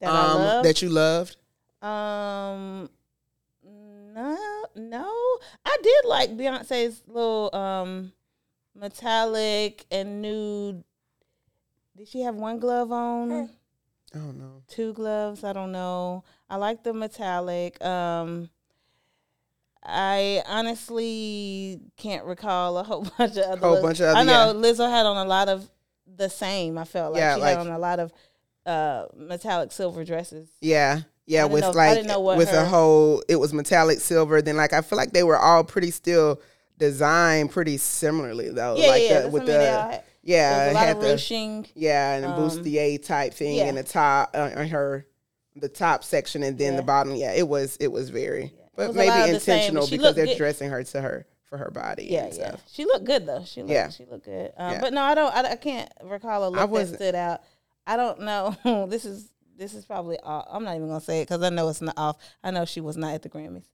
That 0.00 0.08
um, 0.14 0.62
that 0.62 0.80
you 0.80 0.88
loved? 0.90 1.36
Um, 1.82 2.88
no, 3.64 4.38
no. 4.76 5.38
I 5.64 5.76
did 5.82 6.04
like 6.04 6.30
Beyonce's 6.36 7.02
little 7.08 7.54
um 7.54 8.12
metallic 8.74 9.84
and 9.90 10.22
nude. 10.22 10.84
Did 11.96 12.06
she 12.08 12.20
have 12.22 12.36
one 12.36 12.58
glove 12.60 12.92
on? 12.92 13.50
Oh 14.14 14.30
no. 14.32 14.62
Two 14.68 14.92
gloves? 14.92 15.44
I 15.44 15.52
don't 15.52 15.72
know. 15.72 16.24
I 16.48 16.56
like 16.56 16.82
the 16.84 16.94
metallic. 16.94 17.82
Um, 17.84 18.48
I 19.82 20.42
honestly 20.48 21.80
can't 21.96 22.24
recall 22.24 22.78
a 22.78 22.82
whole 22.82 23.02
bunch 23.18 23.36
of 23.36 23.44
other. 23.44 23.60
Whole 23.60 23.70
looks. 23.72 23.82
bunch 23.82 24.00
of 24.00 24.06
other- 24.06 24.18
I 24.18 24.24
know 24.24 24.46
yeah. 24.48 24.52
Lizzo 24.72 24.90
had 24.90 25.06
on 25.06 25.16
a 25.16 25.28
lot 25.28 25.48
of 25.48 25.68
the 26.16 26.28
same. 26.28 26.78
I 26.78 26.84
felt 26.84 27.12
like 27.12 27.20
Yeah, 27.20 27.34
she 27.36 27.40
like- 27.40 27.58
had 27.58 27.66
on 27.66 27.72
a 27.72 27.78
lot 27.78 28.00
of 28.00 28.12
uh 28.64 29.06
metallic 29.16 29.70
silver 29.70 30.04
dresses. 30.04 30.48
Yeah, 30.60 31.00
yeah. 31.26 31.44
With 31.44 31.62
know- 31.62 31.70
like 31.70 32.04
know 32.04 32.20
with 32.20 32.48
her- 32.50 32.58
a 32.60 32.64
whole, 32.64 33.22
it 33.28 33.36
was 33.36 33.52
metallic 33.52 34.00
silver. 34.00 34.42
Then 34.42 34.56
like 34.56 34.72
I 34.72 34.80
feel 34.80 34.96
like 34.96 35.12
they 35.12 35.22
were 35.22 35.38
all 35.38 35.62
pretty 35.62 35.90
still 35.92 36.40
designed 36.78 37.50
pretty 37.52 37.76
similarly 37.76 38.50
though. 38.50 38.76
Yeah, 38.76 38.88
like 38.88 39.02
yeah. 39.02 39.20
the, 39.20 39.28
with 39.28 39.42
what 39.44 39.50
I 39.50 39.58
mean. 39.58 39.58
The 39.90 40.02
yeah, 40.26 40.70
a 40.70 40.72
lot 40.72 40.86
had 40.86 40.96
of 40.96 41.02
the 41.02 41.66
yeah 41.74 42.14
and 42.16 42.24
a 42.24 42.30
um, 42.30 42.40
bustier 42.40 43.04
type 43.04 43.32
thing 43.32 43.56
yeah. 43.56 43.66
in 43.66 43.76
the 43.76 43.84
top 43.84 44.30
uh, 44.34 44.50
on 44.56 44.66
her 44.68 45.06
the 45.54 45.68
top 45.68 46.04
section 46.04 46.42
and 46.42 46.58
then 46.58 46.72
Yeah. 46.72 46.76
the 46.76 46.82
bottom. 46.82 47.14
Yeah, 47.14 47.32
it 47.32 47.48
was 47.48 47.76
it 47.80 47.88
was 47.88 48.10
very, 48.10 48.52
but 48.74 48.88
was 48.88 48.96
maybe 48.96 49.10
of 49.10 49.34
the 49.34 49.40
same, 49.40 49.56
intentional 49.56 49.86
because 49.88 50.14
they're 50.14 50.26
good. 50.26 50.36
dressing 50.36 50.70
her 50.70 50.82
to 50.82 51.00
her 51.00 51.26
for 51.44 51.58
her 51.58 51.70
body. 51.70 52.08
Yeah, 52.10 52.28
yeah. 52.32 52.56
She 52.70 52.84
looked 52.84 53.04
good 53.04 53.26
though. 53.26 53.44
She 53.44 53.60
looked, 53.60 53.72
Yeah. 53.72 53.88
she 53.90 54.04
looked 54.04 54.24
good. 54.24 54.52
Um, 54.56 54.72
Yeah. 54.72 54.80
But 54.80 54.92
no, 54.92 55.02
I 55.02 55.14
don't. 55.14 55.34
I, 55.34 55.52
I 55.52 55.56
can't 55.56 55.90
recall 56.02 56.48
a 56.48 56.50
look 56.50 56.72
that 56.72 56.94
stood 56.94 57.14
out. 57.14 57.40
I 57.86 57.96
don't 57.96 58.20
know. 58.20 58.56
this 58.88 59.04
is 59.04 59.30
this 59.56 59.74
is 59.74 59.84
probably 59.86 60.18
off. 60.20 60.46
I'm 60.50 60.64
not 60.64 60.76
even 60.76 60.88
gonna 60.88 61.00
say 61.00 61.20
it 61.20 61.28
because 61.28 61.42
I 61.42 61.50
know 61.50 61.68
it's 61.68 61.80
not 61.80 61.96
off. 61.96 62.16
I 62.42 62.50
know 62.50 62.64
she 62.64 62.80
was 62.80 62.96
not 62.96 63.14
at 63.14 63.22
the 63.22 63.28
Grammys. 63.28 63.64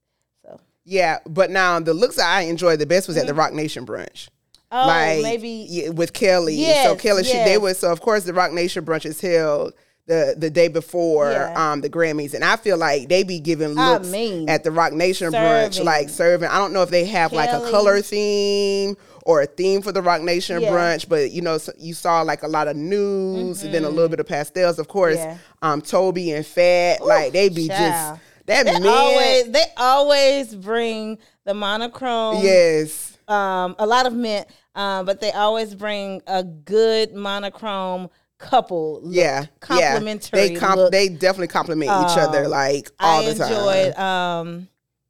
So 0.45 0.59
Yeah, 0.85 1.19
but 1.27 1.49
now 1.49 1.79
the 1.79 1.93
looks 1.93 2.19
I 2.19 2.41
enjoyed 2.41 2.79
the 2.79 2.85
best 2.85 3.07
was 3.07 3.17
at 3.17 3.27
the 3.27 3.33
Roc 3.33 3.53
Nation 3.53 3.85
brunch. 3.85 4.29
Oh, 4.75 4.87
like 4.87 5.21
maybe 5.21 5.67
yeah, 5.69 5.89
with 5.89 6.13
Kelly. 6.13 6.55
so 6.55 6.61
Yes, 6.61 7.01
Kelly, 7.01 7.23
she 7.23 7.33
they 7.33 7.51
yes. 7.53 7.59
was 7.61 7.77
so 7.79 7.91
of 7.91 8.01
course 8.01 8.23
the 8.23 8.33
Roc 8.33 8.51
Nation 8.51 8.83
brunch 8.83 9.05
is 9.05 9.21
held 9.21 9.73
the 10.07 10.35
the 10.37 10.49
day 10.49 10.67
before 10.67 11.31
Yeah. 11.31 11.53
um 11.71 11.81
the 11.81 11.89
Grammys, 11.89 12.33
and 12.33 12.43
I 12.43 12.55
feel 12.57 12.77
like 12.77 13.07
they 13.07 13.23
be 13.23 13.39
giving 13.39 13.77
I 13.77 13.93
looks 13.93 14.09
mean, 14.09 14.49
at 14.49 14.63
the 14.63 14.71
Roc 14.71 14.91
Nation 14.93 15.31
brunch, 15.31 15.81
like 15.83 16.09
serving. 16.09 16.49
I 16.49 16.57
don't 16.57 16.73
know 16.73 16.81
if 16.81 16.89
they 16.89 17.05
have 17.05 17.31
like 17.31 17.49
a 17.51 17.69
color 17.71 18.01
theme 18.01 18.97
or 19.25 19.41
a 19.43 19.45
theme 19.45 19.81
for 19.81 19.91
the 19.93 20.01
Roc 20.01 20.21
Nation 20.21 20.59
Yeah. 20.59 20.71
brunch, 20.71 21.07
but 21.07 21.31
you 21.31 21.41
know 21.41 21.57
so 21.57 21.71
you 21.77 21.93
saw 21.93 22.21
like 22.23 22.43
a 22.43 22.47
lot 22.47 22.67
of 22.67 22.75
nudes 22.75 23.63
and 23.63 23.73
then 23.73 23.85
a 23.85 23.89
little 23.89 24.09
bit 24.09 24.19
of 24.19 24.27
pastels. 24.27 24.79
Of 24.79 24.87
course, 24.87 25.17
Mm-hmm. 25.17 25.29
Yeah. 25.29 25.71
um 25.71 25.81
Tobe 25.81 26.17
and 26.17 26.45
Fat, 26.45 27.05
like 27.05 27.31
they 27.31 27.47
be 27.49 27.67
child. 27.69 28.17
just 28.17 28.21
that 28.47 28.65
they 28.65 28.89
always 28.89 29.51
they 29.51 29.63
always 29.77 30.55
bring 30.55 31.17
the 31.45 31.53
monochrome. 31.53 32.43
yes. 32.43 33.11
Um, 33.25 33.77
a 33.79 33.85
lot 33.85 34.05
of 34.05 34.11
men, 34.13 34.43
um, 34.75 35.05
but 35.05 35.19
they 35.21 35.31
always 35.31 35.75
bring 35.75 36.21
a 36.27 36.43
good 36.43 37.13
monochrome 37.13 38.09
couple. 38.39 39.01
Look, 39.03 39.15
Yeah, 39.15 39.45
complimentary. 39.59 40.39
Yeah. 40.39 40.47
They 40.47 40.55
comp- 40.55 40.75
look. 40.77 40.91
they 40.91 41.07
definitely 41.09 41.47
compliment 41.47 41.89
each 41.89 42.17
other 42.17 42.45
Um, 42.45 42.51
like 42.51 42.91
all 42.99 43.21
I 43.21 43.31
the 43.31 43.35
time. 43.35 43.51
enjoyed 43.51 43.95
um, 43.97 44.67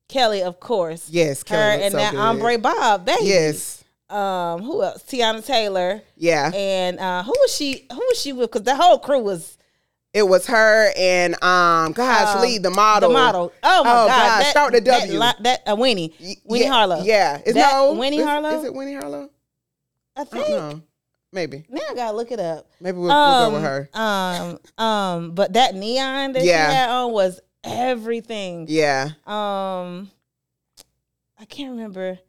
Kelly, 0.09 0.43
of 0.43 0.59
course. 0.59 1.09
Yes, 1.09 1.39
her 1.39 1.45
Kelly 1.45 1.71
looked 1.73 1.83
and 1.85 1.91
so 1.93 1.97
that 1.97 2.11
good. 2.11 2.19
Ombre 2.19 2.57
Bob, 2.59 3.05
baby. 3.05 3.25
Yes, 3.25 3.83
Um, 4.09 4.61
who 4.61 4.83
else? 4.83 5.01
Teyana 5.03 5.43
Taylor. 5.43 6.01
yeah. 6.15 6.51
And 6.53 6.99
uh, 6.99 7.23
who 7.23 7.31
was 7.31 7.55
she? 7.55 7.87
Who 7.91 7.97
was 7.97 8.19
she 8.21 8.33
with? 8.33 8.51
Because 8.51 8.63
the 8.65 8.75
whole 8.75 8.99
crew 8.99 9.19
was 9.23 9.57
It 10.13 10.27
was 10.27 10.45
her 10.45 10.91
and 10.95 11.33
um, 11.43 11.93
gosh, 11.93 12.35
um, 12.35 12.41
Lee, 12.43 12.59
the 12.59 12.69
model. 12.69 13.09
The 13.09 13.13
model. 13.13 13.51
Oh 13.63 13.83
my 13.83 13.89
Oh, 13.89 14.05
god! 14.05 14.07
God, 14.09 14.39
That, 14.41 14.51
start 14.51 14.73
that 14.73 14.83
W. 14.85 15.19
li- 15.19 15.31
That, 15.41 15.63
uh, 15.67 15.75
Winnie. 15.75 16.13
Winnie 16.43 16.65
yeah, 16.65 16.71
Harlow. 16.71 17.01
Yeah, 17.01 17.41
is 17.43 17.55
That- 17.55 17.71
no 17.73 17.93
Winnie 17.93 18.17
is- 18.19 18.25
Harlow? 18.25 18.59
Is 18.59 18.65
it 18.65 18.73
Winnie 18.75 18.93
Harlow? 18.93 19.31
I 20.15 20.21
I 20.21 20.23
think. 20.25 20.47
know. 20.49 20.81
Maybe. 21.31 21.65
Now 21.67 21.81
I 21.89 21.95
gotta 21.95 22.15
look 22.15 22.31
it 22.31 22.39
up. 22.39 22.69
Maybe 22.79 22.97
we'll, 22.97 23.07
we'll 23.07 23.49
go 23.49 23.55
with 23.55 23.63
Um, 23.63 23.63
her. 23.63 23.89
Um, 24.77 24.85
um, 24.85 25.31
but 25.35 25.53
that 25.53 25.73
neon 25.73 26.33
that 26.33 26.43
Yeah. 26.43 26.69
she 26.69 26.75
had 26.75 26.89
on 26.89 27.11
was 27.11 27.39
everything. 27.63 28.67
Yeah. 28.69 29.09
Um, 29.25 30.11
I 31.39 31.45
can't 31.49 31.71
remember. 31.71 32.19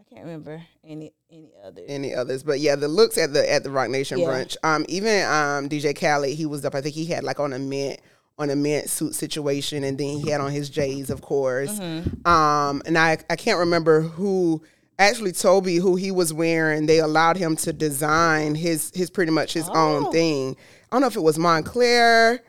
I 0.00 0.04
can't 0.14 0.26
remember 0.26 0.62
any 0.84 1.12
any 1.30 1.52
others. 1.64 1.86
Any 1.88 2.14
others? 2.14 2.42
But 2.42 2.60
yeah, 2.60 2.76
the 2.76 2.88
looks 2.88 3.16
at 3.16 3.32
the 3.32 3.50
at 3.50 3.64
the 3.64 3.70
Roc 3.70 3.88
Nation 3.88 4.18
Yeah. 4.18 4.26
brunch. 4.28 4.56
Um, 4.62 4.84
even 4.88 5.22
um 5.24 5.68
DJ 5.70 5.98
Khaled, 5.98 6.34
he 6.36 6.44
was 6.44 6.64
up. 6.66 6.74
I 6.74 6.82
think 6.82 6.94
he 6.94 7.06
had 7.06 7.24
like 7.24 7.40
on 7.40 7.54
a 7.54 7.58
mint 7.58 8.00
on 8.38 8.50
a 8.50 8.56
mint 8.56 8.90
suit 8.90 9.14
situation, 9.14 9.82
and 9.84 9.96
then 9.98 10.18
he 10.18 10.30
had 10.30 10.40
on 10.42 10.50
his 10.50 10.68
J's, 10.68 11.08
of 11.10 11.22
course. 11.22 11.78
Mm-hmm. 11.78 12.26
Um, 12.28 12.82
and 12.84 12.98
I 12.98 13.16
I 13.30 13.36
can't 13.36 13.58
remember 13.60 14.02
who 14.02 14.62
actually 14.98 15.32
Tobe 15.32 15.66
who 15.66 15.96
he 15.96 16.10
was 16.10 16.32
wearing. 16.32 16.86
They 16.86 16.98
allowed 17.00 17.36
him 17.36 17.56
to 17.56 17.72
design 17.72 18.54
his 18.54 18.90
his 18.94 19.10
pretty 19.10 19.32
much 19.32 19.52
his 19.52 19.68
own 19.68 20.06
Oh. 20.06 20.12
thing. 20.12 20.56
I 20.90 20.94
don't 20.94 21.00
know 21.02 21.06
if 21.08 21.16
it 21.16 21.22
was 21.22 21.38
Moncler 21.38 22.40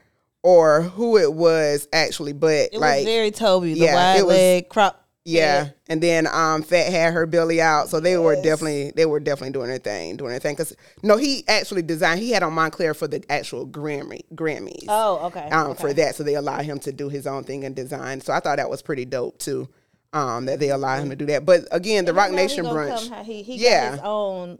or 0.43 0.81
who 0.81 1.17
it 1.17 1.33
was 1.33 1.87
actually, 1.93 2.33
but 2.33 2.69
It 2.73 2.79
like 2.79 2.97
was 2.97 3.05
very 3.05 3.31
Tobe, 3.31 3.63
the 3.63 3.71
yeah, 3.73 3.95
wide 3.95 4.19
it 4.19 4.25
was- 4.25 4.35
leg 4.35 4.69
crop. 4.69 4.99
yeah, 5.25 5.69
and 5.87 6.03
then 6.03 6.27
um, 6.27 6.63
Fat 6.63 6.91
had 6.91 7.13
her 7.13 7.25
belly 7.25 7.61
out, 7.61 7.87
so 7.89 8.01
they 8.01 8.17
were 8.17 8.35
definitely 8.35 8.91
they 8.93 9.05
were 9.05 9.21
definitely 9.21 9.53
doing 9.53 9.69
their 9.69 9.77
thing, 9.77 10.17
doing 10.17 10.31
their 10.31 10.39
thing. 10.41 10.57
Cause 10.57 10.75
no, 11.01 11.15
he 11.15 11.45
actually 11.47 11.81
designed. 11.81 12.19
He 12.19 12.31
had 12.31 12.43
on 12.43 12.51
Moncler 12.53 12.93
for 12.93 13.07
the 13.07 13.23
actual 13.29 13.65
Grammy 13.65 14.23
Grammys. 14.35 14.83
Oh, 14.89 15.27
okay. 15.27 15.47
um, 15.49 15.71
okay. 15.71 15.81
for 15.81 15.93
that, 15.93 16.15
so 16.15 16.23
they 16.23 16.35
allowed 16.35 16.65
him 16.65 16.77
to 16.79 16.91
do 16.91 17.07
his 17.07 17.25
own 17.25 17.45
thing 17.45 17.63
and 17.63 17.73
design. 17.73 18.19
So 18.19 18.33
I 18.33 18.41
thought 18.41 18.57
that 18.57 18.69
was 18.69 18.81
pretty 18.81 19.05
dope 19.05 19.37
too. 19.39 19.69
Um, 20.13 20.45
that 20.45 20.59
they 20.59 20.69
allow 20.69 20.95
him 20.97 21.09
to 21.09 21.15
do 21.15 21.25
that. 21.25 21.43
But 21.45 21.67
again, 21.71 22.05
the 22.05 22.11
And 22.11 22.17
Roc 22.17 22.31
Nation 22.31 22.65
brunch, 22.65 23.09
come 23.09 23.25
He, 23.25 23.41
he 23.43 23.55
Yeah. 23.57 23.85
got 23.89 23.91
his 23.93 24.01
own. 24.03 24.59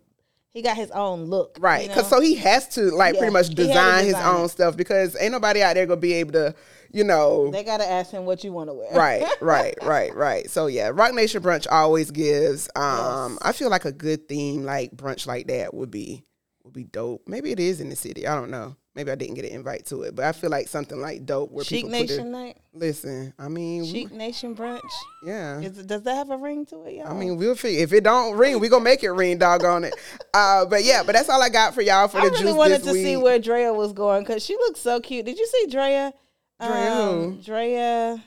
He 0.50 0.62
got 0.62 0.76
his 0.78 0.92
own 0.92 1.26
look. 1.26 1.58
right? 1.60 1.84
you 1.84 1.88
Because 1.88 2.12
know? 2.12 2.18
so 2.18 2.22
he 2.22 2.36
has 2.36 2.68
to 2.70 2.92
like 2.92 3.14
Yeah, 3.16 3.20
pretty 3.22 3.34
much 3.34 3.50
to 3.50 3.56
design 3.56 4.06
his 4.06 4.14
own 4.16 4.46
it. 4.46 4.50
stuff 4.50 4.76
because 4.78 5.16
ain't 5.20 5.32
nobody 5.32 5.62
out 5.64 5.74
there 5.76 5.86
gonna 5.88 6.00
be 6.00 6.14
able 6.14 6.34
to, 6.34 6.54
you 6.92 7.04
know, 7.04 7.50
they 7.50 7.64
gotta 7.64 7.90
ask 7.90 8.12
him 8.12 8.26
what 8.26 8.44
you 8.44 8.52
want 8.54 8.70
to 8.70 8.74
wear. 8.76 8.92
right, 8.94 9.26
right, 9.42 9.76
right, 9.82 10.14
right. 10.16 10.50
So 10.52 10.68
yeah, 10.68 10.92
Roc 10.94 11.14
Nation 11.16 11.42
brunch 11.42 11.66
always 11.72 12.12
gives. 12.12 12.70
Um, 12.76 13.32
Yes. 13.34 13.38
I 13.42 13.52
feel 13.52 13.70
like 13.72 13.86
a 13.86 13.92
good 13.92 14.28
theme 14.28 14.64
like 14.64 14.96
brunch 14.96 15.26
like 15.26 15.48
that 15.48 15.74
would 15.74 15.90
be 15.90 16.24
would 16.64 16.74
be 16.74 16.84
dope. 16.84 17.28
Maybe 17.28 17.52
it 17.52 17.60
is 17.60 17.82
in 17.82 17.90
the 17.90 17.96
city. 17.96 18.28
I 18.28 18.36
don't 18.36 18.52
know. 18.52 18.76
Maybe 18.96 19.10
I 19.10 19.16
didn't 19.16 19.34
get 19.34 19.46
an 19.46 19.52
invite 19.52 19.88
to 19.88 20.04
it, 20.04 20.14
but 20.16 20.24
I 20.26 20.34
feel 20.34 20.52
like 20.52 20.68
something 20.68 21.02
like 21.02 21.26
dope 21.26 21.52
where 21.52 21.66
Chic 21.66 21.78
people 21.86 21.92
Nation 22.00 22.18
put 22.26 22.28
night. 22.28 22.58
Listen, 22.74 23.34
I 23.40 23.48
mean, 23.48 23.82
we- 23.82 23.90
Chic 23.92 24.12
Nation 24.12 24.56
brunch. 24.56 24.82
yeah. 25.26 25.60
Is 25.62 25.84
does 25.86 26.04
that 26.04 26.14
have 26.16 26.30
a 26.30 26.38
ring 26.38 26.66
to 26.68 26.84
it, 26.86 26.96
y'all? 26.98 27.08
I 27.08 27.14
mean, 27.14 27.38
we'll 27.38 27.56
figure. 27.56 27.82
If 27.84 27.92
it 27.92 28.04
don't 28.04 28.38
ring, 28.38 28.60
we 28.60 28.70
gonna 28.70 28.84
make 28.84 29.04
it 29.04 29.10
ring. 29.10 29.38
Doggone 29.40 29.86
it. 29.86 29.94
Uh, 30.36 30.66
but 30.66 30.84
yeah, 30.84 31.04
but 31.06 31.12
that's 31.14 31.30
all 31.30 31.42
I 31.44 31.50
got 31.50 31.76
for 31.76 31.82
y'all 31.84 32.08
for 32.08 32.18
I 32.18 32.26
the 32.26 32.32
really 32.32 32.44
juice 32.46 32.54
wanted 32.56 32.84
to 32.84 32.92
week. 32.92 33.06
see 33.06 33.18
where 33.18 33.38
Drea 33.38 33.72
was 33.72 33.94
going 33.94 34.24
because 34.24 34.44
she 34.44 34.56
looks 34.56 34.80
so 34.80 35.00
cute. 35.00 35.26
Did 35.28 35.38
you 35.38 35.46
see 35.46 35.68
Drea? 35.68 36.12
Drea 36.60 36.94
Um. 37.02 37.42
Drea. 37.42 38.24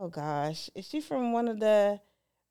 Oh 0.00 0.08
gosh, 0.08 0.68
is 0.74 0.86
she 0.86 1.00
from 1.00 1.32
one 1.32 1.46
of 1.48 1.60
the 1.60 2.00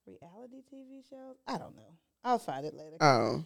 reality 0.07 0.61
TV 0.73 1.01
shows? 1.09 1.35
I 1.47 1.57
don't 1.57 1.75
know. 1.75 1.93
I'll 2.23 2.39
find 2.39 2.65
it 2.65 2.73
later. 2.73 2.95
oh, 3.01 3.43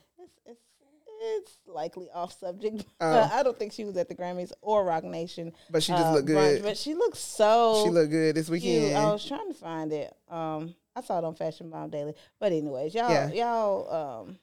It's, 1.21 1.58
likely 1.67 2.08
off 2.13 2.38
subject. 2.39 2.84
Oh. 3.01 3.29
I 3.34 3.43
don't 3.43 3.58
think 3.58 3.71
she 3.73 3.86
was 3.86 3.95
at 3.97 4.10
the 4.10 4.15
Grammys 4.15 4.51
or 4.62 4.84
Roc 4.84 5.03
Nation. 5.03 5.53
But 5.69 5.84
she 5.84 5.91
just 5.93 6.05
uh, 6.05 6.13
looked 6.13 6.27
brunch, 6.27 6.55
good. 6.55 6.63
but 6.63 6.77
she 6.77 6.93
looks 6.93 7.19
so 7.19 7.84
She 7.86 7.91
looked 7.91 8.12
good 8.12 8.36
this 8.36 8.47
cute. 8.47 8.62
weekend. 8.63 8.97
I 8.97 9.12
was 9.12 9.25
trying 9.25 9.47
to 9.47 9.53
find 9.53 9.91
it. 9.93 10.13
Um, 10.29 10.75
I 10.95 11.01
saw 11.01 11.17
it 11.19 11.23
on 11.23 11.36
Fashion 11.36 11.69
Bomb 11.69 11.89
Daily. 11.89 12.13
But 12.39 12.51
anyways, 12.51 12.93
y'all, 12.93 13.10
Yeah. 13.10 13.32
y'all, 13.32 14.25
um, 14.27 14.39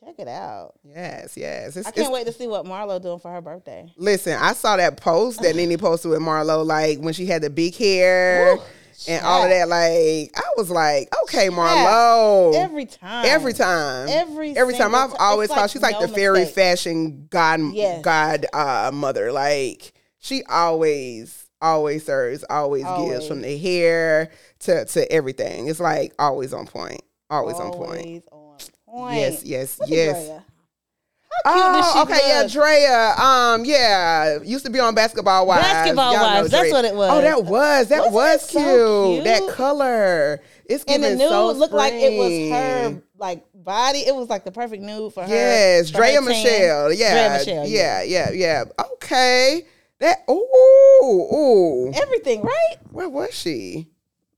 check 0.00 0.16
it 0.18 0.28
out. 0.28 0.74
yes, 0.84 1.36
yes. 1.36 1.76
It's, 1.76 1.88
I 1.88 1.90
can't 1.92 2.12
wait 2.12 2.26
to 2.26 2.32
see 2.32 2.46
what 2.46 2.66
Marlo 2.66 3.00
doing 3.00 3.18
for 3.18 3.30
her 3.30 3.40
birthday. 3.40 3.90
Listen, 3.96 4.38
I 4.38 4.52
saw 4.52 4.76
that 4.76 4.96
post 4.98 5.40
that 5.42 5.56
Nene 5.56 5.78
posted 5.78 6.10
with 6.10 6.20
Marlo, 6.20 6.64
like 6.64 6.98
when 6.98 7.14
she 7.14 7.26
had 7.26 7.42
the 7.42 7.50
big 7.50 7.74
hair 7.74 8.56
Woo, 8.56 8.62
and 9.08 9.24
all 9.24 9.42
of 9.44 9.50
that. 9.50 9.68
Like, 9.68 10.30
I 10.36 10.50
was 10.56 10.70
like, 10.70 11.08
okay, 11.24 11.48
Marlo. 11.48 12.54
Every 12.54 12.86
time. 12.86 13.26
Every 13.26 13.52
time. 13.52 14.08
Every 14.08 14.56
Every 14.56 14.74
time. 14.74 14.94
I've 14.94 15.14
always 15.18 15.46
it's 15.48 15.54
thought 15.54 15.62
like 15.62 15.70
she's 15.70 15.82
like 15.82 16.00
the 16.00 16.08
fairy 16.08 16.44
fashion 16.46 17.26
god 17.30 17.60
Yes. 17.72 18.02
god 18.02 18.46
uh 18.52 18.90
mother. 18.92 19.32
Like 19.32 19.92
she 20.18 20.42
always, 20.44 21.48
always 21.60 22.04
serves, 22.04 22.44
always, 22.48 22.84
gives 22.84 23.28
from 23.28 23.42
the 23.42 23.58
hair 23.58 24.30
to 24.60 24.84
to 24.84 25.12
everything. 25.12 25.68
It's 25.68 25.80
like 25.80 26.14
always 26.18 26.52
on 26.52 26.66
point. 26.66 27.02
Always, 27.30 27.56
on 27.56 27.72
point. 27.72 28.24
Always 28.30 28.70
on 28.88 28.94
point. 29.00 29.14
Yes, 29.16 29.44
yes, 29.44 29.80
Look 29.80 29.90
yes. 29.90 30.26
Drea. 30.26 30.34
How 30.38 30.40
cute 30.40 30.40
does 30.40 30.40
she 30.40 31.23
Oh, 31.46 32.02
okay, 32.06 32.20
yeah. 32.26 32.46
Drea. 32.48 33.14
Um, 33.16 33.64
yeah, 33.64 34.38
used 34.42 34.64
to 34.64 34.70
be 34.70 34.80
on 34.80 34.94
Basketball 34.94 35.46
Wives. 35.46 35.62
Basketball 35.62 36.12
Y'all 36.12 36.22
Wives, 36.22 36.50
that's 36.50 36.72
what 36.72 36.84
it 36.84 36.94
was. 36.94 37.10
Oh, 37.12 37.20
that 37.20 37.44
was 37.44 37.88
that 37.88 38.10
Wasn't 38.10 38.14
was 38.14 38.50
cute. 38.50 38.62
so 38.62 39.12
cute? 39.12 39.24
That 39.24 39.54
color, 39.54 40.40
it's 40.66 40.84
cute. 40.84 40.94
And 40.96 41.04
the 41.04 41.16
nude 41.16 41.28
so 41.28 41.52
looked 41.52 41.74
like 41.74 41.92
it 41.94 42.18
was 42.18 42.50
her 42.50 43.02
like 43.18 43.44
body. 43.54 44.00
It 44.00 44.14
was 44.14 44.28
like 44.28 44.44
the 44.44 44.52
perfect 44.52 44.82
nude 44.82 45.12
for 45.12 45.22
her. 45.22 45.28
Yes, 45.28 45.90
for 45.90 45.98
Drea 45.98 46.14
tan. 46.14 46.24
Michelle. 46.24 46.92
Yeah, 46.92 47.28
Drea 47.28 47.38
Michelle. 47.38 47.66
yeah, 47.68 48.02
yeah, 48.02 48.30
yeah. 48.32 48.64
Okay, 48.94 49.62
that. 50.00 50.24
Ooh, 50.30 51.02
ooh. 51.04 51.92
Everything, 51.94 52.42
right? 52.42 52.76
Where 52.90 53.08
was 53.08 53.34
she? 53.34 53.88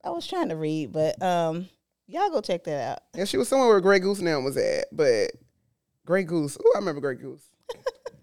I 0.03 0.09
was 0.09 0.25
trying 0.27 0.49
to 0.49 0.55
read, 0.55 0.93
but 0.93 1.21
um, 1.21 1.67
y'all 2.07 2.29
go 2.29 2.41
check 2.41 2.63
that 2.65 2.91
out. 2.91 2.99
Yeah, 3.15 3.25
she 3.25 3.37
was 3.37 3.47
somewhere 3.47 3.67
where 3.67 3.81
Grey 3.81 3.99
Goose 3.99 4.21
now 4.21 4.39
was 4.39 4.55
at, 4.57 4.85
but 4.91 5.31
Grey 6.07 6.23
Goose. 6.23 6.57
Oh, 6.59 6.71
I 6.75 6.79
remember 6.79 7.01
Grey 7.01 7.15
Goose. 7.15 7.43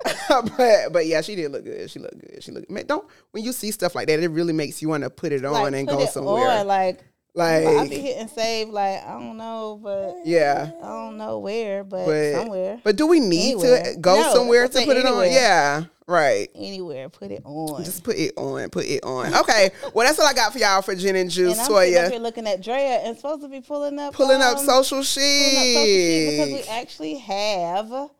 but 0.28 0.92
but 0.92 1.06
yeah, 1.06 1.20
she 1.20 1.36
did 1.36 1.52
look 1.52 1.64
good. 1.64 1.88
She 1.90 1.98
looked 1.98 2.18
good. 2.18 2.42
She 2.42 2.50
looked. 2.50 2.70
Man, 2.70 2.86
don't 2.86 3.06
when 3.30 3.44
you 3.44 3.52
see 3.52 3.70
stuff 3.70 3.94
like 3.94 4.08
that, 4.08 4.18
it 4.20 4.28
really 4.28 4.52
makes 4.54 4.80
you 4.82 4.88
want 4.88 5.04
to 5.04 5.10
put 5.10 5.32
it 5.32 5.44
on 5.44 5.52
Like, 5.52 5.74
and 5.74 5.86
go 5.86 6.04
somewhere. 6.06 6.48
on, 6.48 6.66
like, 6.66 7.04
like 7.34 7.66
I'll 7.66 7.88
be 7.88 7.98
hitting 7.98 8.28
save. 8.28 8.68
Like 8.68 9.04
I 9.04 9.12
don't 9.12 9.36
know, 9.36 9.78
but 9.82 10.16
yeah. 10.24 10.70
I 10.82 10.86
don't 10.86 11.16
know 11.16 11.38
where, 11.40 11.82
but, 11.84 12.06
But 12.06 12.32
somewhere, 12.32 12.80
but 12.84 12.96
do 12.96 13.06
we 13.06 13.20
need 13.20 13.54
Anywhere. 13.54 13.82
to 13.94 13.98
go 14.00 14.20
No, 14.22 14.32
somewhere 14.34 14.68
to 14.68 14.84
put 14.84 14.96
it 14.96 15.04
anywhere. 15.04 15.26
on? 15.26 15.32
Yeah, 15.32 15.84
right. 16.06 16.48
anywhere, 16.54 17.08
put 17.08 17.30
it 17.32 17.42
on. 17.44 17.82
Just 17.84 18.04
put 18.04 18.16
it 18.16 18.34
on. 18.36 18.70
Put 18.70 18.84
it 18.86 19.02
on. 19.02 19.34
Okay. 19.34 19.70
well, 19.92 20.06
that's 20.06 20.18
all 20.20 20.26
I 20.26 20.32
got 20.32 20.52
for 20.52 20.58
y'all 20.58 20.82
for 20.82 20.94
Gin 20.94 21.16
and 21.16 21.30
Juice. 21.30 21.52
and 21.58 21.60
I'm 21.60 21.66
up 21.66 21.72
Toya 21.72 22.10
here 22.10 22.20
looking 22.20 22.46
at 22.46 22.62
Drea 22.62 23.00
and 23.02 23.16
supposed 23.16 23.42
to 23.42 23.48
be 23.48 23.60
pulling 23.60 23.98
up, 23.98 24.14
pulling 24.14 24.40
up 24.40 24.58
um, 24.58 24.64
social 24.64 24.98
pulling 24.98 24.98
up 24.98 25.02
social 25.02 25.02
sheet 25.02 26.30
because 26.30 26.52
we 26.52 26.62
actually 26.68 27.14
have 27.18 28.10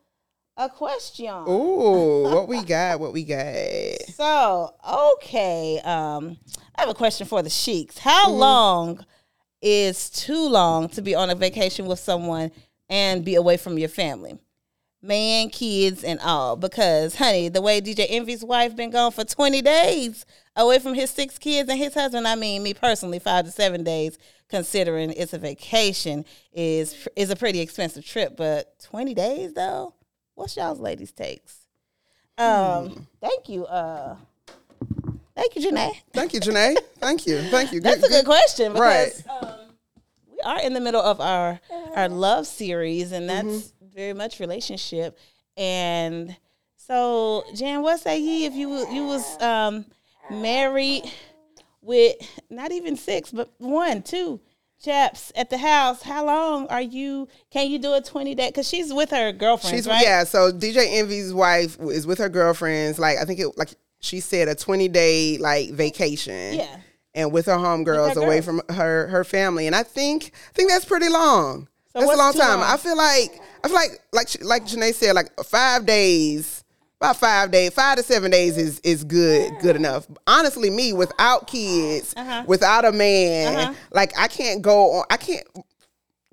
a 0.57 0.69
question. 0.69 1.33
Ooh, 1.47 2.23
what 2.23 2.47
we 2.47 2.63
got? 2.65 2.99
What 2.99 3.13
we 3.13 3.23
got? 3.23 4.01
So, 4.13 4.73
okay, 5.17 5.79
um, 5.83 6.37
I 6.75 6.81
have 6.81 6.89
a 6.89 6.93
question 6.93 7.27
for 7.27 7.41
the 7.41 7.49
Sheiks. 7.49 7.97
How 7.99 8.29
Mm-hmm. 8.29 8.39
long 8.39 9.05
is 9.61 10.09
too 10.09 10.47
long 10.49 10.89
to 10.89 11.01
be 11.01 11.15
on 11.15 11.29
a 11.29 11.35
vacation 11.35 11.85
with 11.87 11.99
someone 11.99 12.51
and 12.89 13.25
be 13.25 13.35
away 13.35 13.57
from 13.57 13.77
your 13.77 13.89
family? 13.89 14.37
Man, 15.01 15.49
kids, 15.49 16.03
and 16.03 16.19
all. 16.21 16.55
Because, 16.55 17.15
honey, 17.15 17.49
the 17.49 17.61
way 17.61 17.79
DJ 17.81 18.05
Envy's 18.09 18.43
wife 18.43 18.75
been 18.75 18.89
gone 18.89 19.11
for 19.11 19.23
20 19.23 19.61
days 19.61 20.25
away 20.55 20.79
from 20.79 20.93
his 20.95 21.11
six 21.11 21.37
kids 21.37 21.69
and 21.69 21.77
his 21.77 21.93
husband, 21.93 22.27
I 22.27 22.33
mean, 22.35 22.63
me 22.63 22.73
personally, 22.73 23.19
five 23.19 23.45
to 23.45 23.51
seven 23.51 23.83
days, 23.83 24.17
considering 24.49 25.11
it's 25.11 25.33
a 25.33 25.37
vacation, 25.37 26.25
is 26.53 27.07
is 27.15 27.29
a 27.29 27.35
pretty 27.35 27.59
expensive 27.59 28.03
trip. 28.05 28.35
But 28.35 28.79
20 28.83 29.13
days, 29.13 29.53
though? 29.53 29.93
What's 30.35 30.55
y'all's 30.57 30.79
ladies' 30.79 31.11
takes? 31.11 31.67
Um, 32.37 33.07
thank 33.21 33.47
you. 33.47 33.65
Uh, 33.65 34.17
thank 35.35 35.55
you, 35.55 35.61
Janae. 35.71 35.93
Thank 36.13 36.33
you, 36.33 36.39
Janae. 36.41 36.75
Thank 36.99 37.25
you. 37.25 37.41
Thank 37.43 37.71
you. 37.71 37.79
That's 37.81 38.03
a 38.03 38.09
good 38.09 38.25
question 38.25 38.73
Right. 38.73 39.13
because 39.15 39.43
um, 39.43 39.59
we 40.29 40.37
are 40.43 40.59
in 40.61 40.73
the 40.73 40.81
middle 40.81 41.01
of 41.01 41.21
our 41.21 41.59
our 41.95 42.09
love 42.09 42.45
series, 42.45 43.11
and 43.13 43.29
that's 43.29 43.45
Mm-hmm. 43.47 43.87
very 43.95 44.13
much 44.13 44.39
relationship. 44.41 45.17
And 45.55 46.35
so, 46.75 47.45
Jan, 47.55 47.81
what 47.81 48.01
say 48.01 48.19
ye 48.19 48.45
if 48.45 48.53
you 48.53 48.85
you 48.91 49.05
was 49.05 49.41
um, 49.41 49.85
married 50.29 51.09
with 51.81 52.15
not 52.49 52.73
even 52.73 52.97
six, 52.97 53.31
but 53.31 53.49
one, 53.59 54.01
two 54.03 54.41
chaps 54.85 55.31
at 55.35 55.49
the 55.49 55.57
house? 55.57 56.01
How 56.03 56.25
long 56.25 56.67
are 56.67 56.81
you? 56.81 57.27
Can 57.51 57.69
you 57.69 57.79
do 57.79 57.93
a 57.93 58.01
twenty 58.01 58.35
day? 58.35 58.47
Because 58.49 58.67
she's 58.67 58.93
with 58.93 59.09
her 59.11 59.31
girlfriend, 59.31 59.75
She's 59.75 59.87
right? 59.87 60.01
yeah. 60.03 60.23
So 60.23 60.51
DJ 60.51 60.97
Envy's 60.99 61.33
wife 61.33 61.77
is 61.81 62.05
with 62.07 62.19
her 62.19 62.29
girlfriends. 62.29 62.99
Like 62.99 63.17
I 63.17 63.25
think 63.25 63.39
it 63.39 63.57
like 63.57 63.73
she 63.99 64.19
said 64.19 64.47
a 64.47 64.55
twenty 64.55 64.87
day 64.87 65.37
like 65.37 65.71
vacation. 65.71 66.53
Yeah. 66.55 66.77
And 67.13 67.31
with 67.31 67.45
her 67.45 67.53
homegirls 67.53 68.17
away 68.17 68.41
girls. 68.41 68.45
from 68.45 68.61
her 68.75 69.07
her 69.07 69.23
family, 69.23 69.67
and 69.67 69.75
I 69.75 69.83
think 69.83 70.31
I 70.49 70.51
think 70.53 70.69
that's 70.69 70.83
pretty 70.83 71.07
long. 71.07 71.69
that's 71.93 72.11
a 72.11 72.17
long 72.17 72.33
time. 72.33 72.59
long? 72.59 72.69
I 72.69 72.75
feel 72.75 72.97
like 72.97 73.39
I 73.63 73.67
feel 73.69 73.75
like 73.77 74.01
like 74.11 74.27
she- 74.27 74.43
like 74.43 74.65
Janae 74.65 74.93
said, 74.93 75.13
like 75.15 75.29
five 75.45 75.85
days, 75.85 76.64
about 77.01 77.17
five 77.17 77.51
days, 77.51 77.71
five 77.73 77.97
to 77.97 78.03
seven 78.03 78.31
days 78.31 78.57
is 78.57 78.79
is 78.79 79.03
good, 79.03 79.53
good 79.61 79.75
enough. 79.75 80.07
Honestly, 80.27 80.69
me 80.69 80.93
without 80.93 81.47
kids, 81.47 82.13
Uh-huh. 82.17 82.43
without 82.47 82.85
a 82.85 82.91
man, 82.91 83.55
Uh-huh. 83.55 83.73
like 83.91 84.17
I 84.17 84.27
can't 84.27 84.61
go 84.61 84.91
on. 84.99 85.05
I 85.09 85.17
can't 85.17 85.45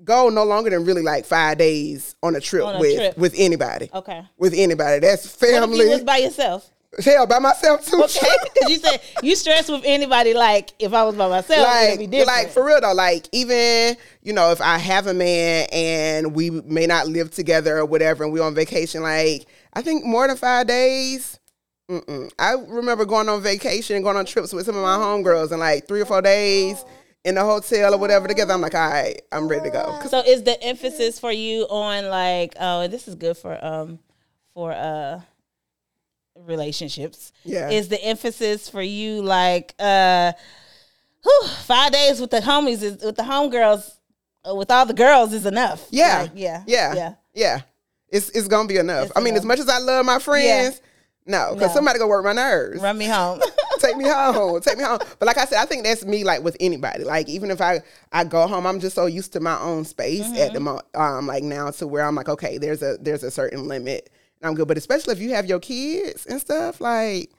go 0.03 0.29
no 0.29 0.43
longer 0.43 0.69
than 0.69 0.85
really 0.85 1.01
like 1.01 1.25
five 1.25 1.57
days 1.57 2.15
on 2.23 2.35
a 2.35 2.39
trip 2.41 2.65
On 2.65 2.75
a 2.75 2.79
with 2.79 2.95
trip. 2.95 3.17
with 3.17 3.33
anybody. 3.37 3.89
Okay. 3.93 4.21
With 4.37 4.53
anybody, 4.55 4.99
that's 4.99 5.25
What 5.39 5.49
you 5.49 5.53
family. 5.59 5.87
was 5.89 6.03
by 6.03 6.17
yourself? 6.17 6.69
Hell, 7.03 7.25
by 7.25 7.39
myself 7.39 7.85
too. 7.87 8.03
Okay, 8.03 8.19
because 8.53 8.69
you 8.69 8.77
said 8.77 9.01
you 9.23 9.35
stress 9.35 9.67
with 9.67 9.81
anybody. 9.83 10.33
Like 10.35 10.71
if 10.77 10.93
I 10.93 11.03
was 11.03 11.15
by 11.15 11.27
myself, 11.27 11.65
like, 11.67 11.99
like 12.27 12.49
for 12.51 12.63
real 12.63 12.79
though, 12.81 12.93
like 12.93 13.27
even 13.31 13.95
you 14.21 14.31
know 14.31 14.51
if 14.51 14.61
I 14.61 14.77
have 14.77 15.07
a 15.07 15.13
man 15.13 15.67
and 15.71 16.35
we 16.35 16.51
may 16.51 16.85
not 16.85 17.07
live 17.07 17.31
together 17.31 17.77
or 17.79 17.85
whatever, 17.85 18.23
and 18.23 18.31
we're 18.31 18.43
on 18.43 18.53
vacation, 18.53 19.01
like 19.01 19.47
I 19.73 19.81
think 19.81 20.05
more 20.05 20.27
than 20.27 20.37
five 20.37 20.67
days. 20.67 21.39
Mm-mm. 21.89 22.31
I 22.39 22.53
remember 22.53 23.05
going 23.05 23.27
on 23.27 23.41
vacation 23.41 23.95
and 23.95 24.05
going 24.05 24.15
on 24.15 24.25
trips 24.25 24.53
with 24.53 24.65
some 24.65 24.75
of 24.77 24.83
my 24.83 24.95
homegirls, 24.95 25.51
and 25.51 25.59
like 25.59 25.87
three 25.87 26.01
or 26.01 26.05
four 26.05 26.21
days 26.21 26.83
in 27.25 27.35
the 27.35 27.43
hotel 27.43 27.93
or 27.93 27.97
whatever 27.97 28.27
together. 28.27 28.53
I'm 28.53 28.61
like, 28.61 28.75
all 28.75 28.89
right, 28.89 29.21
I'm 29.31 29.47
ready 29.47 29.69
to 29.69 29.69
go. 29.69 29.99
So 30.09 30.19
is 30.19 30.43
the 30.43 30.61
emphasis 30.61 31.19
for 31.19 31.31
you 31.31 31.63
on 31.63 32.09
like 32.09 32.55
oh 32.59 32.87
this 32.87 33.07
is 33.07 33.15
good 33.15 33.37
for 33.37 33.63
um 33.63 33.99
for 34.53 34.71
uh 34.71 35.21
relationships. 36.35 37.31
Yeah. 37.43 37.69
Is 37.69 37.89
the 37.89 38.03
emphasis 38.03 38.69
for 38.69 38.81
you 38.81 39.21
like 39.21 39.73
uh 39.79 40.33
whew, 41.23 41.47
five 41.63 41.91
days 41.91 42.19
with 42.19 42.31
the 42.31 42.39
homies 42.39 42.81
is 42.81 43.03
with 43.03 43.15
the 43.15 43.23
homegirls 43.23 43.97
uh, 44.49 44.55
with 44.55 44.69
all 44.71 44.85
the 44.85 44.93
girls 44.93 45.33
is 45.33 45.45
enough. 45.45 45.87
Yeah. 45.89 46.23
Like, 46.23 46.31
yeah. 46.35 46.63
Yeah. 46.67 46.93
Yeah. 46.93 47.13
Yeah. 47.33 47.61
It's 48.13 48.29
it's 48.29 48.47
gonna 48.47 48.67
be 48.67 48.77
enough. 48.77 49.07
It's 49.07 49.17
I 49.17 49.19
mean, 49.21 49.35
as 49.35 49.43
much 49.43 49.59
as 49.59 49.67
I 49.67 49.79
love 49.79 50.05
my 50.05 50.19
friends, 50.19 50.81
no, 51.25 51.53
because 51.53 51.69
No. 51.71 51.73
somebody 51.75 51.99
gonna 51.99 52.09
work 52.09 52.23
my 52.23 52.33
nerves. 52.33 52.81
Run 52.81 52.97
me 52.97 53.05
home. 53.05 53.41
take 53.79 53.97
me 53.97 54.07
home 54.07 54.61
take 54.61 54.77
me 54.77 54.83
home 54.85 54.97
but 55.19 55.25
like 55.25 55.37
i 55.37 55.43
said 55.43 55.57
i 55.61 55.65
think 55.65 55.83
that's 55.83 56.05
me 56.05 56.23
like 56.23 56.41
with 56.41 56.55
anybody 56.61 57.03
like 57.03 57.27
even 57.27 57.51
if 57.51 57.59
i 57.59 57.81
i 58.13 58.23
go 58.23 58.47
home 58.47 58.65
i'm 58.65 58.79
just 58.79 58.95
so 58.95 59.07
used 59.07 59.33
to 59.33 59.41
my 59.41 59.59
own 59.59 59.83
space 59.83 60.25
at 60.37 60.53
the 60.53 60.59
Mm-hmm. 60.59 61.01
um 61.01 61.27
like 61.27 61.43
now 61.43 61.69
to 61.71 61.85
where 61.85 62.05
i'm 62.05 62.15
like 62.15 62.29
okay 62.29 62.57
there's 62.57 62.81
a 62.81 62.95
there's 63.01 63.23
a 63.23 63.31
certain 63.31 63.67
limit 63.67 64.09
and 64.41 64.47
i'm 64.47 64.55
good 64.55 64.69
but 64.69 64.77
especially 64.77 65.11
if 65.11 65.19
you 65.19 65.31
have 65.33 65.47
your 65.47 65.59
kids 65.59 66.25
and 66.27 66.39
stuff 66.39 66.79
like 66.79 67.29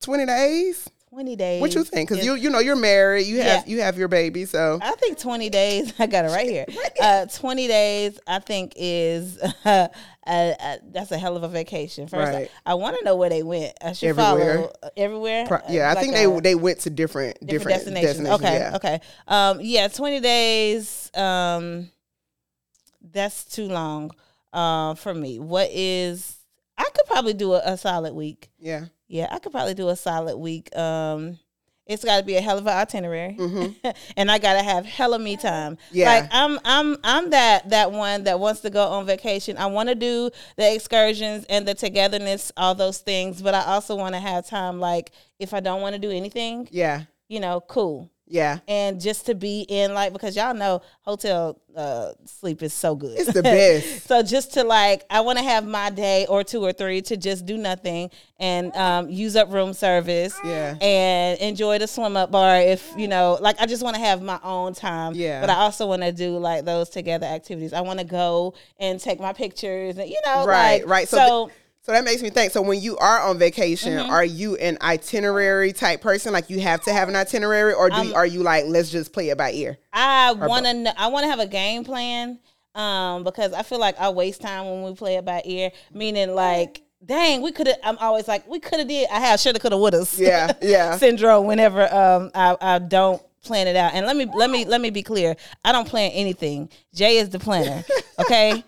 20 0.00 0.24
days 0.24 0.88
Twenty 1.10 1.36
days. 1.36 1.60
what 1.60 1.74
you 1.74 1.84
think 1.84 2.08
because 2.08 2.24
you 2.24 2.36
you 2.36 2.48
know 2.48 2.58
you're 2.60 2.74
married 2.74 3.26
you 3.26 3.42
have 3.42 3.66
Yeah. 3.66 3.74
you 3.74 3.80
have 3.82 3.98
your 3.98 4.08
baby 4.08 4.46
so 4.46 4.78
I 4.80 4.92
think 4.94 5.18
20 5.18 5.50
days, 5.50 5.92
I 5.98 6.06
got 6.06 6.24
it 6.24 6.28
right 6.28 6.48
here. 6.48 6.64
Uh, 6.98 7.26
20 7.26 7.68
days, 7.68 8.18
I 8.26 8.38
think, 8.38 8.72
is 8.76 9.36
uh, 9.66 9.88
uh, 10.26 10.76
that's 10.92 11.10
a 11.10 11.18
hell 11.18 11.36
of 11.36 11.42
a 11.42 11.48
vacation. 11.48 12.06
First, 12.08 12.32
Right. 12.32 12.50
I, 12.64 12.74
want 12.74 12.96
to 12.98 13.04
know 13.04 13.16
where 13.16 13.28
they 13.30 13.42
went. 13.42 13.72
I 13.82 13.92
should 13.92 14.10
Everywhere. 14.10 14.54
follow 14.56 14.72
uh, 14.82 14.88
everywhere. 14.96 15.46
pro- 15.46 15.58
Uh, 15.58 15.62
yeah 15.68 15.90
i 15.90 15.94
like 15.94 16.04
think 16.04 16.14
a- 16.16 16.26
they 16.28 16.40
they 16.40 16.54
went 16.54 16.78
to 16.80 16.90
different 16.90 17.38
different, 17.44 17.84
different, 17.84 17.94
destinations. 17.96 18.28
Okay, 18.28 18.54
yeah. 18.58 18.76
okay. 18.76 19.00
Um, 19.26 19.58
yeah, 19.60 19.88
20 19.88 20.20
days, 20.20 21.10
um, 21.16 21.90
that's 23.12 23.44
too 23.44 23.66
long 23.66 24.10
uh, 24.52 24.94
for 24.94 25.12
me. 25.14 25.38
What 25.38 25.68
is, 25.72 26.36
I 26.78 26.84
could 26.84 27.06
probably 27.06 27.34
do 27.34 27.54
a, 27.54 27.62
a 27.64 27.76
solid 27.76 28.14
week. 28.14 28.50
yeah 28.58 28.86
Yeah, 29.08 29.28
I 29.30 29.38
could 29.38 29.52
probably 29.52 29.74
do 29.74 29.88
a 29.88 29.96
solid 29.96 30.36
week. 30.36 30.74
Um, 30.76 31.38
it's 31.92 32.04
got 32.04 32.18
to 32.18 32.24
be 32.24 32.36
a 32.36 32.40
hell 32.40 32.58
of 32.58 32.66
an 32.66 32.76
itinerary, 32.76 33.36
and 34.16 34.30
I 34.30 34.38
got 34.38 34.54
to 34.54 34.62
have 34.62 34.84
hella 34.86 35.18
me 35.18 35.36
time. 35.36 35.76
Mm-hmm. 35.76 35.96
Yeah. 35.96 36.06
like 36.14 36.28
I'm 36.32 36.58
I'm 36.64 36.96
I'm 37.04 37.30
that 37.30 37.70
that 37.70 37.92
one 37.92 38.24
that 38.24 38.38
wants 38.40 38.60
to 38.62 38.70
go 38.70 38.84
on 38.86 39.06
vacation. 39.06 39.56
I 39.56 39.66
want 39.66 39.88
to 39.88 39.94
do 39.94 40.30
the 40.56 40.74
excursions 40.74 41.44
and 41.48 41.66
the 41.66 41.74
togetherness, 41.74 42.52
all 42.56 42.74
those 42.74 42.98
things, 42.98 43.42
but 43.42 43.54
I 43.54 43.62
also 43.64 43.96
want 43.96 44.14
to 44.14 44.20
have 44.20 44.46
time. 44.46 44.80
Like 44.80 45.12
if 45.38 45.52
I 45.54 45.60
don't 45.60 45.80
want 45.80 45.94
to 45.94 45.98
do 46.00 46.10
anything, 46.10 46.68
Yeah. 46.70 47.02
you 47.28 47.40
know, 47.40 47.60
cool. 47.60 48.10
Yeah. 48.32 48.60
And 48.66 48.98
just 49.00 49.26
to 49.26 49.34
be 49.34 49.66
in 49.68 49.92
like 49.92 50.12
because 50.14 50.34
y'all 50.34 50.54
know 50.54 50.80
hotel 51.02 51.60
uh, 51.76 52.12
sleep 52.24 52.62
is 52.62 52.72
so 52.72 52.94
good. 52.94 53.18
It's 53.18 53.32
the 53.32 53.42
best. 53.42 54.06
so 54.06 54.22
just 54.22 54.54
to 54.54 54.64
like, 54.64 55.04
I 55.10 55.20
want 55.20 55.38
to 55.38 55.44
have 55.44 55.66
my 55.66 55.90
day 55.90 56.26
or 56.28 56.42
two 56.44 56.62
or 56.64 56.72
three 56.72 57.00
to 57.02 57.16
just 57.16 57.44
do 57.46 57.56
nothing 57.58 58.10
and 58.38 58.74
um, 58.76 59.10
use 59.10 59.36
up 59.36 59.52
room 59.52 59.72
service. 59.74 60.34
Yeah. 60.44 60.76
And 60.80 61.38
enjoy 61.40 61.78
the 61.78 61.86
swim 61.86 62.16
up 62.16 62.30
bar 62.30 62.56
if 62.60 62.90
you 62.96 63.06
know, 63.08 63.36
like 63.40 63.60
I 63.60 63.66
just 63.66 63.82
want 63.82 63.96
to 63.96 64.00
have 64.02 64.22
my 64.22 64.40
own 64.42 64.72
time. 64.74 65.14
Yeah. 65.14 65.40
But 65.42 65.50
I 65.50 65.56
also 65.56 65.86
want 65.86 66.02
to 66.02 66.12
do 66.12 66.38
like 66.38 66.64
those 66.64 66.88
together 66.88 67.26
activities. 67.26 67.72
I 67.74 67.82
want 67.82 67.98
to 68.00 68.04
go 68.06 68.54
and 68.78 68.98
take 68.98 69.20
my 69.20 69.32
pictures 69.34 69.98
and 69.98 70.08
you 70.08 70.20
know, 70.24 70.46
Right, 70.46 70.80
like, 70.80 70.88
right. 70.88 71.08
So, 71.08 71.16
So. 71.16 71.46
th- 71.46 71.58
so 71.82 71.92
that 71.92 72.04
makes 72.04 72.22
me 72.22 72.30
think. 72.30 72.52
So 72.52 72.62
when 72.62 72.80
you 72.80 72.96
are 72.98 73.20
on 73.20 73.38
vacation, 73.38 73.92
Mm-hmm. 73.94 74.10
are 74.10 74.24
you 74.24 74.56
an 74.56 74.78
itinerary 74.80 75.72
type 75.72 76.00
person? 76.00 76.32
Like 76.32 76.48
you 76.48 76.60
have 76.60 76.80
to 76.84 76.92
have 76.92 77.08
an 77.08 77.16
itinerary, 77.16 77.74
or 77.74 77.90
do 77.90 78.06
you, 78.06 78.14
are 78.14 78.26
you 78.26 78.42
like 78.42 78.64
let's 78.66 78.90
just 78.90 79.12
play 79.12 79.28
it 79.30 79.36
by 79.38 79.52
ear? 79.52 79.78
I 79.92 80.32
want 80.32 80.66
to. 80.66 80.74
know 80.74 80.92
I 80.96 81.08
want 81.08 81.24
to 81.24 81.28
have 81.30 81.40
a 81.40 81.46
game 81.46 81.84
plan, 81.84 82.38
um, 82.74 83.24
because 83.24 83.52
I 83.52 83.62
feel 83.62 83.78
like 83.80 83.98
I 83.98 84.08
waste 84.10 84.40
time 84.40 84.64
when 84.66 84.82
we 84.84 84.94
play 84.94 85.16
it 85.16 85.24
by 85.24 85.42
ear. 85.44 85.70
Meaning, 85.92 86.34
like, 86.34 86.82
dang, 87.04 87.42
we 87.42 87.52
could 87.52 87.66
have. 87.66 87.78
I'm 87.82 87.98
always 87.98 88.28
like, 88.28 88.46
we 88.48 88.60
could 88.60 88.78
have 88.78 88.88
did. 88.88 89.08
I 89.10 89.20
have 89.20 89.40
shoulda, 89.40 89.58
coulda, 89.58 89.76
woulda. 89.76 90.06
Yeah, 90.16 90.52
yeah. 90.62 90.96
syndrome. 90.98 91.46
Whenever 91.46 91.82
um, 91.92 92.30
I, 92.34 92.56
I 92.60 92.78
don't 92.78 93.20
plan 93.42 93.66
it 93.66 93.74
out, 93.74 93.92
and 93.94 94.06
let 94.06 94.16
me 94.16 94.26
let 94.34 94.50
me 94.50 94.64
let 94.64 94.80
me 94.80 94.90
be 94.90 95.02
clear. 95.02 95.34
I 95.64 95.72
don't 95.72 95.88
plan 95.88 96.12
anything. 96.12 96.68
Jay 96.94 97.18
is 97.18 97.30
the 97.30 97.38
planner. 97.40 97.84
Okay. 98.18 98.62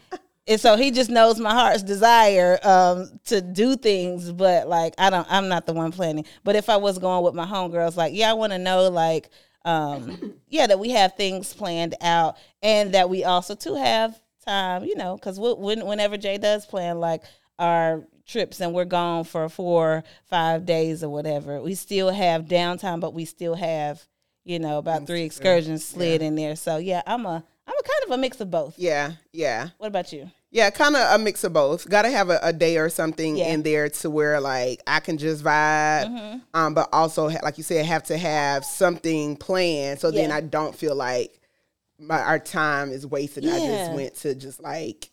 And 0.47 0.61
so 0.61 0.77
he 0.77 0.91
just 0.91 1.09
knows 1.09 1.41
my 1.41 1.53
heart's 1.53 1.83
desire 1.83 2.59
um, 2.63 3.19
to 3.27 3.41
do 3.41 3.77
things, 3.77 4.31
but 4.31 4.69
like 4.69 4.95
I 4.99 5.09
don't, 5.09 5.27
I'm 5.31 5.49
not 5.49 5.67
the 5.67 5.73
one 5.73 5.91
planning. 5.91 6.27
But 6.43 6.55
if 6.55 6.69
I 6.69 6.77
was 6.77 6.99
going 6.99 7.25
with 7.25 7.35
my 7.35 7.47
homegirls, 7.47 7.97
like 7.97 8.13
yeah, 8.15 8.31
I 8.31 8.35
want 8.35 8.53
to 8.53 8.59
know 8.59 8.89
like 8.89 9.31
um, 9.65 10.35
yeah 10.49 10.67
that 10.67 10.79
we 10.79 10.91
have 10.91 11.15
things 11.17 11.55
planned 11.55 11.95
out, 12.03 12.37
and 12.63 12.93
that 12.93 13.09
we 13.09 13.25
also 13.25 13.55
too 13.55 13.75
have 13.75 14.21
time, 14.45 14.85
you 14.85 14.97
know, 14.97 15.17
because 15.17 15.41
when, 15.41 15.87
whenever 15.87 16.19
Jay 16.19 16.37
does 16.37 16.67
plan 16.67 17.01
like 17.01 17.23
our 17.59 18.05
trips 18.27 18.61
and 18.61 18.75
we're 18.75 18.85
gone 18.85 19.25
for 19.25 19.49
four, 19.49 20.05
five 20.27 20.67
days 20.67 21.03
or 21.03 21.09
whatever, 21.09 21.63
we 21.63 21.75
still 21.75 22.11
have 22.11 22.45
downtime, 22.45 23.01
but 23.01 23.15
we 23.15 23.25
still 23.25 23.55
have 23.55 24.07
you 24.45 24.59
know 24.59 24.77
about 24.77 25.07
three 25.07 25.23
excursions 25.23 25.87
slid 25.87 26.21
in 26.21 26.35
there. 26.35 26.55
So 26.55 26.77
yeah, 26.77 27.01
I'm 27.07 27.25
a 27.25 27.45
I'm 27.66 27.74
a 27.79 27.83
kind 27.83 28.05
of 28.07 28.11
a 28.11 28.18
mix 28.20 28.40
of 28.40 28.50
both. 28.50 28.79
Yeah, 28.79 29.12
yeah, 29.33 29.68
What 29.79 29.87
about 29.88 30.12
you? 30.12 30.31
yeah. 30.50 30.70
Kind 30.70 30.96
of 30.96 31.20
a 31.20 31.22
mix 31.22 31.42
of 31.44 31.53
both. 31.53 31.88
Got 31.88 32.03
to 32.03 32.11
have 32.11 32.29
a, 32.31 32.38
a 32.42 32.53
day 32.53 32.77
or 32.77 32.88
something 32.90 33.37
Yeah. 33.37 33.48
in 33.48 33.62
there 33.62 33.88
to 33.88 34.11
where 34.11 34.38
like 34.40 34.83
I 34.87 35.00
can 35.00 35.16
just 35.18 35.42
vibe, 35.42 36.07
Mm-hmm. 36.09 36.38
um, 36.53 36.74
but 36.74 36.88
also 36.92 37.29
like 37.29 37.57
you 37.59 37.64
said, 37.64 37.87
have 37.87 38.03
to 38.05 38.18
have 38.18 38.64
something 38.64 39.37
planned 39.37 39.98
so 40.00 40.11
then 40.11 40.31
I 40.31 40.40
don't 40.42 40.74
feel 40.77 40.94
like 40.94 41.40
my 41.98 42.20
our 42.20 42.38
time 42.38 42.90
is 42.90 43.07
wasted. 43.07 43.46
I 43.46 43.59
just 43.59 43.92
went 43.92 44.14
to 44.16 44.35
just 44.35 44.62
like 44.62 45.11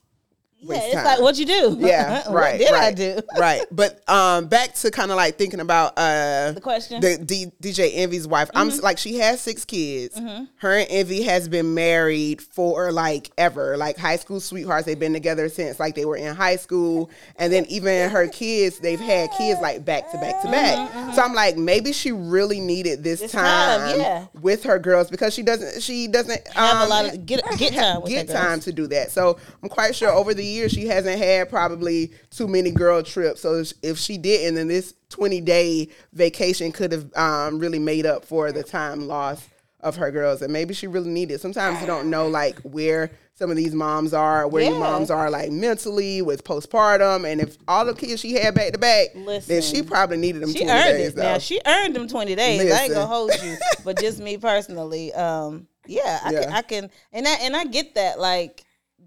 Yeah, 0.64 0.78
it's 0.78 0.94
time. 0.96 1.06
like 1.06 1.22
what 1.22 1.38
you 1.40 1.46
do. 1.46 1.76
Yeah, 1.80 2.24
what 2.30 2.36
right. 2.36 2.58
did 2.60 2.72
right, 2.72 2.84
I 2.84 2.92
do? 2.94 3.20
right. 3.40 3.64
But 3.72 4.08
um, 4.10 4.48
back 4.48 4.76
to 4.76 4.92
kind 4.92 5.10
of 5.12 5.18
like 5.18 5.38
thinking 5.38 5.60
about 5.60 5.94
uh 5.98 6.52
The 6.52 6.62
question. 6.62 7.02
the 7.02 7.18
D- 7.18 7.52
DJ 7.62 7.92
Envy's 7.96 8.28
wife. 8.28 8.50
I'm 8.54 8.68
Mm-hmm. 8.68 8.78
s- 8.78 8.84
like 8.84 8.98
she 9.00 9.18
has 9.18 9.42
six 9.42 9.66
kids. 9.66 10.20
Her 10.58 10.78
and 10.78 10.88
Envy 10.90 11.24
has 11.24 11.48
been 11.50 11.74
married 11.74 12.42
for 12.42 12.92
like 12.92 13.32
ever, 13.38 13.76
like 13.78 13.98
high 13.98 14.18
school 14.18 14.40
sweethearts. 14.40 14.86
They've 14.86 15.00
been 15.00 15.14
together 15.14 15.50
since 15.50 15.80
like 15.80 15.96
they 15.96 16.06
were 16.06 16.16
in 16.18 16.36
high 16.36 16.58
school, 16.58 17.10
and 17.38 17.52
then 17.52 17.66
even 17.66 18.10
her 18.12 18.28
kids, 18.28 18.80
they've 18.80 19.00
had 19.00 19.32
kids 19.38 19.60
like 19.62 19.84
back 19.84 20.12
to 20.12 20.18
back 20.20 20.42
to 20.44 20.48
back. 20.52 21.14
So 21.16 21.22
I'm 21.24 21.34
like, 21.34 21.58
maybe 21.58 21.92
she 21.92 22.12
really 22.12 22.60
needed 22.60 23.04
this, 23.04 23.12
Mm-hmm, 23.22 23.24
This 23.24 23.32
time, 23.32 23.80
time, 23.92 24.00
yeah. 24.00 24.26
with 24.42 24.64
her 24.64 24.80
girls 24.80 25.10
because 25.10 25.34
she 25.34 25.42
doesn't 25.44 25.82
she 25.82 26.08
doesn't 26.08 26.48
Have 26.50 26.78
a 26.78 26.84
um, 26.84 26.90
lot 26.90 27.14
of 27.14 27.26
get 27.26 27.44
get 27.58 27.74
time. 27.76 28.02
With 28.02 28.10
get 28.12 28.30
time 28.30 28.60
to 28.62 28.72
do 28.72 28.88
that. 28.88 29.12
So 29.12 29.38
I'm 29.64 29.70
quite 29.70 29.96
sure 29.96 30.10
over 30.12 30.34
the 30.34 30.51
years 30.52 30.72
she 30.72 30.86
hasn't 30.88 31.18
had 31.18 31.50
probably 31.50 32.12
too 32.30 32.48
many 32.48 32.72
girl 32.72 33.02
trips. 33.04 33.42
So 33.42 33.64
if- 33.82 33.98
she 33.98 34.18
didn't, 34.18 34.56
then 34.56 34.68
this 34.68 34.94
20 35.10 35.42
day 35.42 35.90
vacation 36.14 36.72
could 36.72 36.92
have 36.92 37.14
um, 37.16 37.60
really 37.60 37.80
made 37.80 38.06
up 38.06 38.26
for 38.26 38.52
the 38.52 38.64
time 38.64 39.08
lost 39.08 39.48
of 39.82 39.96
her 39.96 40.12
girls, 40.12 40.42
and 40.44 40.54
maybe 40.54 40.74
she 40.74 40.86
really 40.88 41.10
needed. 41.10 41.42
Sometimes 41.42 41.82
you 41.82 41.88
don't 41.88 42.10
know 42.10 42.28
like 42.28 42.60
where 42.60 43.10
some 43.34 43.50
of 43.50 43.58
these 43.58 43.74
moms 43.74 44.14
are, 44.14 44.48
where 44.48 44.64
your 44.64 44.78
moms 44.80 45.10
are 45.10 45.32
like 45.32 45.50
mentally 45.52 46.22
with 46.22 46.44
postpartum, 46.44 47.28
and 47.30 47.42
if 47.42 47.58
all 47.68 47.84
the 47.86 47.96
kids 47.96 48.22
she 48.22 48.34
had 48.34 48.54
back 48.54 48.74
to 48.74 48.78
back, 48.78 49.08
then 49.48 49.62
she 49.64 49.82
probably 49.82 50.18
needed 50.18 50.44
them. 50.44 50.54
She 50.54 50.64
20 50.66 50.72
earned 50.72 50.98
days, 50.98 51.08
it. 51.10 51.18
Now 51.18 51.38
she 51.40 51.60
earned 51.66 51.96
them 51.96 52.08
twenty 52.08 52.36
days. 52.36 52.72
I 52.72 52.84
ain't 52.84 52.94
gonna 52.94 53.08
hold 53.08 53.32
you, 53.44 53.58
but 53.84 54.00
just 54.00 54.20
me 54.20 54.38
personally, 54.38 55.12
um, 55.14 55.68
yeah, 55.88 56.20
I 56.24 56.32
can, 56.32 56.44
Yeah. 56.44 56.56
I 56.56 56.62
can, 56.62 56.90
and 57.12 57.28
I 57.28 57.34
and 57.42 57.56
I 57.56 57.66
get 57.66 57.96
that. 57.96 58.20
Like, 58.20 58.64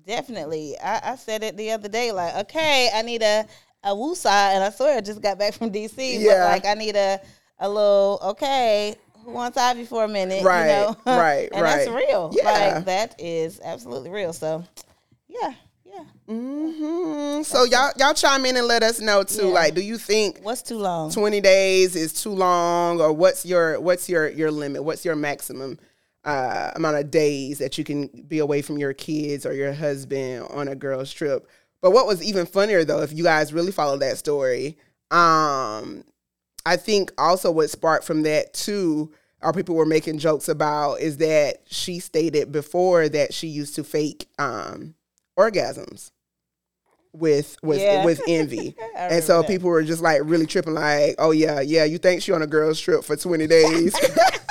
definitely, 0.06 0.76
I, 0.82 1.12
I 1.12 1.16
said 1.16 1.42
it 1.42 1.56
the 1.56 1.70
other 1.72 1.88
day. 1.88 2.12
Like, 2.12 2.34
okay, 2.46 2.90
I 2.94 3.02
need 3.02 3.22
a 3.22 3.46
a 3.84 3.90
woosah, 3.90 4.54
and 4.54 4.64
I 4.64 4.70
swear 4.70 4.96
I 4.96 5.00
just 5.00 5.20
got 5.20 5.38
back 5.38 5.54
from 5.54 5.70
DC. 5.70 5.92
Yeah. 6.20 6.44
but 6.44 6.52
like 6.52 6.66
I 6.66 6.74
need 6.74 6.96
a 6.96 7.20
a 7.58 7.68
little 7.68 8.18
okay. 8.22 8.96
Who 9.24 9.32
wants 9.32 9.56
Ivy 9.56 9.86
for 9.86 10.04
a 10.04 10.08
minute? 10.08 10.44
Right, 10.44 10.60
you 10.60 10.66
know? 10.66 10.96
right, 11.06 11.48
and 11.52 11.64
that's 11.64 11.88
real. 11.88 12.30
Yeah. 12.34 12.44
Like 12.44 12.84
that 12.84 13.14
is 13.18 13.58
absolutely 13.64 14.10
real. 14.10 14.34
So, 14.34 14.62
yeah, 15.28 15.54
yeah. 15.86 16.04
hmm 16.26 17.42
So 17.42 17.64
y'all 17.64 17.92
y'all 17.96 18.12
chime 18.12 18.44
in 18.44 18.56
and 18.56 18.66
let 18.66 18.82
us 18.82 19.00
know 19.00 19.22
too. 19.22 19.46
Yeah. 19.46 19.54
Like, 19.54 19.74
do 19.74 19.80
you 19.80 19.96
think 19.96 20.40
What's 20.42 20.60
too 20.62 20.76
long? 20.76 21.10
20 21.10 21.40
days 21.40 21.96
is 21.96 22.12
too 22.12 22.32
long 22.32 23.00
or 23.00 23.12
what's 23.12 23.46
your 23.46 23.80
what's 23.80 24.08
your 24.08 24.28
your 24.28 24.50
limit 24.50 24.84
what's 24.84 25.04
your 25.06 25.16
maximum 25.16 25.78
uh, 26.24 26.70
amount 26.76 26.96
of 26.96 27.10
days 27.10 27.58
that 27.58 27.76
you 27.78 27.84
can 27.84 28.06
be 28.28 28.38
away 28.38 28.62
from 28.62 28.78
your 28.78 28.92
kids 28.94 29.44
or 29.46 29.52
your 29.52 29.72
husband 29.72 30.46
on 30.50 30.68
a 30.68 30.74
girl's 30.74 31.12
trip 31.12 31.48
but 31.82 31.90
what 31.92 32.06
was 32.06 32.22
even 32.22 32.46
funnier 32.46 32.84
though 32.84 33.02
if 33.02 33.12
you 33.12 33.22
guys 33.24 33.52
really 33.52 33.72
follow 33.72 33.96
that 33.98 34.16
story 34.16 34.78
um 35.10 36.02
i 36.64 36.76
think 36.76 37.12
also 37.18 37.50
what 37.50 37.68
sparked 37.70 38.04
from 38.04 38.22
that 38.22 38.52
too 38.54 39.12
or 39.42 39.52
people 39.52 39.74
were 39.74 39.84
making 39.84 40.16
jokes 40.18 40.48
about 40.48 40.94
is 41.00 41.18
that 41.18 41.58
she 41.66 41.98
stated 41.98 42.50
before 42.50 43.08
that 43.10 43.34
she 43.34 43.46
used 43.46 43.74
to 43.74 43.84
fake 43.84 44.26
um 44.38 44.94
orgasms 45.38 46.10
with 47.12 47.56
with 47.62 47.80
Yeah. 47.80 48.04
with 48.04 48.20
envy 48.28 48.74
and 48.96 49.22
so 49.22 49.42
that. 49.42 49.48
people 49.48 49.68
were 49.68 49.82
just 49.82 50.02
like 50.02 50.22
really 50.24 50.46
tripping 50.46 50.74
like 50.74 51.14
oh 51.18 51.30
yeah 51.32 51.60
yeah 51.60 51.84
you 51.84 51.98
think 51.98 52.22
she 52.22 52.32
on 52.32 52.42
a 52.42 52.46
girl's 52.46 52.80
trip 52.80 53.04
for 53.04 53.14
20 53.14 53.46
days 53.46 53.94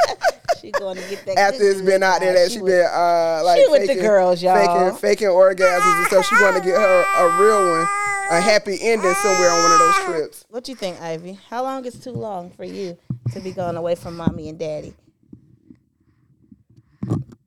She 0.64 0.72
going 0.72 0.96
to 0.96 1.10
get 1.10 1.26
that. 1.26 1.38
after 1.38 1.62
it's 1.70 1.82
been 1.82 2.02
out 2.04 2.22
there 2.22 2.32
that 2.34 2.50
she 2.50 2.62
was- 2.62 2.72
been 2.72 2.86
uh 2.90 3.42
like 3.44 3.60
she 3.60 3.68
with 3.68 3.86
the 3.88 3.96
girls, 3.96 4.42
y'all. 4.42 4.56
faking 4.56 4.96
faking 4.98 5.28
orgasms 5.28 5.98
and 6.00 6.08
so 6.08 6.22
she 6.22 6.36
want 6.42 6.56
to 6.56 6.62
get 6.64 6.78
her 6.78 7.06
a 7.18 7.38
real 7.38 7.70
one 7.70 7.86
a 8.32 8.40
happy 8.40 8.78
ending 8.82 9.14
somewhere 9.14 9.50
on 9.52 9.62
one 9.64 9.72
of 9.74 9.80
those 9.80 9.96
trips 10.06 10.46
What 10.50 10.64
do 10.64 10.72
you 10.72 10.78
think, 10.78 11.02
Ivy? 11.02 11.38
How 11.50 11.64
long 11.64 11.84
is 11.84 12.00
too 12.00 12.12
long 12.12 12.50
for 12.52 12.64
you 12.64 12.98
to 13.34 13.42
be 13.42 13.52
going 13.52 13.76
away 13.76 13.96
from 13.96 14.16
mommy 14.16 14.48
and 14.48 14.58
daddy? 14.58 14.94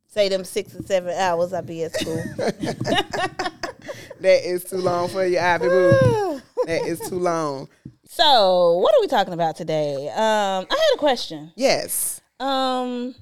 Say 0.09 0.29
them 0.29 0.44
six 0.44 0.74
or 0.74 0.83
seven 0.83 1.16
hours 1.16 1.55
I 1.55 1.62
be 1.62 1.85
at 1.85 1.98
school. 1.98 2.22
that 2.37 4.40
is 4.46 4.64
too 4.64 4.76
long 4.76 5.09
for 5.09 5.24
you 5.24 5.38
Ivy 5.38 5.68
boo 5.68 6.42
that 6.66 6.83
is 6.87 7.00
too 7.00 7.18
long 7.18 7.70
so, 8.09 8.76
what 8.79 8.94
are 8.94 9.00
we 9.00 9.09
talking 9.09 9.35
about 9.35 9.57
today? 9.57 10.09
Um, 10.11 10.64
I 10.70 10.70
had 10.70 10.94
a 10.94 10.98
question. 10.98 11.50
yes 11.57 12.20
Um, 12.40 13.14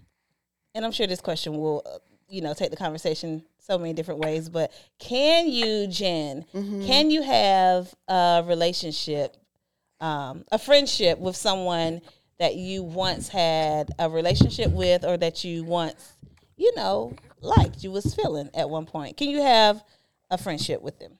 and 0.74 0.84
I'm 0.84 0.92
sure 0.92 1.06
this 1.06 1.20
question 1.20 1.56
will, 1.56 1.82
uh, 1.86 1.98
you 2.28 2.40
know, 2.40 2.54
take 2.54 2.70
the 2.70 2.76
conversation 2.76 3.44
so 3.58 3.78
many 3.78 3.92
different 3.92 4.20
ways. 4.20 4.48
But 4.48 4.72
can 4.98 5.48
you, 5.48 5.86
Jen, 5.86 6.44
can 6.52 7.10
you 7.10 7.22
have 7.22 7.94
a 8.08 8.44
relationship, 8.46 9.36
um, 10.00 10.44
a 10.52 10.58
friendship 10.58 11.18
with 11.18 11.36
someone 11.36 12.00
that 12.38 12.56
you 12.56 12.82
once 12.82 13.28
had 13.28 13.90
a 13.98 14.10
relationship 14.10 14.70
with, 14.72 15.04
or 15.04 15.16
that 15.16 15.44
you 15.44 15.64
once, 15.64 16.14
you 16.56 16.74
know, 16.74 17.14
liked, 17.40 17.84
you 17.84 17.92
was 17.92 18.14
feeling 18.14 18.50
at 18.54 18.68
one 18.68 18.86
point? 18.86 19.16
Can 19.16 19.30
you 19.30 19.40
have 19.40 19.82
a 20.30 20.36
friendship 20.36 20.82
with 20.82 20.98
them? 20.98 21.12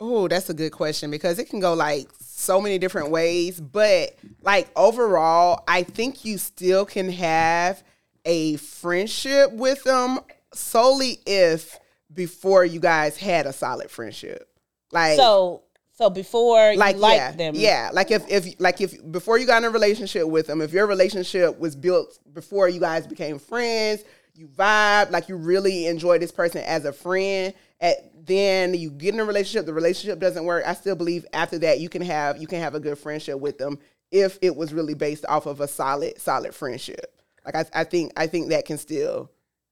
Oh, 0.00 0.28
that's 0.28 0.50
a 0.50 0.54
good 0.54 0.72
question 0.72 1.10
because 1.10 1.38
it 1.38 1.48
can 1.48 1.60
go 1.60 1.72
like 1.72 2.12
so 2.36 2.60
many 2.60 2.78
different 2.78 3.10
ways. 3.10 3.60
But 3.60 4.16
like 4.42 4.68
overall, 4.76 5.64
I 5.66 5.82
think 5.82 6.24
you 6.24 6.38
still 6.38 6.84
can 6.84 7.10
have 7.10 7.82
a 8.24 8.56
friendship 8.56 9.52
with 9.52 9.82
them 9.84 10.20
solely 10.52 11.18
if 11.26 11.78
before 12.12 12.64
you 12.64 12.78
guys 12.78 13.16
had 13.16 13.46
a 13.46 13.52
solid 13.52 13.90
friendship. 13.90 14.48
Like 14.92 15.16
So, 15.16 15.62
So 15.92 16.10
before 16.10 16.72
you 16.72 16.78
like 16.78 16.96
liked 16.96 17.16
yeah, 17.16 17.32
them, 17.32 17.54
yeah. 17.56 17.90
Like 17.92 18.10
if 18.10 18.28
if 18.28 18.60
like 18.60 18.80
if 18.82 19.10
before 19.10 19.38
you 19.38 19.46
got 19.46 19.62
in 19.62 19.64
a 19.64 19.70
relationship 19.70 20.26
with 20.28 20.46
them, 20.46 20.60
if 20.60 20.72
your 20.72 20.86
relationship 20.86 21.58
was 21.58 21.74
built 21.74 22.18
before 22.34 22.68
you 22.68 22.80
guys 22.80 23.06
became 23.06 23.38
friends, 23.38 24.04
you 24.34 24.46
vibe, 24.46 25.10
like 25.10 25.30
you 25.30 25.36
really 25.36 25.86
enjoy 25.86 26.18
this 26.18 26.32
person 26.32 26.62
as 26.66 26.84
a 26.84 26.92
friend. 26.92 27.54
At 27.80 28.15
then 28.26 28.74
you 28.74 28.90
get 28.90 29.14
in 29.14 29.20
a 29.20 29.24
relationship, 29.24 29.66
the 29.66 29.72
relationship 29.74 30.18
doesn't 30.18 30.44
work. 30.44 30.64
I 30.66 30.74
still 30.74 30.96
believe 30.96 31.26
after 31.32 31.58
that 31.60 31.80
you 31.80 31.88
can 31.88 32.02
have 32.02 32.38
you 32.38 32.46
can 32.46 32.60
have 32.60 32.74
a 32.74 32.80
good 32.80 32.98
friendship 32.98 33.38
with 33.38 33.58
them 33.58 33.78
if 34.10 34.38
it 34.42 34.54
was 34.56 34.72
really 34.72 34.94
based 34.94 35.24
off 35.26 35.46
of 35.46 35.60
a 35.60 35.68
solid 35.68 36.20
solid 36.20 36.54
friendship. 36.54 37.14
Like 37.44 37.54
I, 37.54 37.80
I 37.80 37.84
think 37.84 38.12
I 38.16 38.26
think 38.26 38.48
that 38.50 38.64
can 38.66 38.78
still 38.78 39.30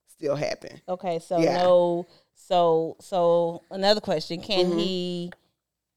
still 0.09 0.37
happen. 0.37 0.81
Okay, 0.89 1.19
so 1.19 1.39
Yeah. 1.41 1.55
no, 1.55 2.07
so 2.35 2.97
so 3.01 3.63
another 3.71 4.01
question: 4.01 4.41
Can 4.41 4.67
Mm-hmm. 4.67 4.79
he 4.79 5.33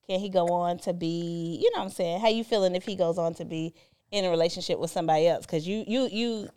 can 0.08 0.20
he 0.20 0.30
go 0.30 0.52
on 0.52 0.78
to 0.80 0.94
be? 0.94 1.60
You 1.62 1.72
know, 1.72 1.80
what 1.80 1.86
I'm 1.86 1.92
saying, 1.92 2.22
how 2.22 2.30
you 2.30 2.44
feeling 2.44 2.76
if 2.76 2.86
he 2.86 2.96
goes 2.96 3.18
on 3.18 3.34
to 3.36 3.46
be 3.46 3.74
in 4.12 4.26
a 4.26 4.30
relationship 4.30 4.80
with 4.80 4.90
somebody 4.92 5.28
else? 5.28 5.46
Because 5.46 5.68
you 5.68 5.84
you 5.88 6.08
you 6.12 6.50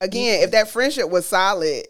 Again, 0.00 0.42
if 0.42 0.52
that 0.52 0.68
friendship 0.70 1.10
was 1.10 1.26
solid 1.26 1.86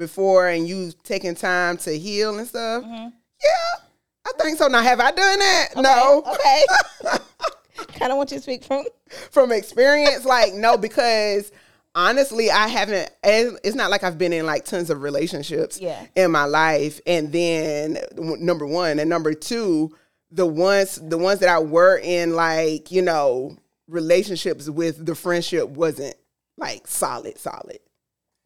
before 0.00 0.48
and 0.48 0.66
you 0.66 0.90
taking 1.04 1.36
time 1.36 1.76
to 1.78 1.96
heal 1.96 2.36
and 2.36 2.48
stuff, 2.48 2.82
Mm-hmm. 2.82 3.08
yeah, 3.44 3.80
I 4.26 4.32
think 4.42 4.58
so. 4.58 4.66
Now, 4.66 4.82
have 4.82 4.98
I 4.98 5.12
done 5.12 5.38
that? 5.38 5.68
No. 5.76 6.24
okay. 6.26 7.18
kind 7.98 8.10
of 8.10 8.18
want 8.18 8.30
you 8.32 8.38
to 8.38 8.42
speak 8.42 8.64
from. 8.64 8.84
From 9.30 9.52
experience, 9.52 10.24
like 10.24 10.54
no, 10.54 10.76
because 10.78 11.50
honestly, 11.94 12.50
I 12.50 12.68
haven't. 12.68 13.10
and 13.24 13.58
It's 13.64 13.74
not 13.76 13.90
like 13.90 14.04
I've 14.04 14.18
been 14.18 14.32
in 14.32 14.46
like 14.46 14.64
tons 14.64 14.88
of 14.90 15.02
relationships 15.02 15.80
Yeah. 15.80 16.06
in 16.16 16.30
my 16.30 16.44
life, 16.44 17.00
and 17.06 17.32
then 17.32 17.98
number 18.16 18.66
one 18.66 18.98
and 19.00 19.10
number 19.10 19.34
two, 19.34 19.94
the 20.30 20.46
ones 20.46 20.96
the 21.02 21.18
ones 21.18 21.40
that 21.40 21.48
I 21.48 21.58
were 21.58 21.98
in, 21.98 22.34
like 22.36 22.90
you 22.92 23.02
know, 23.02 23.56
relationships 23.88 24.68
with 24.70 25.04
the 25.04 25.14
friendship 25.16 25.68
wasn't 25.70 26.14
like 26.56 26.86
solid, 26.86 27.36
solid. 27.38 27.80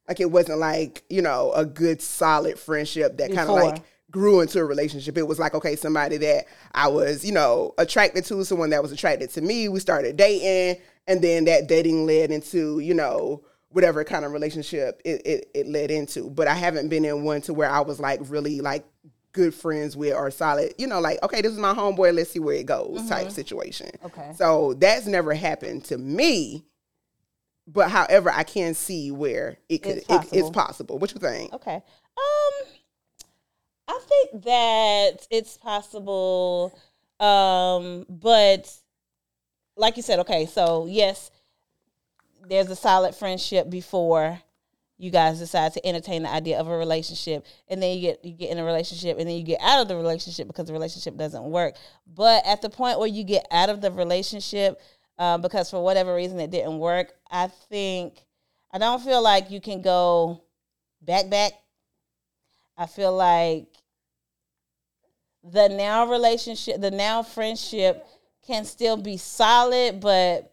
Like 0.09 0.21
it 0.21 0.31
wasn't 0.31 0.59
like 0.59 1.05
you 1.09 1.23
know 1.23 1.53
a 1.53 1.65
good 1.65 2.03
solid 2.03 2.59
friendship 2.59 3.19
that 3.19 3.33
kind 3.33 3.49
of 3.49 3.57
like 3.57 3.83
grew 4.11 4.41
into 4.41 4.61
a 4.61 4.65
relationship. 4.65 5.17
It 5.17 5.27
was 5.27 5.39
like 5.39 5.55
okay, 5.55 5.77
somebody 5.77 6.17
that 6.19 6.47
I 6.73 6.89
was 6.89 7.25
you 7.25 7.33
know 7.33 7.75
attracted 7.79 8.25
to, 8.27 8.45
someone 8.45 8.71
that 8.71 8.83
was 8.83 8.93
attracted 8.93 9.31
to 9.31 9.41
me. 9.41 9.69
We 9.69 9.81
started 9.81 10.17
dating, 10.17 10.83
and 11.07 11.23
then 11.23 11.45
that 11.47 11.69
dating 11.69 12.07
led 12.07 12.31
into 12.31 12.79
you 12.81 12.95
know 12.95 13.45
whatever 13.71 14.05
kind 14.05 14.25
of 14.25 14.31
relationship 14.31 15.03
it, 15.05 15.21
it, 15.27 15.51
it 15.53 15.67
led 15.67 15.91
into. 15.91 16.31
But 16.31 16.47
I 16.49 16.55
haven't 16.55 16.89
been 16.89 17.05
in 17.05 17.25
one 17.25 17.41
to 17.43 17.55
where 17.55 17.69
I 17.69 17.81
was 17.81 17.99
like 17.99 18.21
really 18.25 18.61
like 18.61 18.85
good 19.35 19.53
friends 19.53 19.97
with 19.97 20.15
or 20.15 20.31
solid, 20.31 20.73
you 20.79 20.87
know, 20.87 21.01
like, 21.01 21.23
okay, 21.23 21.43
this 21.43 21.53
is 21.53 21.59
my 21.59 21.75
homeboy, 21.75 22.15
let's 22.15 22.31
see 22.31 22.39
where 22.39 22.55
it 22.55 22.67
goes 22.67 23.07
type 23.09 23.27
mm-hmm. 23.27 23.35
situation. 23.35 23.91
Okay. 24.05 24.33
So 24.37 24.75
that's 24.75 25.07
never 25.07 25.35
happened 25.35 25.85
to 25.87 25.99
me. 25.99 26.65
But 27.67 27.91
however, 27.91 28.31
I 28.31 28.43
can 28.43 28.75
see 28.75 29.11
where 29.11 29.57
it 29.69 29.79
could 29.83 29.97
It's 29.99 30.07
it- 30.09 30.13
it's 30.33 30.51
possible. 30.51 30.53
possible. 30.53 30.99
What 30.99 31.15
you 31.15 31.21
think? 31.21 31.53
Okay. 31.55 31.77
Um, 31.77 32.67
I 33.89 34.01
think 34.09 34.45
that 34.45 35.27
it's 35.31 35.57
possible. 35.57 36.79
Um, 37.21 38.07
but 38.09 38.71
like 39.77 39.97
you 39.97 40.03
said, 40.03 40.19
okay, 40.21 40.47
so 40.47 40.87
yes, 40.87 41.31
there's 42.47 42.71
a 42.71 42.77
solid 42.77 43.15
friendship 43.15 43.71
before 43.71 44.41
you 44.97 45.11
guys 45.11 45.39
decide 45.41 45.73
to 45.73 45.85
entertain 45.87 46.23
the 46.23 46.31
idea 46.31 46.59
of 46.61 46.69
a 46.69 46.77
relationship 46.77 47.45
and 47.69 47.83
then 47.83 47.97
you 47.97 48.01
get 48.01 48.25
you 48.25 48.31
get 48.33 48.51
in 48.51 48.59
a 48.59 48.65
relationship 48.65 49.19
and 49.19 49.29
then 49.29 49.37
you 49.37 49.43
get 49.43 49.61
out 49.61 49.81
of 49.83 49.89
the 49.89 49.97
relationship 49.97 50.47
because 50.47 50.67
the 50.67 50.73
relationship 50.73 51.17
doesn't 51.17 51.43
work 51.43 51.75
but 52.07 52.47
at 52.47 52.63
the 52.63 52.71
point 52.71 53.01
where 53.01 53.09
you 53.09 53.25
get 53.25 53.45
out 53.51 53.69
of 53.69 53.81
the 53.81 53.91
relationship 53.91 54.81
um, 55.19 55.41
because 55.41 55.71
for 55.71 55.83
whatever 55.83 56.15
reason 56.15 56.39
it 56.41 56.51
didn't 56.51 56.79
work 56.79 57.13
i 57.31 57.47
think 57.47 58.25
i 58.73 58.79
don't 58.79 59.03
feel 59.03 59.23
like 59.23 59.51
you 59.51 59.61
can 59.61 59.81
go 59.83 60.43
back 61.03 61.29
back 61.31 61.53
i 62.77 62.87
feel 62.87 63.15
like 63.15 63.67
the 65.43 65.69
now 65.69 66.07
relationship 66.07 66.81
the 66.81 66.91
now 66.91 67.23
friendship 67.23 68.07
can 68.47 68.65
still 68.65 68.97
be 68.97 69.17
solid 69.17 70.01
but 70.01 70.51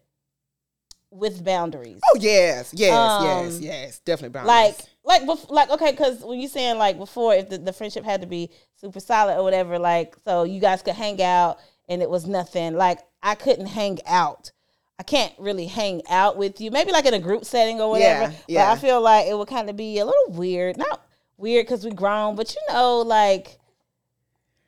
with 1.09 1.43
boundaries 1.43 1.99
Oh 2.13 2.17
yes, 2.19 2.73
yes, 2.73 2.93
Um, 2.93 3.25
yes, 3.25 3.59
yes. 3.59 3.99
Definitely 3.99 4.29
boundaries. 4.29 4.87
like 5.03 5.27
like 5.27 5.49
like 5.49 5.69
okay 5.71 5.91
because 5.91 6.21
when 6.23 6.39
you 6.39 6.47
saying 6.47 6.77
like 6.77 6.97
before 6.97 7.33
if 7.35 7.49
the, 7.49 7.57
the 7.57 7.73
friendship 7.73 8.05
had 8.05 8.21
to 8.21 8.27
be 8.27 8.49
super 8.75 8.99
solid 8.99 9.37
or 9.37 9.43
whatever 9.43 9.77
like 9.77 10.15
so 10.23 10.43
you 10.43 10.61
guys 10.61 10.81
could 10.81 10.93
hang 10.95 11.21
out 11.21 11.57
and 11.89 12.01
it 12.01 12.09
was 12.09 12.25
nothing 12.27 12.75
like 12.75 12.99
i 13.23 13.35
couldn't 13.35 13.67
hang 13.67 13.97
out 14.05 14.51
i 14.99 15.03
can't 15.03 15.33
really 15.37 15.65
hang 15.67 16.01
out 16.09 16.37
with 16.37 16.59
you 16.61 16.71
maybe 16.71 16.91
like 16.91 17.05
in 17.05 17.13
a 17.13 17.19
group 17.19 17.45
setting 17.45 17.79
or 17.81 17.89
whatever 17.91 18.31
Yeah, 18.31 18.37
yeah. 18.47 18.65
but 18.69 18.77
i 18.77 18.81
feel 18.81 19.01
like 19.01 19.27
it 19.27 19.37
would 19.37 19.47
kind 19.47 19.69
of 19.69 19.75
be 19.75 19.99
a 19.99 20.05
little 20.05 20.31
weird 20.31 20.77
not 20.77 21.05
weird 21.37 21.65
because 21.65 21.83
we 21.83 21.91
grown 21.91 22.35
but 22.35 22.53
you 22.55 22.61
know 22.73 23.01
like 23.01 23.57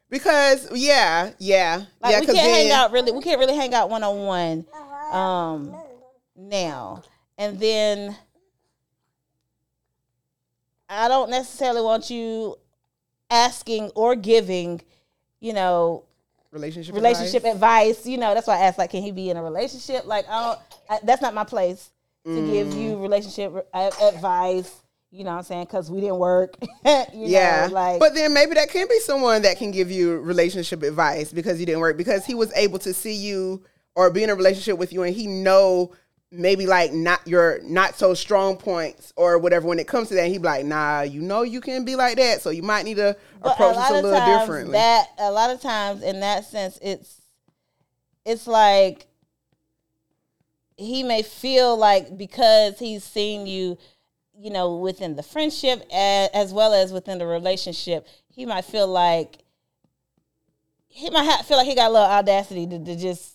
because 0.10 0.68
yeah, 0.76 1.32
yeah, 1.40 1.86
like 2.00 2.12
yeah. 2.12 2.20
We 2.20 2.26
can't 2.28 2.38
hang 2.38 2.72
out 2.72 2.92
really 2.92 3.12
we 3.12 3.22
can't 3.22 3.40
really 3.40 3.56
hang 3.56 3.74
out 3.74 3.90
one-on-one 3.90 4.66
um 5.12 5.76
now 6.36 7.02
and 7.38 7.60
then 7.60 8.16
i 10.90 11.08
don't 11.08 11.30
necessarily 11.32 11.82
want 11.82 12.10
you 12.12 12.56
asking 13.32 13.90
or 13.96 14.16
giving 14.16 14.82
you 15.40 15.52
know 15.54 16.04
relationship 16.54 16.96
relationship 16.96 17.44
advice. 17.46 17.90
advice 17.90 18.06
you 18.06 18.18
know 18.18 18.34
that's 18.34 18.48
why 18.48 18.56
i 18.58 18.62
asked 18.66 18.78
like 18.78 18.92
can 18.92 19.02
he 19.02 19.12
be 19.12 19.30
in 19.30 19.38
a 19.38 19.44
relationship 19.44 20.06
like 20.06 20.26
i 20.30 20.44
don't 20.44 20.60
I, 20.90 21.00
that's 21.04 21.22
not 21.22 21.34
my 21.34 21.44
place 21.44 21.90
to 22.26 22.36
give 22.52 22.68
Mm. 22.68 22.82
you 22.82 22.98
relationship 23.02 23.68
a- 23.74 23.92
advice 24.04 24.72
you 25.12 25.24
know 25.24 25.32
what 25.32 25.38
i'm 25.40 25.44
saying 25.44 25.66
because 25.66 25.92
we 25.92 26.00
didn't 26.02 26.18
work 26.20 26.56
you 26.86 27.06
yeah, 27.14 27.68
know, 27.68 27.74
like 27.74 28.00
but 28.00 28.14
then 28.14 28.34
maybe 28.34 28.54
that 28.54 28.70
can 28.70 28.88
be 28.88 29.00
someone 29.00 29.42
that 29.42 29.58
can 29.58 29.72
give 29.72 29.92
you 29.92 30.20
relationship 30.22 30.84
advice 30.84 31.34
because 31.34 31.60
you 31.60 31.66
didn't 31.66 31.82
work 31.82 31.98
because 31.98 32.26
he 32.26 32.34
was 32.36 32.52
able 32.54 32.80
to 32.80 32.94
see 32.94 33.14
you 33.14 33.62
or 33.96 34.10
be 34.10 34.24
in 34.24 34.30
a 34.30 34.36
relationship 34.36 34.78
with 34.78 34.92
you 34.94 35.04
and 35.04 35.16
he 35.16 35.28
know 35.28 35.92
maybe 36.34 36.66
like 36.66 36.92
not 36.92 37.26
your 37.28 37.60
not 37.64 37.96
so 37.96 38.14
strong 38.14 38.58
points 38.58 39.14
or 39.16 39.38
whatever 39.38 39.68
when 39.68 39.78
it 39.78 39.88
comes 39.88 40.08
to 40.10 40.16
that 40.16 40.28
he'd 40.28 40.42
be 40.42 40.48
like 40.48 40.66
nah 40.66 41.02
you 41.02 41.22
know 41.22 41.44
you 41.44 41.62
can 41.62 41.86
be 41.86 41.96
like 41.96 42.18
that 42.18 42.42
so 42.42 42.50
you 42.50 42.64
might 42.64 42.84
need 42.86 42.98
to 42.98 43.16
But 43.42 43.54
approach 43.54 43.76
this 43.76 43.90
a 43.90 43.94
little 43.94 44.12
times 44.12 44.42
differently. 44.42 44.74
That 44.74 45.08
a 45.20 45.32
lot 45.32 45.52
of 45.52 45.62
times 45.62 46.02
in 46.02 46.20
that 46.22 46.46
sense, 46.46 46.80
it's 46.82 47.22
it's 48.26 48.48
like 48.48 49.06
he 50.78 51.04
may 51.04 51.22
feel 51.22 51.78
like 51.78 52.18
because 52.18 52.80
he's 52.80 53.04
seen 53.04 53.46
you, 53.46 53.78
you 54.36 54.50
know, 54.50 54.78
within 54.78 55.16
the 55.16 55.24
friendship 55.24 55.86
as, 55.94 56.30
as 56.34 56.54
well 56.54 56.74
as 56.74 56.92
within 56.92 57.20
the 57.20 57.28
relationship, 57.28 58.08
he 58.30 58.46
might 58.46 58.66
feel 58.66 58.88
like 58.88 59.40
he 60.88 61.10
might 61.10 61.26
ha- 61.26 61.44
feel 61.44 61.58
like 61.58 61.68
he 61.68 61.76
got 61.76 61.90
a 61.90 61.94
little 61.94 62.08
audacity 62.08 62.66
to, 62.68 62.84
to 62.84 62.96
just 62.96 63.33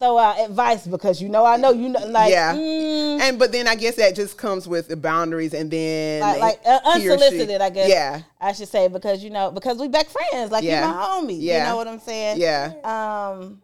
throw 0.00 0.16
out 0.16 0.38
advice 0.38 0.86
because 0.86 1.20
you 1.20 1.28
know 1.28 1.44
I 1.44 1.56
know 1.56 1.70
you 1.72 1.88
know 1.88 2.06
like 2.06 2.30
yeah 2.30 2.54
mm, 2.54 3.20
and 3.20 3.38
but 3.38 3.50
then 3.50 3.66
i 3.66 3.74
guess 3.74 3.96
that 3.96 4.14
just 4.14 4.38
comes 4.38 4.68
with 4.68 4.86
the 4.86 4.96
boundaries 4.96 5.52
and 5.54 5.70
then 5.70 6.20
like, 6.20 6.40
like 6.40 6.60
uh, 6.64 6.78
she- 6.98 7.08
unsolicited 7.10 7.60
I 7.60 7.70
guess 7.70 7.88
yeah 7.88 8.22
I 8.40 8.52
should 8.52 8.68
say 8.68 8.86
because 8.88 9.24
you 9.24 9.30
know 9.30 9.50
because 9.50 9.78
we 9.78 9.88
back 9.88 10.06
friends 10.08 10.52
like 10.52 10.62
Yeah. 10.62 10.86
you 10.88 10.94
my 10.94 11.02
homie 11.04 11.36
Yeah. 11.40 11.64
you 11.64 11.70
know 11.70 11.76
what 11.76 11.88
I'm 11.88 11.98
saying 11.98 12.38
yeah 12.40 12.72
um 12.84 13.60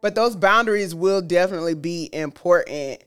But 0.00 0.14
those 0.16 0.34
boundaries 0.34 0.94
will 0.94 1.22
definitely 1.22 1.74
be 1.74 2.08
important 2.12 3.04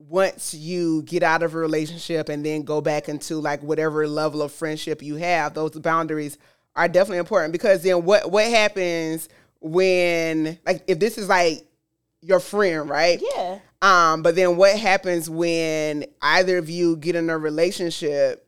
once 0.00 0.54
you 0.54 1.02
get 1.02 1.22
out 1.22 1.42
of 1.42 1.54
a 1.54 1.58
relationship 1.58 2.28
and 2.30 2.44
then 2.44 2.62
go 2.62 2.80
back 2.80 3.08
into 3.08 3.38
like 3.38 3.62
whatever 3.62 4.08
level 4.08 4.40
of 4.42 4.50
friendship 4.50 5.02
you 5.02 5.16
have. 5.16 5.52
Those 5.52 5.72
boundaries 5.72 6.38
are 6.74 6.88
definitely 6.88 7.18
important 7.18 7.52
because 7.52 7.82
then 7.82 8.04
what 8.04 8.30
what 8.32 8.46
happens 8.48 9.28
when 9.60 10.58
like 10.66 10.82
if 10.86 10.98
this 10.98 11.18
is 11.18 11.28
like 11.28 11.66
your 12.22 12.40
friend, 12.40 12.88
right? 12.88 13.20
yeah 13.34 13.58
Um, 13.82 14.22
but 14.22 14.34
then 14.36 14.56
what 14.56 14.78
happens 14.78 15.28
when 15.30 16.04
either 16.22 16.58
of 16.58 16.68
you 16.68 16.96
get 16.96 17.16
in 17.16 17.30
a 17.30 17.38
relationship 17.38 18.46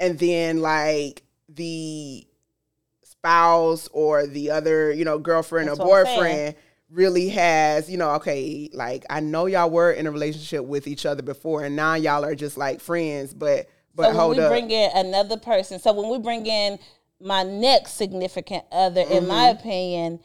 and 0.00 0.18
then 0.18 0.60
like 0.60 1.22
the 1.48 2.26
spouse 3.02 3.88
or 3.92 4.26
the 4.26 4.50
other, 4.50 4.92
you 4.92 5.04
know, 5.04 5.18
girlfriend 5.18 5.68
That's 5.68 5.80
or 5.80 5.86
what 5.86 5.98
I'm 6.00 6.04
saying. 6.06 6.18
boyfriend 6.18 6.54
really 6.90 7.28
has, 7.30 7.90
you 7.90 7.98
know, 7.98 8.10
okay, 8.12 8.70
like 8.72 9.04
I 9.10 9.20
know 9.20 9.46
y'all 9.46 9.70
were 9.70 9.92
in 9.92 10.06
a 10.06 10.10
relationship 10.10 10.64
with 10.64 10.86
each 10.86 11.04
other 11.06 11.22
before 11.22 11.64
and 11.64 11.76
now 11.76 11.94
y'all 11.94 12.24
are 12.24 12.34
just 12.34 12.56
like 12.56 12.80
friends, 12.80 13.34
but 13.34 13.68
but 13.94 14.04
so 14.04 14.08
when 14.10 14.16
hold 14.16 14.36
we 14.36 14.42
up. 14.42 14.50
bring 14.50 14.70
in 14.70 14.90
another 14.94 15.36
person 15.36 15.78
so 15.80 15.92
when 15.92 16.08
we 16.08 16.18
bring 16.18 16.46
in 16.46 16.78
my 17.20 17.42
next 17.42 17.92
significant 17.92 18.64
other 18.70 19.00
in 19.02 19.26
my 19.26 19.52
Mm-hmm. 19.52 19.58
opinion 19.58 20.20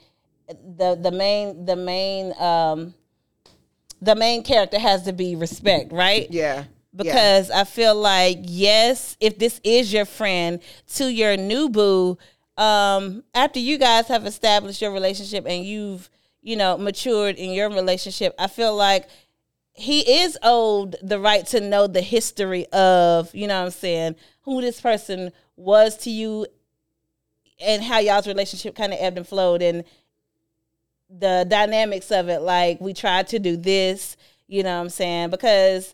the 0.48 0.96
the 1.02 1.12
main 1.12 1.66
the 1.66 1.76
main 1.76 2.34
um 2.40 2.94
the 4.02 4.16
main 4.16 4.44
character 4.44 4.78
has 4.80 5.04
to 5.04 5.14
be 5.14 5.36
respect 5.36 5.92
right 5.92 6.28
yeah. 6.30 6.64
yeah. 7.02 7.04
because 7.04 7.50
I 7.50 7.64
feel 7.64 7.96
like 7.96 8.40
yes, 8.42 9.18
if 9.20 9.40
this 9.40 9.60
is 9.64 9.92
your 9.94 10.06
friend 10.06 10.60
to 10.96 11.12
your 11.12 11.38
new 11.38 11.70
boo, 11.70 12.18
um, 12.58 13.24
after 13.34 13.60
you 13.60 13.78
guys 13.78 14.08
have 14.08 14.26
established 14.26 14.82
your 14.82 14.92
relationship 14.92 15.46
and 15.48 15.66
you've, 15.66 16.10
you 16.42 16.56
know, 16.56 16.78
matured 16.78 17.36
in 17.38 17.52
your 17.52 17.70
relationship, 17.70 18.36
I 18.38 18.48
feel 18.48 18.76
like 18.76 19.08
he 19.72 20.20
is 20.22 20.38
owed 20.44 20.98
the 21.02 21.20
right 21.20 21.46
to 21.48 21.62
know 21.62 21.88
the 21.88 22.02
history 22.02 22.68
of, 22.68 23.34
you 23.34 23.48
know 23.48 23.60
what 23.60 23.66
I'm 23.66 23.72
saying, 23.72 24.16
who 24.42 24.62
this 24.62 24.80
person 24.82 25.32
was 25.56 25.98
to 26.00 26.12
you 26.12 26.46
and 27.60 27.84
how 27.84 28.00
y'all's 28.00 28.28
relationship 28.28 28.76
kind 28.76 28.94
of 28.94 29.00
ebbed 29.02 29.18
and 29.18 29.28
flowed 29.28 29.62
and 29.62 29.84
the 31.10 31.46
dynamics 31.48 32.12
of 32.12 32.30
it. 32.30 32.42
Like 32.42 32.82
we 32.82 32.94
tried 32.94 33.28
to 33.28 33.40
do 33.40 33.58
this, 33.58 34.18
you 34.48 34.64
know 34.64 34.76
what 34.76 34.84
I'm 34.84 34.90
saying? 34.90 35.30
Because 35.30 35.94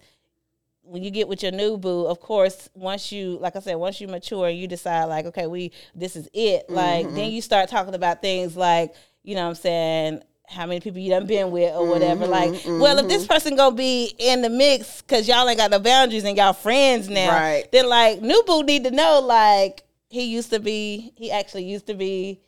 when 0.82 1.04
you 1.04 1.12
get 1.12 1.28
with 1.28 1.44
your 1.44 1.52
new 1.52 1.78
boo, 1.78 2.06
of 2.06 2.20
course, 2.20 2.70
once 2.74 3.12
you, 3.12 3.38
like 3.40 3.56
I 3.56 3.60
said, 3.60 3.76
once 3.76 4.02
you 4.02 4.08
mature 4.08 4.48
and 4.48 4.58
you 4.58 4.68
decide, 4.68 5.06
like, 5.06 5.26
okay, 5.28 5.46
we, 5.46 5.72
this 5.94 6.16
is 6.16 6.28
it. 6.34 6.68
Like, 6.70 7.06
mm-hmm. 7.06 7.16
then 7.16 7.32
you 7.32 7.42
start 7.42 7.70
talking 7.70 7.94
about 7.94 8.22
things 8.22 8.58
like, 8.58 8.96
you 9.24 9.36
know 9.36 9.44
what 9.44 9.50
I'm 9.50 9.56
saying, 9.56 10.24
how 10.48 10.66
many 10.66 10.80
people 10.80 11.00
you 11.00 11.12
done 11.12 11.28
been 11.28 11.52
with 11.52 11.76
or 11.76 11.88
whatever. 11.88 12.24
Mm-hmm, 12.24 12.32
like, 12.32 12.52
mm-hmm. 12.52 12.80
well, 12.80 12.98
if 12.98 13.08
this 13.08 13.24
mm-hmm. 13.24 13.34
person 13.34 13.56
gonna 13.56 13.76
be 13.76 14.16
in 14.18 14.42
the 14.42 14.50
mix 14.50 15.04
because 15.04 15.28
y'all 15.28 15.48
ain't 15.48 15.60
got 15.60 15.70
no 15.70 15.78
boundaries 15.78 16.24
and 16.24 16.36
y'all 16.36 16.54
friends 16.54 17.08
now, 17.08 17.30
right. 17.30 17.72
then 17.72 17.88
like 17.88 18.22
new 18.22 18.42
boo 18.48 18.64
need 18.64 18.84
to 18.86 18.92
know 18.92 19.20
like 19.20 19.84
he 20.10 20.24
used 20.24 20.50
to 20.52 20.60
be, 20.60 21.14
he 21.16 21.32
actually 21.32 21.64
used 21.64 21.88
to 21.88 21.94
be. 21.94 22.42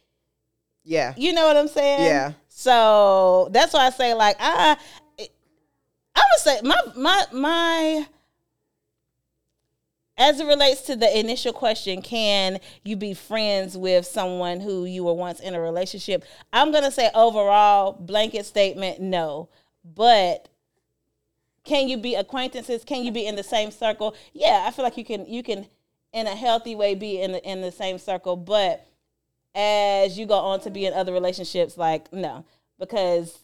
Yeah. 0.83 1.13
You 1.15 1.33
know 1.33 1.47
what 1.47 1.57
I'm 1.57 1.67
saying? 1.67 2.05
Yeah. 2.05 2.33
So 2.47 3.49
that's 3.51 3.73
why 3.73 3.85
I 3.85 3.89
say 3.91 4.13
like 4.13 4.35
I 4.39 4.77
I 5.19 6.23
would 6.31 6.39
say 6.39 6.59
my 6.63 6.81
my 6.95 7.25
my 7.31 8.07
as 10.17 10.39
it 10.39 10.45
relates 10.45 10.81
to 10.81 10.95
the 10.95 11.19
initial 11.19 11.53
question, 11.53 12.01
can 12.01 12.59
you 12.83 12.95
be 12.95 13.13
friends 13.13 13.75
with 13.77 14.05
someone 14.05 14.59
who 14.59 14.85
you 14.85 15.03
were 15.03 15.13
once 15.13 15.39
in 15.39 15.55
a 15.55 15.59
relationship? 15.59 16.23
I'm 16.53 16.71
going 16.71 16.83
to 16.83 16.91
say 16.91 17.09
overall, 17.15 17.93
blanket 17.93 18.45
statement, 18.45 18.99
no. 18.99 19.49
But 19.83 20.47
can 21.63 21.87
you 21.87 21.97
be 21.97 22.13
acquaintances? 22.13 22.83
Can 22.83 23.03
you 23.03 23.11
be 23.11 23.25
in 23.25 23.35
the 23.35 23.43
same 23.43 23.71
circle? 23.71 24.15
Yeah, 24.33 24.65
I 24.67 24.71
feel 24.71 24.83
like 24.83 24.97
you 24.97 25.05
can 25.05 25.25
you 25.25 25.41
can 25.41 25.67
in 26.13 26.27
a 26.27 26.35
healthy 26.35 26.75
way 26.75 26.95
be 26.95 27.21
in 27.21 27.33
the 27.33 27.43
in 27.49 27.61
the 27.61 27.71
same 27.71 27.97
circle, 27.97 28.35
but 28.35 28.85
as 29.53 30.17
you 30.17 30.25
go 30.25 30.35
on 30.35 30.59
to 30.61 30.69
be 30.69 30.85
in 30.85 30.93
other 30.93 31.13
relationships, 31.13 31.77
like 31.77 32.11
no, 32.11 32.45
because 32.79 33.39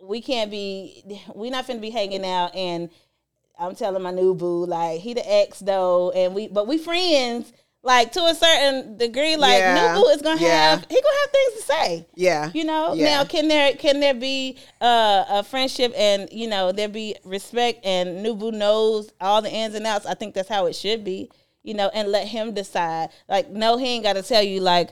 we 0.00 0.20
can't 0.20 0.50
be 0.50 1.02
we 1.34 1.50
not 1.50 1.66
finna 1.66 1.80
be 1.80 1.90
hanging 1.90 2.24
out 2.24 2.54
and 2.54 2.90
I'm 3.58 3.74
telling 3.74 4.02
my 4.02 4.10
new 4.10 4.34
boo 4.34 4.66
like 4.66 5.00
he 5.00 5.14
the 5.14 5.32
ex 5.32 5.60
though, 5.60 6.10
and 6.10 6.34
we 6.34 6.48
but 6.48 6.66
we 6.66 6.78
friends 6.78 7.52
like 7.82 8.12
to 8.12 8.24
a 8.24 8.34
certain 8.34 8.96
degree. 8.96 9.36
Like 9.36 9.58
yeah. 9.58 9.92
new 9.92 10.00
boo 10.00 10.08
is 10.08 10.22
gonna 10.22 10.40
yeah. 10.40 10.70
have 10.70 10.86
he 10.88 11.00
gonna 11.00 11.16
have 11.20 11.30
things 11.30 11.54
to 11.54 11.62
say. 11.62 12.06
Yeah, 12.14 12.50
you 12.52 12.64
know. 12.64 12.94
Yeah. 12.94 13.18
Now 13.18 13.24
can 13.24 13.48
there 13.48 13.74
can 13.74 14.00
there 14.00 14.14
be 14.14 14.58
uh, 14.80 15.24
a 15.28 15.42
friendship 15.42 15.92
and 15.96 16.28
you 16.32 16.48
know 16.48 16.72
there 16.72 16.88
be 16.88 17.16
respect 17.24 17.84
and 17.84 18.22
new 18.22 18.34
boo 18.34 18.50
knows 18.50 19.12
all 19.20 19.42
the 19.42 19.52
ins 19.52 19.74
and 19.74 19.86
outs. 19.86 20.06
I 20.06 20.14
think 20.14 20.34
that's 20.34 20.48
how 20.48 20.66
it 20.66 20.74
should 20.74 21.04
be. 21.04 21.30
You 21.64 21.74
know, 21.74 21.90
and 21.92 22.12
let 22.12 22.28
him 22.28 22.54
decide. 22.54 23.08
Like 23.28 23.50
no, 23.50 23.76
he 23.76 23.86
ain't 23.86 24.04
got 24.04 24.12
to 24.12 24.22
tell 24.22 24.42
you 24.42 24.60
like 24.60 24.90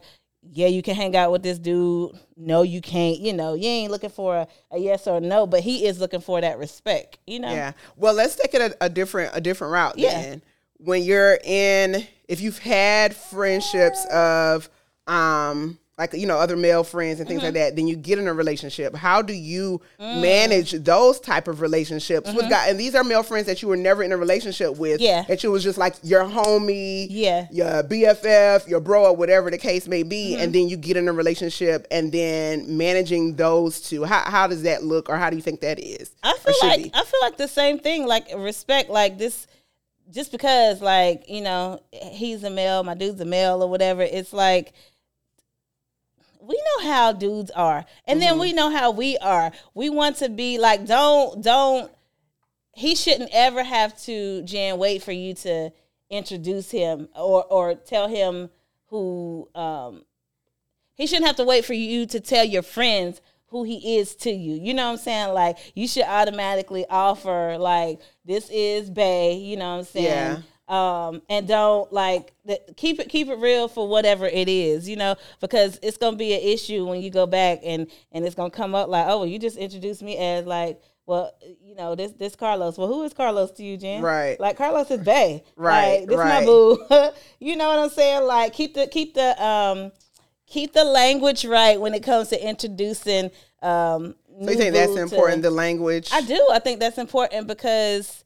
yeah, 0.50 0.66
you 0.66 0.82
can 0.82 0.96
hang 0.96 1.14
out 1.16 1.30
with 1.30 1.42
this 1.42 1.58
dude. 1.58 2.18
No, 2.36 2.62
you 2.62 2.80
can't. 2.80 3.20
You 3.20 3.32
know, 3.32 3.54
you 3.54 3.68
ain't 3.68 3.92
looking 3.92 4.10
for 4.10 4.36
a, 4.36 4.48
a 4.72 4.78
yes 4.78 5.06
or 5.06 5.18
a 5.18 5.20
no, 5.20 5.46
but 5.46 5.60
he 5.60 5.86
is 5.86 6.00
looking 6.00 6.20
for 6.20 6.40
that 6.40 6.58
respect. 6.58 7.18
You 7.26 7.40
know. 7.40 7.52
Yeah. 7.52 7.72
Well, 7.96 8.14
let's 8.14 8.34
take 8.34 8.54
it 8.54 8.60
a, 8.60 8.84
a 8.84 8.88
different 8.88 9.30
a 9.34 9.40
different 9.40 9.72
route. 9.72 9.98
Yeah. 9.98 10.20
Then. 10.20 10.42
When 10.78 11.04
you're 11.04 11.38
in, 11.44 12.04
if 12.26 12.40
you've 12.40 12.58
had 12.58 13.14
friendships 13.14 14.04
of, 14.06 14.68
um, 15.06 15.78
like 15.98 16.14
you 16.14 16.26
know 16.26 16.38
other 16.38 16.56
male 16.56 16.82
friends 16.84 17.20
and 17.20 17.28
things 17.28 17.40
mm-hmm. 17.40 17.46
like 17.46 17.54
that 17.54 17.76
then 17.76 17.86
you 17.86 17.94
get 17.94 18.18
in 18.18 18.26
a 18.26 18.32
relationship 18.32 18.94
how 18.96 19.20
do 19.20 19.34
you 19.34 19.80
mm. 20.00 20.22
manage 20.22 20.72
those 20.72 21.20
type 21.20 21.48
of 21.48 21.60
relationships 21.60 22.28
mm-hmm. 22.28 22.36
with 22.38 22.48
guys 22.48 22.70
and 22.70 22.80
these 22.80 22.94
are 22.94 23.04
male 23.04 23.22
friends 23.22 23.46
that 23.46 23.60
you 23.60 23.68
were 23.68 23.76
never 23.76 24.02
in 24.02 24.10
a 24.10 24.16
relationship 24.16 24.76
with 24.78 25.00
yeah 25.00 25.22
that 25.28 25.42
you 25.42 25.50
was 25.50 25.62
just 25.62 25.76
like 25.76 25.94
your 26.02 26.24
homie 26.24 27.06
yeah 27.10 27.46
your 27.50 27.82
bff 27.84 28.66
your 28.66 28.80
bro 28.80 29.04
or 29.04 29.16
whatever 29.16 29.50
the 29.50 29.58
case 29.58 29.86
may 29.86 30.02
be 30.02 30.32
mm-hmm. 30.32 30.42
and 30.42 30.54
then 30.54 30.68
you 30.68 30.76
get 30.76 30.96
in 30.96 31.08
a 31.08 31.12
relationship 31.12 31.86
and 31.90 32.10
then 32.10 32.76
managing 32.76 33.36
those 33.36 33.80
two 33.80 34.04
how, 34.04 34.22
how 34.22 34.46
does 34.46 34.62
that 34.62 34.82
look 34.82 35.10
or 35.10 35.18
how 35.18 35.28
do 35.28 35.36
you 35.36 35.42
think 35.42 35.60
that 35.60 35.78
is 35.78 36.14
i 36.22 36.34
feel 36.38 36.54
like 36.62 36.82
be? 36.82 36.90
i 36.94 37.04
feel 37.04 37.20
like 37.20 37.36
the 37.36 37.48
same 37.48 37.78
thing 37.78 38.06
like 38.06 38.26
respect 38.36 38.88
like 38.88 39.18
this 39.18 39.46
just 40.10 40.32
because 40.32 40.80
like 40.80 41.28
you 41.28 41.42
know 41.42 41.80
he's 41.92 42.42
a 42.44 42.50
male 42.50 42.82
my 42.82 42.94
dude's 42.94 43.20
a 43.20 43.24
male 43.24 43.62
or 43.62 43.68
whatever 43.68 44.02
it's 44.02 44.32
like 44.32 44.72
we 46.42 46.54
know 46.54 46.88
how 46.88 47.12
dudes 47.12 47.50
are 47.52 47.84
and 48.06 48.20
mm-hmm. 48.20 48.28
then 48.28 48.38
we 48.38 48.52
know 48.52 48.70
how 48.70 48.90
we 48.90 49.16
are 49.18 49.52
we 49.74 49.88
want 49.88 50.16
to 50.16 50.28
be 50.28 50.58
like 50.58 50.86
don't 50.86 51.42
don't 51.42 51.90
he 52.74 52.94
shouldn't 52.94 53.30
ever 53.32 53.62
have 53.62 53.98
to 54.02 54.42
jan 54.42 54.78
wait 54.78 55.02
for 55.02 55.12
you 55.12 55.34
to 55.34 55.70
introduce 56.10 56.70
him 56.70 57.08
or 57.14 57.44
or 57.44 57.74
tell 57.74 58.08
him 58.08 58.50
who 58.86 59.48
um 59.54 60.04
he 60.94 61.06
shouldn't 61.06 61.26
have 61.26 61.36
to 61.36 61.44
wait 61.44 61.64
for 61.64 61.74
you 61.74 62.06
to 62.06 62.20
tell 62.20 62.44
your 62.44 62.62
friends 62.62 63.20
who 63.46 63.64
he 63.64 63.98
is 63.98 64.14
to 64.14 64.30
you. 64.30 64.54
You 64.54 64.72
know 64.72 64.86
what 64.86 64.92
I'm 64.92 64.98
saying? 64.98 65.34
Like 65.34 65.58
you 65.74 65.86
should 65.86 66.04
automatically 66.04 66.86
offer 66.88 67.56
like 67.58 68.00
this 68.24 68.48
is 68.50 68.88
Bay, 68.88 69.34
you 69.34 69.56
know 69.56 69.72
what 69.72 69.78
I'm 69.78 69.84
saying? 69.84 70.04
Yeah 70.06 70.38
um, 70.72 71.20
and 71.28 71.46
don't 71.46 71.92
like 71.92 72.32
the, 72.46 72.58
keep 72.76 72.98
it 72.98 73.10
keep 73.10 73.28
it 73.28 73.36
real 73.36 73.68
for 73.68 73.86
whatever 73.86 74.26
it 74.26 74.48
is, 74.48 74.88
you 74.88 74.96
know, 74.96 75.16
because 75.38 75.78
it's 75.82 75.98
gonna 75.98 76.16
be 76.16 76.32
an 76.32 76.40
issue 76.40 76.86
when 76.86 77.02
you 77.02 77.10
go 77.10 77.26
back 77.26 77.60
and 77.62 77.88
and 78.10 78.24
it's 78.24 78.34
gonna 78.34 78.50
come 78.50 78.74
up 78.74 78.88
like, 78.88 79.06
oh, 79.06 79.18
well, 79.18 79.26
you 79.26 79.38
just 79.38 79.58
introduced 79.58 80.02
me 80.02 80.16
as 80.16 80.46
like, 80.46 80.80
well, 81.04 81.30
you 81.62 81.74
know, 81.74 81.94
this 81.94 82.12
this 82.12 82.34
Carlos. 82.34 82.78
Well, 82.78 82.88
who 82.88 83.02
is 83.02 83.12
Carlos 83.12 83.50
to 83.52 83.62
you, 83.62 83.76
Jen? 83.76 84.00
Right. 84.00 84.40
Like 84.40 84.56
Carlos 84.56 84.90
is 84.90 85.02
Bay. 85.04 85.44
Right. 85.56 86.00
Like, 86.00 86.08
this 86.08 86.16
right. 86.16 86.40
my 86.40 86.46
boo. 86.46 86.78
you 87.38 87.54
know 87.56 87.68
what 87.68 87.78
I'm 87.78 87.90
saying? 87.90 88.24
Like 88.24 88.54
keep 88.54 88.72
the 88.72 88.86
keep 88.86 89.12
the 89.12 89.44
um 89.44 89.92
keep 90.46 90.72
the 90.72 90.84
language 90.84 91.44
right 91.44 91.78
when 91.78 91.92
it 91.92 92.02
comes 92.02 92.28
to 92.28 92.48
introducing 92.48 93.30
um 93.60 94.14
so 94.42 94.50
you 94.50 94.56
think 94.56 94.72
that's 94.72 94.96
important, 94.96 95.42
to, 95.42 95.50
the 95.50 95.54
language? 95.54 96.08
I 96.12 96.22
do. 96.22 96.48
I 96.50 96.58
think 96.60 96.80
that's 96.80 96.96
important 96.96 97.46
because 97.46 98.24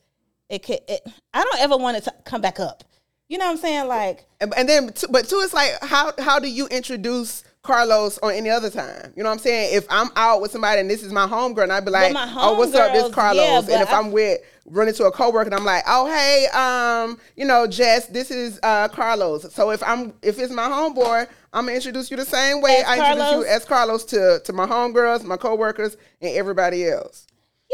it 0.48 0.62
could. 0.62 0.80
It, 0.88 1.00
I 1.34 1.42
don't 1.42 1.60
ever 1.60 1.76
want 1.76 1.96
it 1.96 2.04
to 2.04 2.14
come 2.24 2.40
back 2.40 2.60
up. 2.60 2.84
You 3.28 3.38
know 3.38 3.46
what 3.46 3.52
I'm 3.52 3.56
saying? 3.56 3.88
Like, 3.88 4.26
and, 4.40 4.54
and 4.56 4.68
then, 4.68 4.92
but 5.10 5.28
two, 5.28 5.36
it's 5.36 5.52
like, 5.52 5.72
how 5.82 6.12
how 6.18 6.38
do 6.38 6.48
you 6.48 6.68
introduce 6.68 7.42
Carlos 7.62 8.18
on 8.18 8.32
any 8.32 8.50
other 8.50 8.70
time? 8.70 9.12
You 9.16 9.24
know 9.24 9.30
what 9.30 9.34
I'm 9.34 9.40
saying? 9.40 9.76
If 9.76 9.84
I'm 9.90 10.10
out 10.14 10.40
with 10.40 10.52
somebody 10.52 10.80
and 10.80 10.88
this 10.88 11.02
is 11.02 11.12
my 11.12 11.26
homegirl, 11.26 11.64
and 11.64 11.72
I'd 11.72 11.84
be 11.84 11.90
like, 11.90 12.14
"Oh, 12.16 12.56
what's 12.56 12.70
girls, 12.70 12.88
up? 12.88 12.92
This 12.92 13.12
Carlos." 13.12 13.44
Yeah, 13.44 13.58
and 13.58 13.82
if 13.82 13.92
I, 13.92 13.98
am 13.98 14.12
with 14.12 14.40
run 14.66 14.86
into 14.86 15.04
a 15.04 15.10
coworker 15.10 15.46
and 15.46 15.54
I'm 15.54 15.64
like, 15.64 15.82
"Oh, 15.88 16.06
hey, 16.06 16.46
um, 16.54 17.18
you 17.34 17.44
know, 17.44 17.66
Jess, 17.66 18.06
this 18.06 18.30
is 18.30 18.60
uh 18.62 18.86
Carlos." 18.88 19.52
So 19.52 19.70
if 19.70 19.82
I'm 19.82 20.14
if 20.22 20.38
it's 20.38 20.52
my 20.52 20.68
homeboy, 20.68 21.26
I'm 21.52 21.64
gonna 21.64 21.74
introduce 21.74 22.12
you 22.12 22.16
the 22.16 22.24
same 22.24 22.60
way 22.60 22.84
I 22.86 22.96
Carlos? 22.96 23.24
introduce 23.24 23.48
you 23.48 23.56
as 23.56 23.64
Carlos 23.64 24.04
to 24.04 24.40
to 24.44 24.52
my 24.52 24.66
homegirls, 24.66 25.24
my 25.24 25.36
coworkers, 25.36 25.96
and 26.20 26.32
everybody 26.36 26.86
else. 26.88 27.26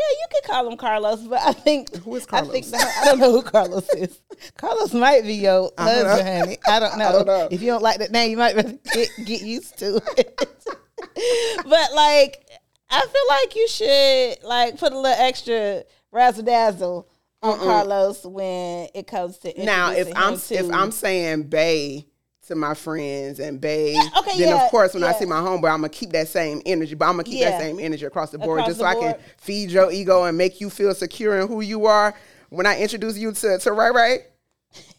Yeah, 0.03 0.17
you 0.19 0.27
could 0.33 0.51
call 0.51 0.69
him 0.69 0.77
Carlos, 0.77 1.21
but 1.23 1.41
I 1.41 1.53
think 1.53 1.95
who 1.97 2.17
is 2.17 2.27
Carlos? 2.27 2.51
I 2.51 2.53
think 2.53 2.67
that, 2.67 3.01
I 3.03 3.05
don't 3.07 3.19
know 3.19 3.33
who 3.33 3.43
Carlos 3.43 3.89
is. 3.91 4.21
Carlos 4.57 4.93
might 4.95 5.23
be 5.23 5.35
your 5.35 5.71
husband, 5.79 6.29
honey. 6.29 6.59
I 6.67 6.81
don't, 6.81 6.99
know. 6.99 7.05
I 7.09 7.13
don't 7.13 7.27
know. 7.27 7.49
If 7.51 7.61
you 7.61 7.69
don't 7.69 7.83
like 7.83 7.99
that 7.99 8.11
name, 8.11 8.31
you 8.31 8.37
might 8.37 8.55
get 8.93 9.09
get 9.25 9.43
used 9.43 9.79
to 9.79 10.01
it. 10.17 10.37
but 11.69 11.93
like, 11.95 12.47
I 12.91 13.01
feel 13.01 13.27
like 13.29 13.57
you 13.57 13.69
should 13.69 14.45
like 14.45 14.79
put 14.79 14.93
a 14.93 14.99
little 14.99 15.23
extra 15.23 15.85
razzle 16.11 16.45
dazzle 16.45 17.09
on 17.43 17.59
Mm-mm. 17.59 17.63
Carlos 17.63 18.25
when 18.25 18.89
it 18.95 19.07
comes 19.07 19.39
to 19.39 19.65
now. 19.65 19.93
If 19.93 20.11
I'm 20.17 20.37
to, 20.37 20.55
if 20.55 20.71
I'm 20.73 20.91
saying 20.91 21.45
Bay 21.45 22.07
to 22.53 22.57
my 22.57 22.75
friends 22.75 23.41
and 23.41 23.61
babe. 23.61 23.97
Yeah, 23.97 24.19
okay, 24.19 24.39
then 24.39 24.49
yeah, 24.49 24.65
of 24.65 24.71
course 24.71 24.95
when 24.95 25.03
yeah. 25.03 25.11
I 25.11 25.13
see 25.15 25.25
my 25.25 25.41
homeboy, 25.41 25.71
I'm 25.71 25.81
gonna 25.81 25.89
keep 25.89 26.11
that 26.11 26.29
same 26.29 26.63
energy, 26.67 26.95
but 26.95 27.07
I'm 27.07 27.13
gonna 27.13 27.25
keep 27.25 27.41
that 27.41 27.61
same 27.61 27.81
energy 27.81 28.05
across 28.05 28.31
the 28.31 28.39
board, 28.39 28.61
across 28.61 28.69
just 28.69 28.81
so 28.81 28.93
board. 28.93 29.07
I 29.07 29.13
can 29.13 29.21
feed 29.39 29.71
your 29.71 29.91
ego 29.91 30.25
and 30.25 30.37
make 30.37 30.61
you 30.61 30.71
feel 30.71 30.95
secure 30.95 31.41
in 31.41 31.49
who 31.49 31.61
you 31.63 31.87
are. 31.87 32.15
When 32.51 32.67
I 32.67 32.79
introduce 32.79 33.17
you 33.17 33.33
to 33.33 33.59
to 33.59 33.73
Ray 33.73 33.91
Ray. 33.91 34.19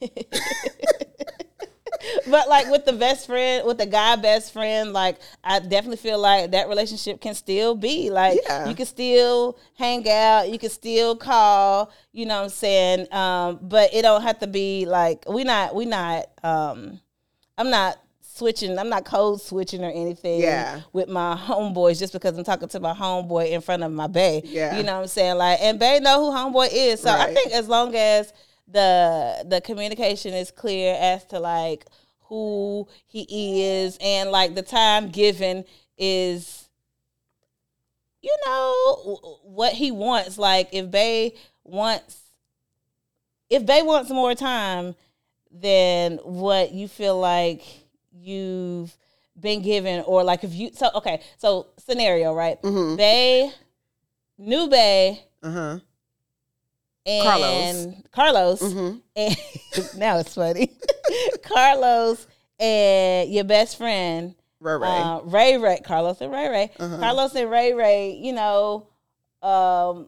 but 2.27 2.47
like 2.49 2.69
with 2.69 2.85
the 2.85 2.93
best 2.93 3.27
friend, 3.27 3.65
with 3.65 3.77
the 3.77 3.85
guy 3.85 4.15
best 4.15 4.53
friend, 4.53 4.93
like 4.93 5.17
I 5.43 5.59
definitely 5.59 5.97
feel 5.97 6.19
like 6.19 6.51
that 6.51 6.67
relationship 6.67 7.21
can 7.21 7.33
still 7.35 7.75
be 7.75 8.09
like 8.09 8.39
yeah. 8.47 8.67
you 8.67 8.75
can 8.75 8.85
still 8.85 9.57
hang 9.77 10.07
out, 10.09 10.49
you 10.49 10.59
can 10.59 10.69
still 10.69 11.15
call, 11.15 11.91
you 12.11 12.25
know 12.25 12.37
what 12.37 12.43
I'm 12.43 12.49
saying? 12.49 13.13
Um, 13.13 13.59
but 13.61 13.93
it 13.93 14.01
don't 14.01 14.21
have 14.21 14.39
to 14.39 14.47
be 14.47 14.85
like 14.85 15.25
we 15.27 15.43
not 15.43 15.75
we 15.75 15.85
not 15.85 16.27
um 16.43 16.99
I'm 17.57 17.69
not 17.69 17.99
switching. 18.21 18.77
I'm 18.77 18.89
not 18.89 19.05
code 19.05 19.41
switching 19.41 19.83
or 19.83 19.91
anything. 19.91 20.41
Yeah. 20.41 20.81
With 20.91 21.09
my 21.09 21.35
homeboys 21.35 21.99
just 21.99 22.13
because 22.13 22.37
I'm 22.37 22.43
talking 22.43 22.69
to 22.69 22.79
my 22.79 22.93
homeboy 22.93 23.51
in 23.51 23.61
front 23.61 23.83
of 23.83 23.91
my 23.91 24.07
bay. 24.07 24.41
Yeah. 24.45 24.77
You 24.77 24.83
know 24.83 24.95
what 24.95 25.01
I'm 25.01 25.07
saying? 25.07 25.37
Like, 25.37 25.59
and 25.61 25.79
bay 25.79 25.99
know 25.99 26.25
who 26.25 26.37
homeboy 26.37 26.69
is. 26.71 27.01
So 27.01 27.11
right. 27.11 27.29
I 27.29 27.33
think 27.33 27.51
as 27.51 27.67
long 27.67 27.95
as 27.95 28.33
the 28.67 29.45
the 29.47 29.61
communication 29.61 30.33
is 30.33 30.51
clear 30.51 30.95
as 30.99 31.25
to 31.25 31.39
like 31.39 31.85
who 32.27 32.87
he 33.05 33.61
is 33.61 33.97
and 34.01 34.31
like 34.31 34.55
the 34.55 34.61
time 34.61 35.09
given 35.09 35.65
is 35.97 36.69
you 38.21 38.35
know 38.45 39.39
what 39.43 39.73
he 39.73 39.91
wants 39.91 40.37
like 40.37 40.69
if 40.71 40.89
Bay 40.89 41.33
wants 41.63 42.21
if 43.49 43.65
Bay 43.65 43.81
wants 43.81 44.09
more 44.09 44.33
time 44.33 44.95
than 45.53 46.17
what 46.23 46.71
you 46.73 46.87
feel 46.87 47.19
like 47.19 47.61
you've 48.11 48.95
been 49.39 49.61
given 49.61 50.03
or 50.07 50.23
like 50.23 50.43
if 50.43 50.53
you 50.53 50.71
so 50.73 50.89
okay 50.95 51.21
so 51.37 51.67
scenario 51.77 52.33
right 52.33 52.61
Mhm. 52.61 52.97
Bay 52.97 53.51
new 54.37 54.67
Bay 54.67 55.23
Uh-huh. 55.43 55.79
and 57.05 58.03
Carlos, 58.11 58.61
Mhm. 58.61 59.01
and 59.15 59.37
now 59.93 60.17
it's 60.19 60.35
funny. 60.35 60.71
Carlos 61.43 62.27
and 62.59 63.29
your 63.31 63.43
best 63.43 63.77
friend 63.77 64.35
Right, 64.59 64.75
right. 64.75 65.01
uh, 65.01 65.21
Ray 65.23 65.57
Ray, 65.57 65.79
Carlos 65.83 66.21
and 66.21 66.31
Ray 66.31 66.47
Ray, 66.49 66.71
Uh-huh. 66.79 66.97
Carlos 66.99 67.35
and 67.35 67.49
Ray 67.51 67.73
Ray, 67.73 68.11
you 68.13 68.31
know, 68.33 68.87
um, 69.41 70.07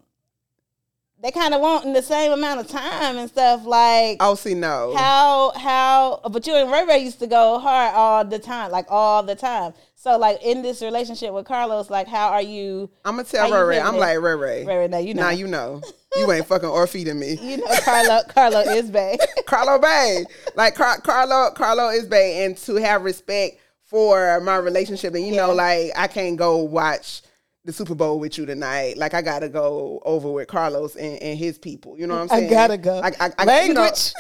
they 1.26 1.32
kind 1.32 1.56
of 1.56 1.62
want 1.62 1.92
the 1.92 2.04
same 2.04 2.32
amount 2.32 2.60
of 2.60 2.68
time 2.68 3.18
and 3.18 3.28
stuff. 3.28 3.66
Like 3.66 4.18
oh, 4.20 4.36
see, 4.36 4.54
no. 4.54 4.94
how 4.96 5.54
how, 5.58 6.22
but 6.30 6.46
you 6.46 6.54
and 6.54 6.72
Ray 6.72 6.86
Ray 6.86 7.00
used 7.00 7.18
to 7.18 7.26
go 7.26 7.58
hard 7.58 7.96
all 7.96 8.24
the 8.24 8.38
time, 8.38 8.70
like 8.70 8.86
all 8.90 9.24
the 9.24 9.34
time. 9.34 9.74
So 9.96 10.20
like 10.20 10.44
in 10.44 10.62
this 10.62 10.84
relationship 10.84 11.34
with 11.34 11.48
Carlos, 11.48 11.90
like 11.90 12.08
how 12.08 12.28
are 12.28 12.44
you? 12.44 12.92
I'm 13.04 13.16
gonna 13.16 13.28
tell 13.28 13.52
Ray 13.52 13.78
Ray. 13.78 13.82
I'm 13.82 13.96
it? 13.96 14.00
like 14.00 14.22
Ray 14.22 14.36
Ray. 14.36 14.66
Ray 14.66 14.78
Ray, 14.78 14.88
now 14.88 15.00
you 15.00 15.16
know, 15.16 15.24
Now 15.24 15.30
you 15.32 15.48
know. 15.48 15.82
You 16.16 16.32
ain't 16.32 16.46
fucking 16.46 16.70
or 16.70 16.86
feeding 16.86 17.20
me. 17.20 17.40
you 17.42 17.58
know, 17.58 17.66
Carlo 17.80 18.22
Carlo 18.30 18.60
is 18.60 18.92
bad. 18.92 19.18
Carlo 19.48 19.80
Bay. 19.80 20.26
Like 20.54 20.76
Car- 20.76 21.02
Carlo, 21.02 21.50
Carlo 21.56 21.90
is 21.90 22.06
Bay, 22.06 22.46
and 22.46 22.56
to 22.58 22.76
have 22.76 23.02
respect 23.02 23.60
for 23.84 24.40
my 24.42 24.58
relationship, 24.58 25.16
and 25.16 25.26
you 25.26 25.36
know, 25.36 25.54
like 25.54 25.92
I 25.96 26.06
can't 26.06 26.38
go 26.38 26.58
watch 26.58 27.24
the 27.66 27.74
Super 27.74 27.96
Bowl 27.96 28.20
with 28.20 28.38
you 28.38 28.46
tonight. 28.46 28.96
Like 28.98 29.14
I 29.14 29.22
gotta 29.22 29.50
go 29.50 30.02
over 30.06 30.32
with 30.32 30.48
Carlos 30.48 30.96
and, 30.96 31.22
and 31.22 31.38
his 31.38 31.58
people. 31.58 31.98
You 31.98 32.08
know 32.08 32.14
what 32.14 32.22
I'm 32.22 32.28
saying? 32.30 32.48
I 32.48 32.50
gotta 32.50 32.78
go. 32.78 33.02
I, 33.04 33.12
I, 33.20 33.32
I, 33.40 33.62
you 33.64 33.74
know, 33.74 33.82
Language. 33.82 34.14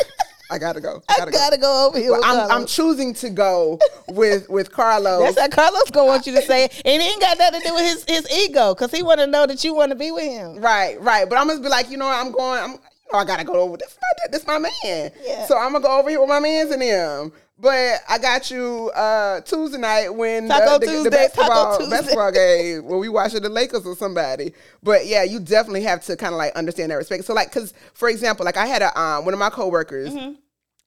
I 0.52 0.58
gotta 0.58 0.82
go. 0.82 1.02
I 1.10 1.30
gotta 1.32 1.58
go 1.58 1.88
over 1.88 2.00
here. 2.00 2.12
Well, 2.12 2.22
I'm, 2.24 2.52
I'm 2.52 2.66
choosing 2.66 3.14
to 3.16 3.30
go 3.30 3.80
with 4.10 4.50
with 4.50 4.72
Carlos. 4.72 5.22
That's 5.22 5.40
how 5.40 5.48
Carlos 5.48 5.92
gonna 5.92 6.08
want 6.08 6.26
you 6.26 6.34
to 6.34 6.42
say 6.42 6.66
it, 6.66 6.82
and 6.84 7.02
it 7.02 7.06
ain't 7.06 7.22
got 7.22 7.38
nothing 7.38 7.62
to 7.62 7.68
do 7.68 7.74
with 7.76 7.84
his 7.84 8.06
his 8.08 8.32
ego, 8.32 8.74
cause 8.74 8.92
he 8.92 9.04
want 9.04 9.20
to 9.20 9.28
know 9.28 9.46
that 9.46 9.64
you 9.64 9.76
want 9.76 9.92
to 9.92 9.96
be 9.96 10.12
with 10.12 10.24
him. 10.24 10.58
Right, 10.58 11.00
right. 11.02 11.30
But 11.30 11.38
I'm 11.38 11.48
gonna 11.48 11.62
be 11.62 11.70
like, 11.70 11.90
you 11.90 11.98
know, 11.98 12.08
what, 12.08 12.26
I'm 12.26 12.32
going. 12.32 12.64
I'm, 12.64 12.72
you 12.72 13.12
know, 13.14 13.20
I 13.20 13.26
gotta 13.26 13.44
go 13.44 13.54
over. 13.54 13.78
This 13.78 13.96
my, 14.02 14.32
this 14.32 14.48
my 14.48 14.58
man. 14.58 15.12
Yeah. 15.24 15.46
So 15.46 15.56
I'm 15.58 15.74
gonna 15.74 15.84
go 15.84 16.00
over 16.00 16.10
here 16.10 16.20
with 16.20 16.30
my 16.30 16.40
man's 16.40 16.72
and 16.72 16.82
him. 16.82 17.32
But 17.58 18.02
I 18.10 18.18
got 18.18 18.52
you 18.52 18.92
uh 18.94 19.40
Tuesday 19.42 19.78
night 19.78 20.10
when 20.10 20.50
Taco 20.50 20.74
the, 20.74 20.80
the, 20.80 20.86
Tuesday, 20.92 21.04
the 21.06 21.10
basketball 21.12 21.78
Taco 21.78 21.90
basketball 21.90 22.32
game 22.34 22.84
when 22.86 23.00
we 23.00 23.08
watching 23.08 23.42
the 23.42 23.50
Lakers 23.50 23.86
or 23.86 23.96
somebody. 23.96 24.54
But 24.84 25.06
yeah, 25.06 25.24
you 25.24 25.40
definitely 25.40 25.84
have 25.84 26.04
to 26.06 26.18
kind 26.18 26.34
of 26.34 26.38
like 26.38 26.54
understand 26.56 26.92
that 26.92 26.96
respect. 26.96 27.24
So 27.24 27.34
like, 27.34 27.52
cause 27.54 27.74
for 27.94 28.10
example, 28.10 28.44
like 28.46 28.58
I 28.58 28.66
had 28.66 28.82
a 28.82 29.00
um 29.00 29.24
one 29.24 29.34
of 29.34 29.40
my 29.40 29.50
coworkers. 29.50 30.10
Mm-hmm. 30.14 30.34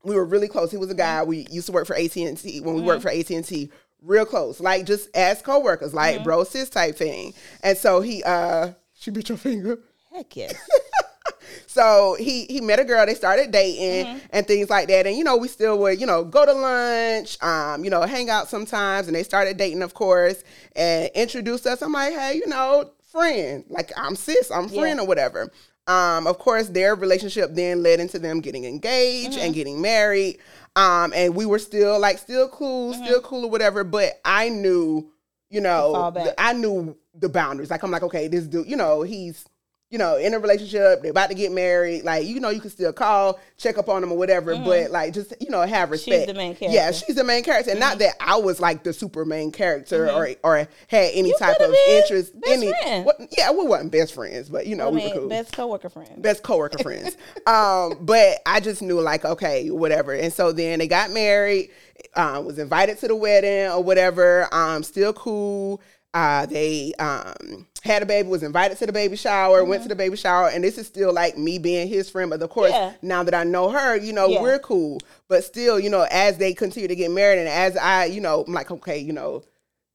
We 0.05 0.15
were 0.15 0.25
really 0.27 0.47
close. 0.49 0.71
He 0.71 0.77
was 0.77 0.91
a 0.91 0.95
guy 0.95 1.23
we 1.23 1.47
used 1.51 1.67
to 1.67 1.73
work 1.73 1.87
for 1.87 1.97
AT 1.97 2.15
and 2.17 2.37
T 2.37 2.61
when 2.61 2.75
we 2.75 2.83
worked 2.83 3.01
Mm-hmm. 3.05 3.09
for 3.09 3.19
AT 3.19 3.31
and 3.31 3.45
T. 3.45 3.71
Real 4.03 4.25
close, 4.27 4.61
like 4.61 4.85
just 4.87 5.09
as 5.17 5.41
coworkers, 5.43 5.93
like 5.95 6.17
Mm-hmm. 6.17 6.25
bro 6.25 6.45
sis 6.45 6.69
type 6.69 6.97
thing. 6.97 7.33
And 7.63 7.77
so 7.79 8.01
he 8.03 8.23
uh 8.25 8.73
she 8.95 9.11
bit 9.11 9.29
your 9.31 9.39
finger. 9.39 9.79
Heck 10.13 10.37
yes. 10.37 10.55
So 11.67 12.17
he 12.19 12.45
he 12.47 12.61
met 12.61 12.79
a 12.81 12.85
girl. 12.85 13.07
They 13.07 13.15
started 13.15 13.51
dating 13.51 14.07
Mm-hmm. 14.07 14.19
and 14.33 14.47
things 14.47 14.69
like 14.71 14.89
that. 14.89 15.07
And 15.07 15.17
you 15.17 15.25
know, 15.25 15.37
we 15.37 15.49
still 15.49 15.79
would 15.79 16.01
you 16.01 16.07
know 16.07 16.25
go 16.25 16.45
to 16.45 16.53
lunch, 16.53 17.41
um, 17.43 17.85
you 17.85 17.91
know, 17.91 18.03
hang 18.03 18.29
out 18.31 18.49
sometimes. 18.49 19.07
And 19.07 19.15
they 19.15 19.23
started 19.23 19.57
dating, 19.57 19.83
of 19.83 19.95
course, 19.95 20.43
and 20.75 21.11
introduced 21.15 21.67
us. 21.67 21.81
I'm 21.83 21.93
like, 21.93 22.15
hey, 22.15 22.35
you 22.37 22.47
know, 22.49 22.91
friend, 23.13 23.65
like 23.69 23.93
I'm 23.97 24.17
sis, 24.17 24.51
I'm 24.51 24.69
friend 24.69 24.97
Yeah. 24.99 25.03
or 25.03 25.07
whatever. 25.07 25.53
Um, 25.87 26.27
of 26.27 26.39
course, 26.39 26.69
their 26.69 26.95
relationship 26.95 27.55
then 27.55 27.83
led 27.83 28.01
into 28.01 28.19
them 28.19 28.41
getting 28.41 28.65
engaged 28.65 29.33
Mm-hmm. 29.33 29.41
and 29.41 29.55
getting 29.55 29.81
married. 29.81 30.39
Um, 30.77 31.13
and 31.15 31.35
we 31.35 31.47
were 31.47 31.59
still 31.59 31.99
like 32.01 32.19
still 32.19 32.49
cool, 32.49 32.93
Mm-hmm. 32.93 33.05
still 33.05 33.21
cool 33.23 33.45
or 33.45 33.51
whatever. 33.51 33.85
But 33.85 34.21
I 34.25 34.49
knew, 34.49 35.11
you 35.49 35.61
know, 35.61 35.95
I 36.39 36.53
knew 36.55 36.97
the 37.15 37.29
boundaries. 37.29 37.71
Like 37.71 37.83
I'm 37.83 37.91
like, 37.91 38.03
okay, 38.03 38.29
this 38.29 38.45
dude, 38.47 38.67
you 38.67 38.77
know, 38.77 39.03
he's 39.03 39.45
you 39.91 39.97
know, 39.97 40.17
in 40.19 40.35
a 40.35 40.39
relationship, 40.39 41.01
they're 41.01 41.11
about 41.11 41.31
to 41.31 41.35
get 41.35 41.51
married. 41.51 42.05
Like, 42.05 42.27
you 42.27 42.41
know, 42.41 42.51
you 42.51 42.61
can 42.61 42.69
still 42.69 42.93
call, 42.93 43.41
check 43.57 43.79
up 43.79 43.89
on 43.89 44.03
them 44.03 44.13
or 44.13 44.19
whatever, 44.19 44.55
but 44.55 44.91
like, 44.91 45.15
just 45.15 45.33
you 45.41 45.49
know, 45.49 45.63
have 45.63 45.91
respect. 45.91 46.19
She's 46.19 46.27
the 46.27 46.35
main 46.35 46.55
character. 46.55 46.77
Yeah, 46.77 46.91
she's 46.93 47.17
the 47.17 47.25
main 47.25 47.43
character, 47.43 47.71
and 47.71 47.81
not 47.81 47.99
that 48.01 48.15
I 48.21 48.37
was 48.37 48.61
like 48.61 48.83
the 48.83 48.93
super 48.93 49.25
main 49.25 49.51
character 49.51 50.11
or 50.11 50.29
or 50.45 50.59
had 50.89 51.11
any 51.15 51.29
You 51.31 51.37
type 51.39 51.59
of 51.61 51.75
interest. 51.89 52.39
best 52.39 52.53
any. 52.53 53.03
What, 53.03 53.17
yeah, 53.37 53.51
we 53.51 53.67
wasn't 53.67 53.93
best 53.93 54.15
friends, 54.15 54.51
but 54.51 54.67
you 54.67 54.77
know, 54.77 54.89
I 54.89 54.91
we 54.91 54.97
were 54.99 55.05
mean, 55.05 55.15
cool 55.15 55.29
best 55.31 55.53
coworker 55.55 55.89
friend. 55.89 56.23
best 56.23 56.43
coworker 56.43 56.83
friends. 56.83 57.17
Um, 57.47 57.97
but 58.03 58.41
I 58.45 58.61
just 58.61 58.83
knew 58.83 59.01
like, 59.01 59.25
okay, 59.25 59.71
whatever. 59.71 60.13
And 60.13 60.31
so 60.31 60.53
then 60.53 60.81
they 60.81 60.87
got 60.87 61.11
married, 61.13 61.71
um, 62.15 62.45
was 62.45 62.59
invited 62.59 62.99
to 62.99 63.09
the 63.09 63.17
wedding 63.17 63.71
or 63.73 63.83
whatever. 63.83 64.53
Um, 64.53 64.83
still 64.83 65.15
cool. 65.15 65.81
Uh, 66.15 66.47
they 66.47 66.93
um 66.99 67.67
had 67.85 68.03
a 68.03 68.07
baby, 68.07 68.29
was 68.29 68.43
invited 68.43 68.77
to 68.79 68.87
the 68.87 68.93
baby 68.93 69.15
shower, 69.17 69.65
went 69.65 69.83
to 69.83 69.89
the 69.89 69.95
baby 69.95 70.17
shower, 70.17 70.49
and 70.49 70.65
this 70.65 70.79
is 70.79 70.87
still 70.87 71.13
like 71.13 71.37
me 71.39 71.59
being 71.59 71.87
his 71.87 72.09
friend. 72.11 72.31
But 72.31 72.43
of 72.43 72.51
course, 72.51 72.73
Yeah. 72.73 72.93
now 73.03 73.23
that 73.23 73.35
I 73.35 73.45
know 73.45 73.69
her, 73.69 73.97
you 73.97 74.13
know, 74.13 74.27
Yeah. 74.27 74.43
we're 74.43 74.59
cool. 74.59 75.01
But 75.29 75.45
still, 75.45 75.79
you 75.79 75.91
know, 75.91 76.07
as 76.11 76.39
they 76.39 76.55
continue 76.55 76.89
to 76.89 76.97
get 76.97 77.11
married 77.11 77.39
and 77.39 77.49
as 77.49 77.77
I, 77.77 78.07
you 78.07 78.21
know, 78.21 78.43
I'm 78.47 78.53
like, 78.55 78.71
okay, 78.71 78.99
you 78.99 79.13
know, 79.13 79.43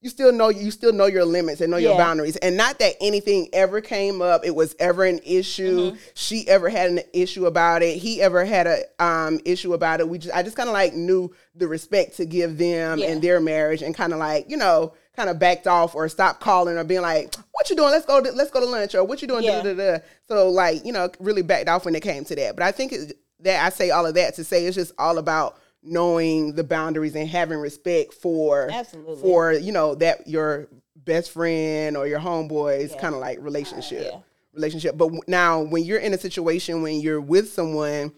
you 0.00 0.10
still 0.10 0.32
know 0.32 0.50
you 0.50 0.70
still 0.70 0.92
know 0.92 1.06
your 1.06 1.24
limits 1.24 1.62
and 1.62 1.70
know 1.70 1.78
your 1.78 1.96
boundaries 1.96 2.36
and 2.36 2.58
not 2.58 2.78
that 2.78 2.92
anything 3.00 3.48
ever 3.54 3.80
came 3.80 4.20
up 4.20 4.44
it 4.44 4.54
was 4.54 4.76
ever 4.78 5.02
an 5.04 5.18
issue 5.24 5.92
Mm-hmm. 5.92 5.96
she 6.12 6.46
ever 6.46 6.68
had 6.68 6.90
an 6.90 7.00
issue 7.14 7.46
about 7.46 7.82
it 7.82 7.96
he 7.96 8.20
ever 8.20 8.44
had 8.44 8.66
a 8.66 8.82
um 9.02 9.40
issue 9.46 9.72
about 9.72 10.00
it 10.00 10.08
we 10.10 10.18
just 10.18 10.34
i 10.36 10.42
just 10.42 10.58
kind 10.58 10.68
of 10.68 10.74
like 10.74 10.92
knew 10.92 11.34
the 11.54 11.66
respect 11.66 12.18
to 12.18 12.26
give 12.26 12.58
them 12.58 12.98
Yeah. 12.98 13.06
and 13.12 13.22
their 13.22 13.40
marriage 13.40 13.80
and 13.80 13.94
kind 13.94 14.12
of 14.12 14.18
like 14.18 14.50
you 14.50 14.58
know 14.58 14.92
kind 15.16 15.30
of 15.30 15.38
backed 15.38 15.66
off 15.66 15.94
or 15.94 16.08
stopped 16.08 16.40
calling 16.40 16.76
or 16.76 16.84
being 16.84 17.02
like 17.02 17.34
what 17.52 17.70
you 17.70 17.76
doing 17.76 17.90
let's 17.90 18.06
go 18.06 18.20
to, 18.20 18.32
let's 18.32 18.50
go 18.50 18.60
to 18.60 18.66
lunch 18.66 18.94
or 18.94 19.04
what 19.04 19.22
you 19.22 19.28
doing 19.28 19.44
Yeah. 19.44 19.98
So 20.28 20.50
like 20.50 20.84
you 20.84 20.92
know 20.92 21.10
really 21.20 21.42
backed 21.42 21.68
off 21.68 21.84
when 21.84 21.94
it 21.94 22.02
came 22.02 22.24
to 22.24 22.34
that 22.36 22.56
but 22.56 22.62
i 22.64 22.72
think 22.72 22.92
it, 22.92 23.16
that 23.40 23.64
i 23.64 23.68
say 23.68 23.90
all 23.90 24.06
of 24.06 24.14
that 24.14 24.34
to 24.34 24.44
say 24.44 24.64
it's 24.66 24.74
just 24.74 24.92
all 24.98 25.18
about 25.18 25.58
knowing 25.82 26.54
the 26.54 26.64
boundaries 26.64 27.14
and 27.14 27.28
having 27.28 27.58
respect 27.58 28.14
for 28.14 28.68
Absolutely. 28.72 29.20
for 29.20 29.52
you 29.52 29.70
know 29.72 29.94
that 29.96 30.26
your 30.26 30.66
best 30.96 31.30
friend 31.30 31.96
or 31.96 32.06
your 32.06 32.20
homeboys 32.20 32.90
Yeah. 32.90 33.00
kind 33.00 33.14
of 33.14 33.20
like 33.20 33.38
relationship 33.40 34.08
yeah. 34.10 34.18
relationship 34.54 34.96
but 34.96 35.10
now 35.28 35.60
when 35.60 35.84
you're 35.84 35.98
in 35.98 36.14
a 36.14 36.18
situation 36.18 36.82
when 36.82 37.00
you're 37.00 37.20
with 37.20 37.52
someone 37.52 38.12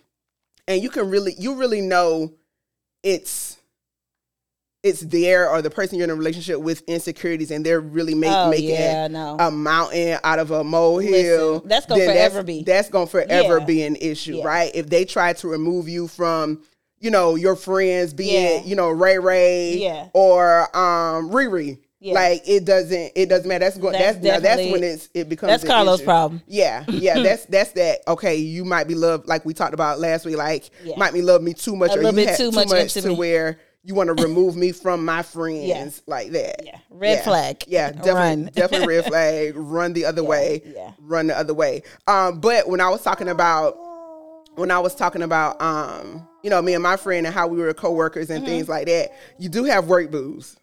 and 0.68 0.82
you 0.82 0.88
can 0.88 1.10
really 1.10 1.34
you 1.38 1.54
really 1.56 1.80
know 1.80 2.32
it's 3.02 3.58
it's 4.86 5.00
there 5.00 5.50
or 5.50 5.60
the 5.62 5.70
person 5.70 5.98
you're 5.98 6.04
in 6.04 6.10
a 6.10 6.14
relationship 6.14 6.60
with 6.60 6.82
insecurities 6.86 7.50
and 7.50 7.66
they're 7.66 7.80
really 7.80 8.14
make, 8.14 8.30
Oh, 8.32 8.50
making 8.50 8.70
yeah, 8.70 9.08
no. 9.08 9.36
a 9.38 9.50
mountain 9.50 10.18
out 10.24 10.38
of 10.38 10.50
a 10.50 10.62
molehill 10.64 11.52
Listen, 11.54 11.68
that's 11.68 11.86
gonna 11.86 12.04
forever 12.04 12.42
be. 12.42 12.62
that's 12.62 12.88
gonna 12.88 13.06
forever 13.06 13.58
Yeah. 13.58 13.64
be 13.64 13.82
an 13.82 13.96
issue 13.96 14.36
Yeah. 14.36 14.44
right 14.46 14.70
if 14.74 14.88
they 14.88 15.04
try 15.04 15.32
to 15.34 15.48
remove 15.48 15.88
you 15.88 16.06
from 16.08 16.62
you 17.00 17.10
know 17.10 17.34
your 17.34 17.56
friends 17.56 18.14
being 18.14 18.42
Yeah. 18.60 18.62
you 18.64 18.76
know 18.76 18.88
ray 18.90 19.18
ray 19.18 19.76
Yeah. 19.76 20.06
or 20.14 20.62
um 20.76 21.30
riri 21.30 21.78
Yeah. 22.00 22.14
like 22.14 22.42
it 22.46 22.64
doesn't 22.64 23.12
it 23.14 23.28
doesn't 23.28 23.46
matter 23.48 23.64
that's 23.64 23.76
going 23.78 23.92
That's 23.94 24.18
that's 24.18 24.42
that's 24.42 24.70
when 24.72 24.82
it's 24.84 25.08
it 25.14 25.28
becomes 25.28 25.50
That's 25.50 25.64
Carlos' 25.64 25.96
issue. 26.00 26.04
problem. 26.04 26.42
yeah 26.46 26.84
yeah 26.88 27.18
that's 27.22 27.44
that's 27.46 27.72
that 27.72 28.00
okay 28.08 28.36
you 28.36 28.64
might 28.64 28.86
be 28.88 28.94
loved 28.94 29.26
like 29.26 29.44
we 29.44 29.52
talked 29.54 29.74
about 29.74 29.98
last 29.98 30.24
week 30.24 30.36
like 30.36 30.70
Yeah. 30.84 30.96
might 30.96 31.12
be 31.12 31.22
love 31.22 31.42
me 31.42 31.54
too 31.54 31.74
much 31.76 31.90
A 31.90 31.94
or 31.94 31.96
little 32.02 32.10
you 32.12 32.26
bit 32.26 32.28
had 32.30 32.38
too 32.38 32.50
much 32.52 32.70
into 32.72 33.02
to 33.02 33.08
me. 33.08 33.14
where 33.14 33.58
you 33.86 33.94
want 33.94 34.08
to 34.08 34.20
remove 34.22 34.56
me 34.56 34.72
from 34.72 35.04
my 35.04 35.22
friends 35.22 36.02
like 36.08 36.32
that 36.32 36.64
Yeah. 36.64 36.78
Red 36.90 37.22
flag. 37.22 37.62
yeah, 37.68 37.92
definitely, 37.92 38.12
Run. 38.20 38.44
definitely 38.54 38.88
red 38.96 39.04
flag. 39.04 39.52
Run 39.56 39.92
the 39.92 40.04
other 40.04 40.24
way. 40.24 40.60
yeah. 40.64 40.90
Run 40.98 41.28
the 41.28 41.38
other 41.38 41.54
way. 41.54 41.82
Um, 42.08 42.40
but 42.40 42.68
when 42.68 42.80
I 42.80 42.88
was 42.88 43.02
talking 43.02 43.28
about 43.28 43.78
when 44.56 44.70
I 44.70 44.78
was 44.80 44.94
talking 44.94 45.22
about 45.22 45.60
um, 45.62 46.26
you 46.42 46.50
know, 46.50 46.60
me 46.62 46.74
and 46.74 46.82
my 46.82 46.96
friend 46.96 47.26
and 47.26 47.34
how 47.34 47.46
we 47.46 47.58
were 47.58 47.72
co-workers 47.74 48.28
and 48.30 48.42
Mm-hmm. 48.42 48.46
things 48.52 48.68
like 48.68 48.86
that, 48.86 49.10
you 49.38 49.48
do 49.48 49.64
have 49.64 49.86
work 49.86 50.10
booze. 50.10 50.56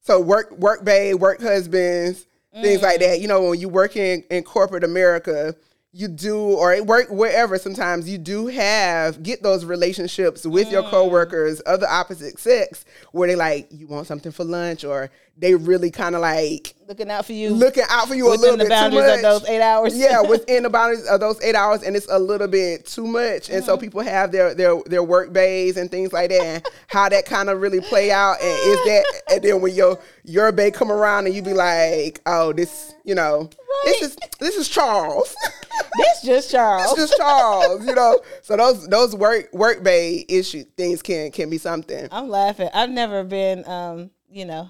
So 0.00 0.18
work 0.20 0.50
work 0.58 0.84
babe, 0.84 1.20
work 1.20 1.40
husbands, 1.40 2.26
things 2.60 2.82
like 2.82 2.98
Mm. 2.98 3.04
that. 3.04 3.20
You 3.20 3.28
know, 3.28 3.50
when 3.50 3.60
you 3.60 3.68
work 3.68 3.96
in, 3.96 4.24
in 4.30 4.42
corporate 4.42 4.82
America, 4.82 5.54
you 5.94 6.08
do 6.08 6.38
or 6.38 6.72
at 6.72 6.86
work 6.86 7.08
wherever 7.10 7.58
sometimes 7.58 8.08
you 8.08 8.16
do 8.16 8.46
have 8.46 9.22
get 9.22 9.42
those 9.42 9.64
relationships 9.64 10.46
with 10.46 10.68
Mm. 10.68 10.72
your 10.72 10.82
coworkers 10.84 11.60
of 11.60 11.80
the 11.80 11.92
opposite 11.92 12.38
sex 12.38 12.84
where 13.12 13.28
they 13.28 13.36
like 13.36 13.68
you 13.70 13.86
want 13.86 14.06
something 14.06 14.32
for 14.32 14.44
lunch 14.44 14.84
or 14.84 15.10
they 15.36 15.54
really 15.54 15.90
kind 15.90 16.14
of 16.14 16.20
like 16.20 16.74
Looking 16.86 17.10
out 17.10 17.24
for 17.24 17.32
you. 17.32 17.50
looking 17.50 17.84
out 17.88 18.06
for 18.06 18.14
you 18.14 18.28
a 18.28 18.36
little 18.36 18.58
the 18.58 18.64
bit 18.66 18.90
too 18.90 18.94
much. 18.96 19.16
of 19.16 19.22
those 19.22 19.48
eight 19.48 19.62
hours. 19.62 19.96
yeah, 19.96 20.20
within 20.28 20.62
the 20.64 20.68
boundaries 20.70 21.06
of 21.08 21.20
those 21.20 21.40
eight 21.42 21.54
hours, 21.54 21.82
and 21.82 21.96
it's 21.96 22.06
a 22.10 22.18
little 22.18 22.48
bit 22.48 22.84
too 22.86 23.06
much. 23.06 23.48
And 23.48 23.58
Mm-hmm. 23.62 23.64
so 23.64 23.78
people 23.78 24.02
have 24.02 24.30
their 24.30 24.54
their 24.54 24.76
their 24.84 25.02
work 25.02 25.32
bays 25.32 25.78
and 25.78 25.90
things 25.90 26.12
like 26.12 26.28
that, 26.30 26.42
and 26.42 26.62
how 26.88 27.08
that 27.08 27.24
kind 27.24 27.48
of 27.48 27.60
really 27.62 27.80
play 27.80 28.10
out. 28.10 28.36
And 28.42 28.50
is 28.50 28.76
that, 28.84 29.22
and 29.32 29.42
then 29.42 29.60
when 29.62 29.74
your 29.74 29.98
your 30.24 30.52
bay 30.52 30.70
come 30.70 30.92
around 30.92 31.24
and 31.26 31.34
you 31.34 31.40
be 31.42 31.54
like, 31.54 32.20
oh, 32.26 32.52
this, 32.52 32.92
you 33.04 33.14
know, 33.14 33.48
this 33.86 34.02
is 34.02 34.16
this 34.38 34.56
is 34.56 34.68
Charles. 34.68 35.34
this 35.96 36.22
just 36.22 36.50
Charles. 36.50 36.94
this 36.94 37.10
is 37.10 37.16
Charles, 37.16 37.86
you 37.86 37.94
know. 37.94 38.20
So 38.42 38.54
those 38.58 38.86
those 38.88 39.16
work 39.16 39.48
work 39.54 39.82
bay 39.82 40.26
issue 40.28 40.64
things 40.76 41.00
can 41.00 41.30
can 41.30 41.48
be 41.48 41.56
something. 41.56 42.06
I'm 42.12 42.28
laughing. 42.28 42.68
I've 42.74 42.90
never 42.90 43.24
been, 43.24 43.66
um, 43.66 44.10
you 44.30 44.44
know, 44.44 44.68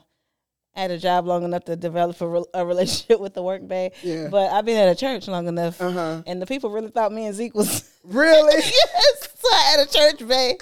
at 0.75 0.91
a 0.91 0.97
job 0.99 1.27
long 1.27 1.45
enough 1.45 1.65
to 1.65 1.77
develop 1.77 2.19
a, 2.23 2.27
re- 2.27 2.45
a 2.55 2.65
relationship 2.65 3.21
with 3.21 3.35
the 3.35 3.43
work 3.43 3.67
bay. 3.69 3.93
Yeah. 4.03 4.29
But 4.31 4.51
I've 4.53 4.65
been 4.65 4.77
at 4.79 4.89
a 4.89 4.95
church 4.99 5.29
long 5.29 5.47
enough, 5.47 5.81
Uh-huh. 5.81 6.23
and 6.27 6.41
the 6.41 6.47
people 6.47 6.71
really 6.71 6.89
thought 6.91 7.13
me 7.13 7.27
and 7.27 7.35
Zeke 7.35 7.55
was. 7.55 7.91
Really? 8.05 8.55
yes, 8.65 9.29
so 9.39 9.49
I 9.53 9.61
had 9.77 9.81
a 9.81 9.91
church 9.93 10.27
bay. 10.29 10.57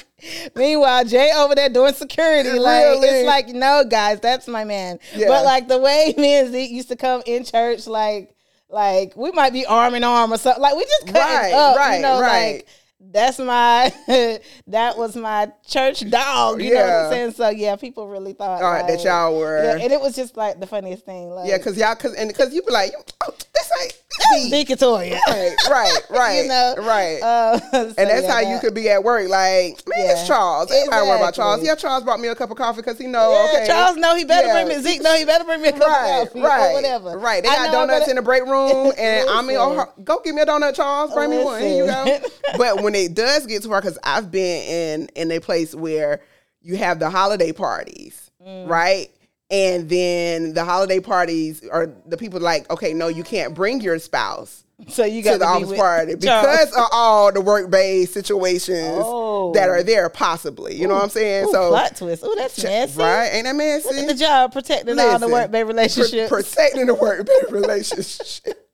Meanwhile, 0.54 1.04
Jay 1.06 1.30
over 1.34 1.54
there 1.54 1.68
doing 1.68 1.94
security. 1.94 2.50
Like 2.58 2.84
Really? 2.84 3.08
it's 3.08 3.26
like, 3.26 3.48
no, 3.48 3.84
guys, 3.88 4.20
that's 4.20 4.46
my 4.48 4.64
man. 4.64 4.98
Yeah. 5.14 5.28
But 5.28 5.44
like 5.44 5.68
the 5.68 5.78
way 5.78 6.12
me 6.18 6.34
and 6.34 6.50
Zeke 6.52 6.70
used 6.70 6.88
to 6.88 6.96
come 6.96 7.22
in 7.24 7.44
church, 7.44 7.86
like, 7.86 8.34
like 8.68 9.16
we 9.16 9.30
might 9.32 9.52
be 9.52 9.64
arm 9.66 9.94
in 9.94 10.04
arm 10.04 10.32
or 10.32 10.38
something. 10.38 10.60
Like 10.62 10.76
we 10.76 10.84
just 10.84 11.06
cut 11.06 11.14
Right, 11.16 11.52
up, 11.52 11.76
right, 11.76 11.96
you 11.96 12.02
know, 12.02 12.20
right. 12.20 12.52
like 12.56 12.66
that's 13.00 13.38
my 13.38 13.92
that 14.66 14.96
was 14.98 15.16
my 15.16 15.50
church 15.66 16.08
dog. 16.10 16.60
You 16.62 16.74
know 16.74 16.80
what 16.80 16.92
I'm 16.92 17.10
saying? 17.10 17.32
So 17.32 17.48
yeah, 17.48 17.76
people 17.76 18.06
really 18.08 18.32
thought 18.34 18.62
All 18.62 18.70
right, 18.70 18.86
that 18.86 19.02
y'all 19.04 19.36
were. 19.38 19.62
Yeah, 19.64 19.82
and 19.82 19.92
it 19.92 20.00
was 20.00 20.14
just 20.14 20.36
like 20.36 20.60
the 20.60 20.66
funniest 20.66 21.04
thing. 21.04 21.30
Like 21.30 21.48
Yeah, 21.48 21.58
cause 21.58 21.76
y'all, 21.78 21.94
cause 21.94 22.14
and 22.14 22.34
cause 22.34 22.52
you 22.54 22.62
be 22.62 22.72
like, 22.72 22.92
oh, 23.22 23.34
this 23.54 23.70
ain't 23.82 23.96
Zeke. 24.28 24.50
Zeke 24.50 24.70
and 24.70 24.80
Toya. 24.80 25.18
right, 25.28 25.56
right, 25.70 26.00
right, 26.10 26.42
you 26.42 26.48
know, 26.48 26.74
right. 26.78 27.20
Uh, 27.22 27.58
so 27.70 27.78
and 27.96 28.10
that's 28.10 28.26
yeah, 28.26 28.32
how 28.32 28.40
you 28.40 28.58
could 28.58 28.74
be 28.74 28.88
at 28.90 29.02
work. 29.02 29.28
Like, 29.30 29.80
man, 29.88 29.98
Yeah. 30.04 30.12
it's 30.12 30.26
Charles. 30.26 30.70
Everybody 30.70 31.06
worry 31.06 31.16
about 31.16 31.34
Charles. 31.34 31.64
Yeah, 31.64 31.74
Charles 31.74 32.04
brought 32.04 32.20
me 32.20 32.28
a 32.28 32.34
cup 32.34 32.50
of 32.50 32.56
coffee 32.58 32.82
because 32.82 32.98
he 32.98 33.06
know. 33.06 33.30
Yeah, 33.32 33.44
okay, 33.60 33.66
Charles 33.66 33.96
know 33.96 34.14
he 34.14 34.24
better 34.24 34.46
Yeah. 34.48 34.62
bring 34.64 34.68
me 34.76 34.82
Zeke 34.82 35.02
know 35.02 35.14
he 35.16 35.24
better 35.24 35.44
bring 35.44 35.62
me 35.62 35.68
a 35.68 35.72
cup 35.72 35.80
Right, 35.88 36.20
of 36.22 36.26
coffee 36.28 36.40
right, 36.42 36.68
or 36.70 36.72
whatever. 36.74 37.18
Right. 37.18 37.42
They 37.42 37.48
I 37.48 37.54
got 37.56 37.72
donuts 37.72 38.08
in 38.08 38.16
the 38.16 38.22
break 38.22 38.44
room, 38.44 38.92
and 38.98 39.24
I 39.30 39.40
mean, 39.42 39.56
oh, 39.58 39.86
go 40.04 40.20
give 40.22 40.34
me 40.34 40.42
a 40.42 40.46
donut, 40.46 40.74
Charles. 40.74 41.12
Bring 41.14 41.30
me 41.30 41.42
one. 41.42 41.62
Here 41.62 41.76
you 41.76 41.86
go. 41.86 42.18
But 42.58 42.82
when 42.82 42.89
it 42.94 43.14
does 43.14 43.46
get 43.46 43.62
to 43.62 43.68
work, 43.68 43.84
because 43.84 43.98
I've 44.04 44.30
been 44.30 44.62
in 44.62 45.08
in 45.16 45.30
a 45.32 45.40
place 45.40 45.74
where 45.74 46.20
you 46.62 46.76
have 46.76 46.98
the 46.98 47.10
holiday 47.10 47.52
parties, 47.52 48.30
Mm. 48.46 48.68
right? 48.68 49.08
And 49.50 49.88
then 49.88 50.54
the 50.54 50.64
holiday 50.64 51.00
parties 51.00 51.66
are 51.70 51.90
the 52.06 52.16
people 52.16 52.38
like, 52.40 52.70
okay, 52.70 52.94
no, 52.94 53.08
you 53.08 53.24
can't 53.24 53.52
bring 53.54 53.80
your 53.80 53.98
spouse 53.98 54.62
So 54.88 55.04
you 55.04 55.22
got 55.22 55.32
to 55.32 55.38
the 55.38 55.44
office 55.46 55.72
party 55.76 56.14
because 56.14 56.72
of 56.72 56.84
all 56.92 57.32
the 57.32 57.40
work 57.40 57.68
based 57.70 58.14
situations 58.14 59.02
Oh. 59.04 59.52
that 59.52 59.68
are 59.68 59.82
there, 59.82 60.08
possibly. 60.08 60.74
You 60.76 60.86
know 60.88 60.94
what 60.94 61.02
I'm 61.02 61.08
saying? 61.10 61.48
Ooh, 61.48 61.52
so, 61.52 61.68
plot 61.70 61.96
twist. 61.96 62.22
Oh, 62.24 62.34
that's 62.36 62.62
messy. 62.62 62.98
right? 62.98 63.28
Ain't 63.32 63.44
that 63.44 63.56
Look 63.56 63.94
at 63.96 64.06
the 64.08 64.14
job 64.14 64.52
protecting 64.52 64.98
all 64.98 65.18
the 65.18 65.28
work 65.28 65.50
based 65.50 65.66
relationships. 65.66 66.28
protecting 66.30 66.86
the 66.86 66.94
work 66.94 67.26
based 67.26 67.50
relationship. 67.50 68.69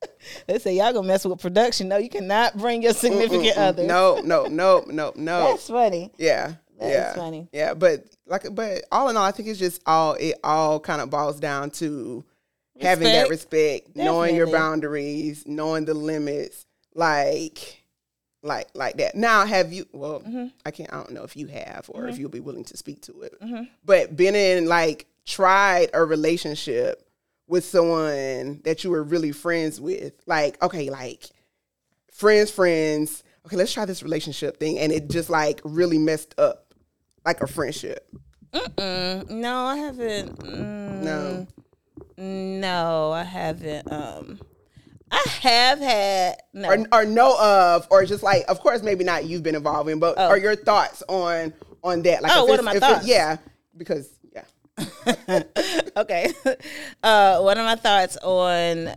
They 0.46 0.58
say 0.58 0.74
y'all 0.76 0.92
gonna 0.92 1.06
mess 1.06 1.24
with 1.24 1.40
production. 1.40 1.88
No, 1.88 1.96
you 1.96 2.08
cannot 2.08 2.56
bring 2.56 2.82
your 2.82 2.92
significant 2.92 3.56
other. 3.56 3.84
No, 3.84 4.20
no, 4.24 4.46
no, 4.46 4.84
no, 4.86 5.12
no. 5.16 5.40
that's 5.50 5.68
funny. 5.68 6.10
yeah, 6.18 6.54
That 6.78 6.90
yeah, 6.90 7.14
funny. 7.14 7.48
Yeah, 7.52 7.74
but 7.74 8.04
like, 8.26 8.46
but 8.54 8.84
all 8.90 9.08
in 9.08 9.16
all, 9.16 9.24
I 9.24 9.30
think 9.30 9.48
it's 9.48 9.58
just 9.58 9.80
all 9.86 10.14
it 10.14 10.36
all 10.44 10.80
kind 10.80 11.00
of 11.00 11.10
boils 11.10 11.38
down 11.40 11.70
to 11.72 12.24
having 12.80 13.04
that 13.04 13.28
respect, 13.30 13.94
knowing 13.96 14.34
your 14.36 14.46
boundaries, 14.50 15.44
knowing 15.46 15.84
the 15.86 15.94
limits, 15.94 16.66
like, 16.94 17.82
like, 18.42 18.68
like 18.74 18.96
that. 18.98 19.14
Now, 19.14 19.46
have 19.46 19.72
you? 19.72 19.86
Well, 19.92 20.20
Mm-hmm. 20.20 20.46
I 20.64 20.70
can't. 20.72 20.92
I 20.92 20.96
don't 20.96 21.12
know 21.12 21.24
if 21.24 21.36
you 21.36 21.46
have 21.46 21.86
or 21.88 22.08
if 22.08 22.18
you'll 22.18 22.28
be 22.30 22.40
willing 22.40 22.64
to 22.64 22.76
speak 22.76 23.00
to 23.02 23.22
it. 23.22 23.34
But 23.84 24.16
been 24.16 24.34
in 24.34 24.66
like 24.66 25.06
tried 25.24 25.90
a 25.94 26.04
relationship 26.04 27.02
with 27.48 27.64
someone 27.64 28.60
that 28.64 28.82
you 28.84 28.90
were 28.90 29.02
really 29.02 29.32
friends 29.32 29.80
with, 29.80 30.12
like, 30.26 30.60
okay, 30.62 30.90
like 30.90 31.24
friends, 32.12 32.50
friends. 32.50 33.22
Okay, 33.46 33.56
let's 33.56 33.72
try 33.72 33.84
this 33.84 34.02
relationship 34.02 34.58
thing, 34.58 34.78
and 34.78 34.90
it 34.92 35.08
just 35.08 35.30
like 35.30 35.60
really 35.64 35.98
messed 35.98 36.34
up, 36.38 36.74
like 37.24 37.40
a 37.42 37.46
friendship. 37.46 38.08
Mm, 38.52 39.28
no, 39.30 39.54
I 39.66 39.76
haven't. 39.76 40.38
Mm, 40.40 41.02
No. 41.02 41.46
no, 42.16 43.12
I 43.12 43.22
haven't. 43.22 43.90
Um, 43.92 44.40
I 45.10 45.24
have 45.42 45.78
had 45.78 46.42
no. 46.52 46.68
or, 46.68 46.86
or 46.92 47.04
know 47.04 47.38
of, 47.40 47.86
or 47.90 48.04
just 48.04 48.22
like, 48.24 48.44
of 48.48 48.60
course, 48.60 48.82
maybe 48.82 49.04
not 49.04 49.24
you've 49.26 49.42
been 49.44 49.54
involved 49.54 49.88
in, 49.88 50.00
but 50.00 50.14
Oh. 50.18 50.26
are 50.28 50.38
your 50.38 50.56
thoughts 50.56 51.02
on 51.08 51.52
on 51.84 52.02
that? 52.02 52.22
Like, 52.22 52.32
Oh, 52.34 52.44
what 52.46 52.58
are 52.58 52.62
my 52.64 52.72
if 52.72 52.76
it- 52.78 52.80
thoughts? 52.80 53.06
yeah, 53.06 53.36
because 53.76 54.08
okay. 55.96 56.32
Uh, 57.02 57.40
what 57.40 57.56
are 57.58 57.64
my 57.64 57.76
thoughts 57.76 58.16
on 58.18 58.94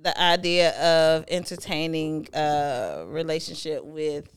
the 0.00 0.18
idea 0.20 0.70
of 0.80 1.24
entertaining 1.28 2.28
a 2.32 3.04
relationship 3.08 3.84
with? 3.84 4.28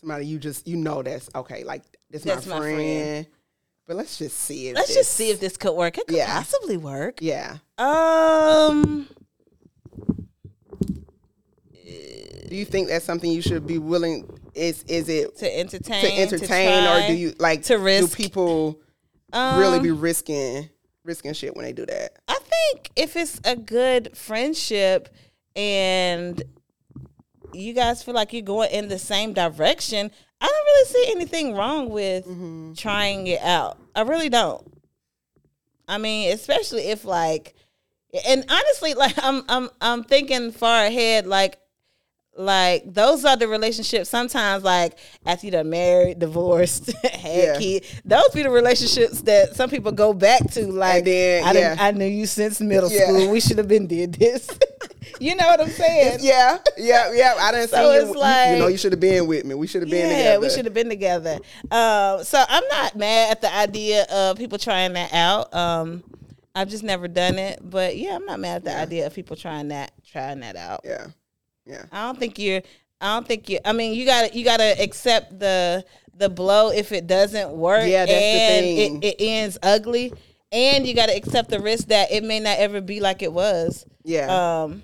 somebody 0.00 0.26
you 0.26 0.38
just 0.38 0.68
you 0.68 0.76
know 0.76 1.02
that's 1.02 1.28
okay, 1.34 1.64
like 1.64 1.82
this 2.10 2.22
That's 2.22 2.46
my 2.46 2.54
my 2.54 2.60
friend. 2.60 2.76
friend. 2.76 3.26
But 3.86 3.96
let's 3.96 4.18
just 4.18 4.36
see. 4.38 4.68
If 4.68 4.76
Let's 4.76 4.88
this- 4.88 4.96
just 4.98 5.10
see 5.12 5.30
if 5.30 5.40
this 5.40 5.56
could 5.56 5.72
work. 5.74 5.98
It 5.98 6.06
could 6.06 6.16
Yeah. 6.16 6.32
possibly 6.32 6.76
work. 6.76 7.20
Yeah. 7.20 7.56
Um, 7.78 9.08
Do 12.48 12.56
you 12.56 12.64
think 12.64 12.88
that's 12.88 13.04
something 13.04 13.30
you 13.30 13.42
should 13.42 13.66
be 13.66 13.78
willing? 13.78 14.28
Is 14.54 14.82
is 14.84 15.08
it 15.08 15.36
to 15.38 15.58
entertain, 15.58 16.02
to 16.02 16.12
entertain, 16.12 16.84
or 16.84 16.98
try, 17.00 17.06
do 17.08 17.14
you 17.14 17.34
like 17.38 17.62
to 17.64 17.76
risk. 17.76 18.10
Do 18.10 18.16
people 18.16 18.80
um, 19.32 19.58
really 19.60 19.80
be 19.80 19.90
risking 19.90 20.68
risking 21.04 21.32
shit 21.32 21.54
when 21.56 21.64
they 21.64 21.72
do 21.72 21.86
that? 21.86 22.18
I 22.28 22.38
think 22.38 22.90
if 22.96 23.16
it's 23.16 23.40
a 23.44 23.56
good 23.56 24.16
friendship 24.16 25.08
and 25.56 26.42
you 27.52 27.72
guys 27.72 28.02
feel 28.02 28.14
like 28.14 28.32
you're 28.32 28.42
going 28.42 28.70
in 28.70 28.88
the 28.88 28.98
same 28.98 29.32
direction, 29.32 30.10
I 30.40 30.46
don't 30.46 30.64
really 30.64 30.86
see 30.86 31.12
anything 31.12 31.54
wrong 31.54 31.88
with 31.88 32.26
Mm-hmm. 32.26 32.74
trying 32.74 33.26
it 33.26 33.40
out. 33.40 33.78
I 33.94 34.02
really 34.02 34.28
don't. 34.28 34.64
I 35.88 35.96
mean, 35.98 36.32
especially 36.32 36.82
if 36.88 37.04
like 37.04 37.54
and 38.26 38.44
honestly 38.48 38.94
like 38.94 39.14
I'm 39.22 39.42
I'm 39.48 39.70
I'm 39.80 40.04
thinking 40.04 40.52
far 40.52 40.84
ahead 40.84 41.26
like 41.26 41.58
like 42.38 42.84
those 42.94 43.24
are 43.24 43.36
the 43.36 43.48
relationships 43.48 44.08
sometimes 44.08 44.62
like 44.64 44.96
after 45.26 45.46
you 45.46 45.52
done 45.52 45.68
married, 45.70 46.18
divorced, 46.20 46.92
had 47.02 47.34
Yeah. 47.36 47.58
kid. 47.58 47.84
Those 48.04 48.28
be 48.30 48.42
the 48.44 48.50
relationships 48.50 49.22
that 49.22 49.54
some 49.56 49.68
people 49.68 49.92
go 49.92 50.12
back 50.14 50.48
to 50.52 50.66
like 50.72 51.04
then, 51.04 51.44
I 51.44 51.52
didn't 51.52 51.78
yeah. 51.78 51.84
I 51.84 51.90
knew 51.92 52.06
you 52.06 52.26
since 52.26 52.60
middle 52.60 52.90
Yeah. 52.90 53.04
school. 53.06 53.30
We 53.30 53.40
should 53.40 53.58
have 53.58 53.68
been 53.68 53.86
did 53.86 54.14
this. 54.14 54.48
you 55.20 55.34
know 55.34 55.46
what 55.46 55.60
I'm 55.60 55.68
saying? 55.68 56.18
Yeah, 56.22 56.58
yeah, 56.76 57.12
yeah. 57.12 57.34
I 57.38 57.50
didn't 57.52 57.70
So 57.70 57.76
see 57.76 57.82
you. 57.82 58.12
it's 58.12 58.14
you- 58.48 58.52
you. 58.54 58.58
know, 58.60 58.68
you 58.68 58.76
should 58.78 58.92
have 58.92 59.00
been 59.00 59.26
with 59.26 59.44
me. 59.44 59.54
We 59.56 59.66
should 59.66 59.82
have 59.82 59.90
been 59.90 60.02
together. 60.02 60.14
yeah, 60.22 60.28
together. 60.34 60.40
we 60.46 60.50
should 60.50 60.64
have 60.64 60.74
been 60.74 60.88
together. 60.88 61.38
Um, 61.70 62.24
so 62.24 62.42
I'm 62.48 62.64
not 62.68 62.94
mad 62.96 63.32
at 63.32 63.40
the 63.40 63.52
idea 63.54 64.04
of 64.04 64.36
people 64.38 64.58
trying 64.58 64.92
that 64.92 65.12
out. 65.12 65.52
Um, 65.54 66.04
I've 66.54 66.68
just 66.68 66.82
never 66.82 67.08
done 67.08 67.38
it, 67.38 67.60
but 67.62 67.96
yeah, 67.96 68.16
I'm 68.16 68.24
not 68.24 68.40
mad 68.40 68.56
at 68.56 68.64
the 68.64 68.76
idea 68.76 69.06
of 69.06 69.14
people 69.14 69.36
trying 69.36 69.68
that 69.68 69.92
trying 70.10 70.40
that 70.40 70.56
out. 70.56 70.80
Yeah, 70.84 71.06
yeah. 71.68 71.84
I 71.92 72.06
don't 72.06 72.18
think 72.18 72.38
you're. 72.38 72.62
I 73.00 73.14
don't 73.14 73.26
think 73.28 73.48
you. 73.48 73.58
I 73.64 73.72
mean, 73.72 73.94
you 73.94 74.04
got 74.06 74.28
to 74.30 74.36
you 74.38 74.44
got 74.44 74.56
to 74.56 74.82
accept 74.82 75.38
the 75.38 75.84
the 76.16 76.28
blow 76.28 76.70
if 76.70 76.90
it 76.90 77.06
doesn't 77.06 77.50
work. 77.52 77.86
Yeah, 77.86 78.06
that's 78.06 78.10
the 78.10 78.16
thing. 78.88 79.02
It, 79.02 79.06
it 79.06 79.16
ends 79.20 79.56
ugly, 79.62 80.12
and 80.50 80.84
you 80.86 80.94
got 80.94 81.06
to 81.06 81.14
accept 81.16 81.48
the 81.50 81.60
risk 81.60 81.88
that 81.88 82.10
it 82.10 82.24
may 82.24 82.40
not 82.40 82.58
ever 82.58 82.80
be 82.80 82.98
like 83.00 83.22
it 83.22 83.32
was. 83.32 83.86
Yeah. 84.02 84.62
Um, 84.62 84.82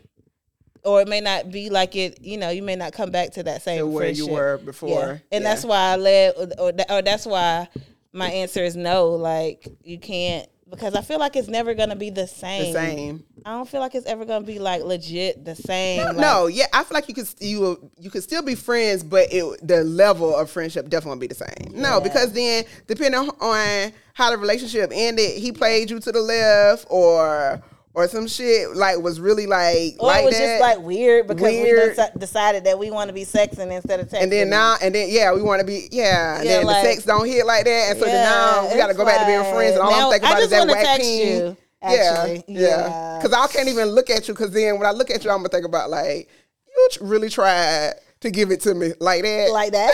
or 0.84 1.00
it 1.00 1.08
may 1.08 1.20
not 1.22 1.50
be 1.50 1.70
like 1.70 1.96
it. 1.96 2.20
You 2.22 2.36
know, 2.38 2.50
you 2.50 2.62
may 2.62 2.76
not 2.76 2.92
come 2.92 3.10
back 3.10 3.32
to 3.32 3.42
that 3.44 3.62
same 3.62 3.78
To 3.78 3.86
where 3.86 4.10
you 4.10 4.26
friendship. 4.26 4.32
were 4.32 4.56
Yeah. 4.58 4.64
before. 4.64 5.10
and 5.32 5.42
Yeah. 5.42 5.48
that's 5.48 5.64
why 5.64 5.78
I 5.92 5.96
led, 5.96 6.34
or, 6.58 6.72
or 6.90 7.02
that's 7.02 7.24
why 7.26 7.68
my 8.12 8.30
answer 8.30 8.62
is 8.62 8.76
no. 8.76 9.08
Like 9.10 9.66
you 9.82 9.98
can't 9.98 10.46
because 10.74 10.94
I 10.94 11.00
feel 11.02 11.18
like 11.18 11.36
it's 11.36 11.48
never 11.48 11.74
gonna 11.74 11.96
be 11.96 12.10
the 12.10 12.26
same. 12.26 12.72
the 12.72 12.78
same. 12.78 13.24
I 13.44 13.50
don't 13.52 13.68
feel 13.68 13.80
like 13.80 13.94
it's 13.94 14.06
ever 14.06 14.24
gonna 14.24 14.44
be 14.46 14.58
like 14.58 14.82
legit 14.82 15.44
the 15.44 15.54
same. 15.54 15.98
No, 16.00 16.04
like- 16.06 16.16
no, 16.16 16.46
yeah, 16.46 16.66
I 16.72 16.84
feel 16.84 16.94
like 16.94 17.08
you 17.08 17.14
could 17.14 17.28
you 17.40 17.90
you 17.98 18.10
could 18.10 18.22
still 18.22 18.42
be 18.42 18.54
friends, 18.54 19.02
but 19.02 19.28
it 19.32 19.66
the 19.66 19.84
level 19.84 20.34
of 20.34 20.50
friendship 20.50 20.88
definitely 20.88 21.08
won't 21.10 21.20
be 21.20 21.26
the 21.28 21.34
same. 21.34 21.72
No, 21.80 21.94
Yeah. 21.98 22.00
because 22.00 22.32
then 22.32 22.64
depending 22.86 23.20
on 23.40 23.92
how 24.14 24.30
the 24.30 24.38
relationship 24.38 24.90
ended, 24.94 25.32
he 25.38 25.52
played 25.52 25.90
you 25.90 26.00
to 26.00 26.12
the 26.12 26.20
left, 26.22 26.86
or 26.88 27.62
or 27.94 28.08
some 28.08 28.26
shit 28.26 28.74
like 28.76 28.98
was 28.98 29.20
really 29.20 29.46
like 29.46 29.94
Or 30.00 30.08
like 30.08 30.22
it 30.22 30.26
was 30.26 30.34
that. 30.38 30.58
just 30.58 30.60
like 30.60 30.78
weird 30.86 31.26
because 31.28 31.42
Weird. 31.42 31.96
we 31.96 32.02
deci- 32.02 32.18
decided 32.18 32.64
that 32.64 32.78
we 32.78 32.90
want 32.90 33.08
to 33.08 33.14
be 33.14 33.24
sexing 33.24 33.70
instead 33.70 34.00
of 34.00 34.08
texting. 34.08 34.22
and 34.22 34.32
then 34.32 34.50
now 34.50 34.76
and 34.82 34.94
then 34.94 35.08
yeah, 35.10 35.32
we 35.32 35.42
want 35.42 35.60
to 35.60 35.66
be 35.66 35.88
yeah, 35.92 36.36
and 36.38 36.44
Yeah, 36.44 36.56
then 36.58 36.66
like- 36.66 36.82
the 36.84 36.90
sex 36.92 37.04
don't 37.04 37.26
hit 37.26 37.46
like 37.46 37.64
that, 37.64 37.90
and 37.90 37.98
so 37.98 38.04
then 38.04 38.24
now 38.24 38.68
we 38.70 38.76
got 38.76 38.88
to 38.88 38.94
go 38.94 39.04
back 39.04 39.20
to 39.20 39.26
being 39.26 39.54
friends, 39.54 39.72
and 39.76 39.80
all 39.82 39.90
now, 39.90 40.06
I'm 40.06 40.10
thinking 40.12 40.28
about 40.28 40.42
is 40.42 40.50
that 40.50 40.66
whack 40.68 40.84
text 40.84 41.08
you, 41.08 41.56
actually. 41.82 42.44
Yeah, 42.48 42.60
yeah, 42.60 42.68
Yeah. 42.88 43.18
because 43.22 43.32
I 43.32 43.46
can't 43.46 43.68
even 43.68 43.88
look 43.88 44.10
at 44.10 44.26
you 44.26 44.34
because 44.34 44.50
then 44.52 44.78
when 44.78 44.86
I 44.86 44.90
look 44.92 45.10
at 45.10 45.24
you, 45.24 45.30
I'm 45.30 45.38
gonna 45.38 45.48
think 45.50 45.64
about 45.64 45.88
like 45.90 46.28
you 46.66 46.88
really 47.00 47.28
tried 47.30 47.94
to 48.24 48.30
give 48.30 48.50
it 48.50 48.60
to 48.62 48.74
me 48.74 48.92
like 49.00 49.22
that, 49.22 49.50
like 49.52 49.72
that. 49.72 49.92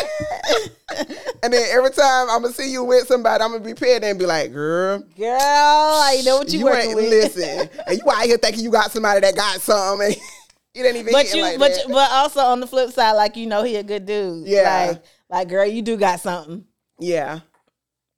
and 1.43 1.53
then 1.53 1.67
every 1.71 1.91
time 1.91 2.29
I'm 2.31 2.43
gonna 2.43 2.53
see 2.55 2.71
you 2.73 2.85
with 2.85 3.07
somebody, 3.07 3.43
I'm 3.43 3.53
gonna 3.53 3.65
be 3.65 3.75
paired 3.75 4.03
and 4.05 4.19
be 4.19 4.27
like, 4.27 4.53
girl. 4.53 5.01
Girl, 5.17 5.39
I 5.41 6.23
know 6.25 6.39
what 6.39 6.53
you, 6.53 6.61
you 6.61 6.69
ain't 6.71 6.95
with. 6.97 7.09
listen, 7.11 7.69
and 7.87 7.99
you 7.99 8.11
out 8.11 8.23
here 8.23 8.37
thinking 8.39 8.65
you 8.65 8.71
got 8.71 8.91
somebody 8.91 9.21
that 9.21 9.37
got 9.37 9.61
something. 9.61 10.07
And 10.09 10.17
you 10.75 10.83
didn't 10.83 11.01
even. 11.01 11.13
But 11.13 11.35
you, 11.35 11.43
like 11.43 11.59
but 11.59 11.71
you- 11.73 11.93
but 11.93 12.11
also 12.11 12.41
on 12.41 12.61
the 12.61 12.67
flip 12.67 12.91
side, 12.91 13.13
like 13.13 13.37
you 13.37 13.47
know, 13.47 13.63
he 13.63 13.77
a 13.77 13.83
good 13.83 14.07
dude. 14.07 14.47
Yeah. 14.47 14.87
like, 14.93 15.03
like 15.29 15.49
girl, 15.49 15.67
you 15.67 15.83
do 15.83 15.97
got 15.97 16.21
something. 16.21 16.65
yeah, 16.99 17.41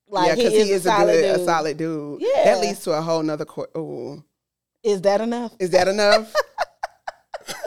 Like 0.09 0.29
yeah, 0.29 0.35
he, 0.35 0.43
because 0.45 0.55
is 0.59 0.67
he 0.67 0.73
is 0.73 0.87
a 0.87 0.89
a 0.89 0.93
solid 0.93 1.13
good, 1.13 1.23
dude. 1.33 1.41
a 1.41 1.45
solid 1.45 1.77
dude. 1.77 2.21
Yeah. 2.23 2.45
that 2.45 2.61
leads 2.61 2.81
to 2.85 2.93
a 2.93 3.01
whole 3.03 3.23
nother. 3.23 3.45
Co- 3.45 3.67
oh, 3.75 4.23
Is 4.83 5.01
that 5.03 5.21
enough? 5.21 5.53
is 5.59 5.71
that 5.71 5.89
enough? 5.89 6.35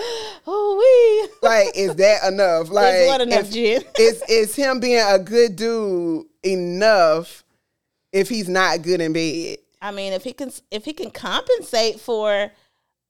Oh 0.47 1.29
we. 1.41 1.47
like, 1.47 1.75
is 1.75 1.95
that 1.95 2.23
enough? 2.31 2.69
Like, 2.69 2.93
Is 2.93 3.07
what 3.07 3.21
enough, 3.21 3.49
Jen? 3.49 3.81
is 3.99 4.21
is 4.29 4.55
him 4.55 4.79
being 4.79 5.03
a 5.03 5.17
good 5.17 5.55
dude 5.55 6.25
enough 6.43 7.43
if 8.13 8.29
he's 8.29 8.47
not 8.47 8.83
good 8.83 9.01
in 9.01 9.11
bed? 9.11 9.57
I 9.81 9.89
mean, 9.91 10.13
if 10.13 10.23
he 10.23 10.33
can, 10.33 10.51
if 10.69 10.85
he 10.85 10.93
can 10.93 11.09
compensate 11.09 11.99
for, 11.99 12.43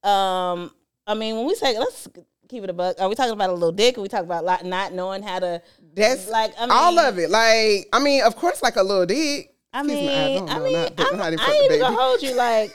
um, 0.03 0.71
I 1.05 1.13
mean, 1.13 1.35
when 1.35 1.45
we 1.45 1.55
say 1.55 1.77
let's 1.77 2.07
keep 2.47 2.63
it 2.63 2.69
a 2.69 2.73
buck, 2.73 3.01
are 3.01 3.09
we 3.09 3.15
talking 3.15 3.33
about 3.33 3.49
a 3.49 3.53
little 3.53 3.73
dick? 3.73 3.97
Or 3.97 4.01
we 4.01 4.07
talking 4.07 4.25
about 4.31 4.63
not 4.65 4.93
knowing 4.93 5.21
how 5.21 5.39
to? 5.39 5.61
That's 5.93 6.29
Like, 6.29 6.53
I 6.57 6.67
all 6.69 6.97
of 6.97 7.19
it. 7.19 7.29
Like, 7.29 7.89
I 7.91 7.99
mean, 8.01 8.23
of 8.23 8.37
course, 8.37 8.63
like 8.63 8.77
a 8.77 8.83
little 8.83 9.05
dick. 9.05 9.53
I 9.73 9.83
mean, 9.83 10.05
me, 10.05 10.37
I 10.37 10.55
I 10.55 10.59
mean, 10.59 10.73
not- 10.73 10.95
don't 10.95 11.11
I'm, 11.11 11.17
know 11.17 11.23
how 11.25 11.29
they 11.31 11.37
I 11.37 11.51
ain't 11.51 11.65
even 11.65 11.79
gonna 11.81 11.97
hold 11.97 12.21
you 12.21 12.33
like, 12.33 12.71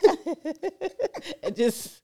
just. 1.57 1.96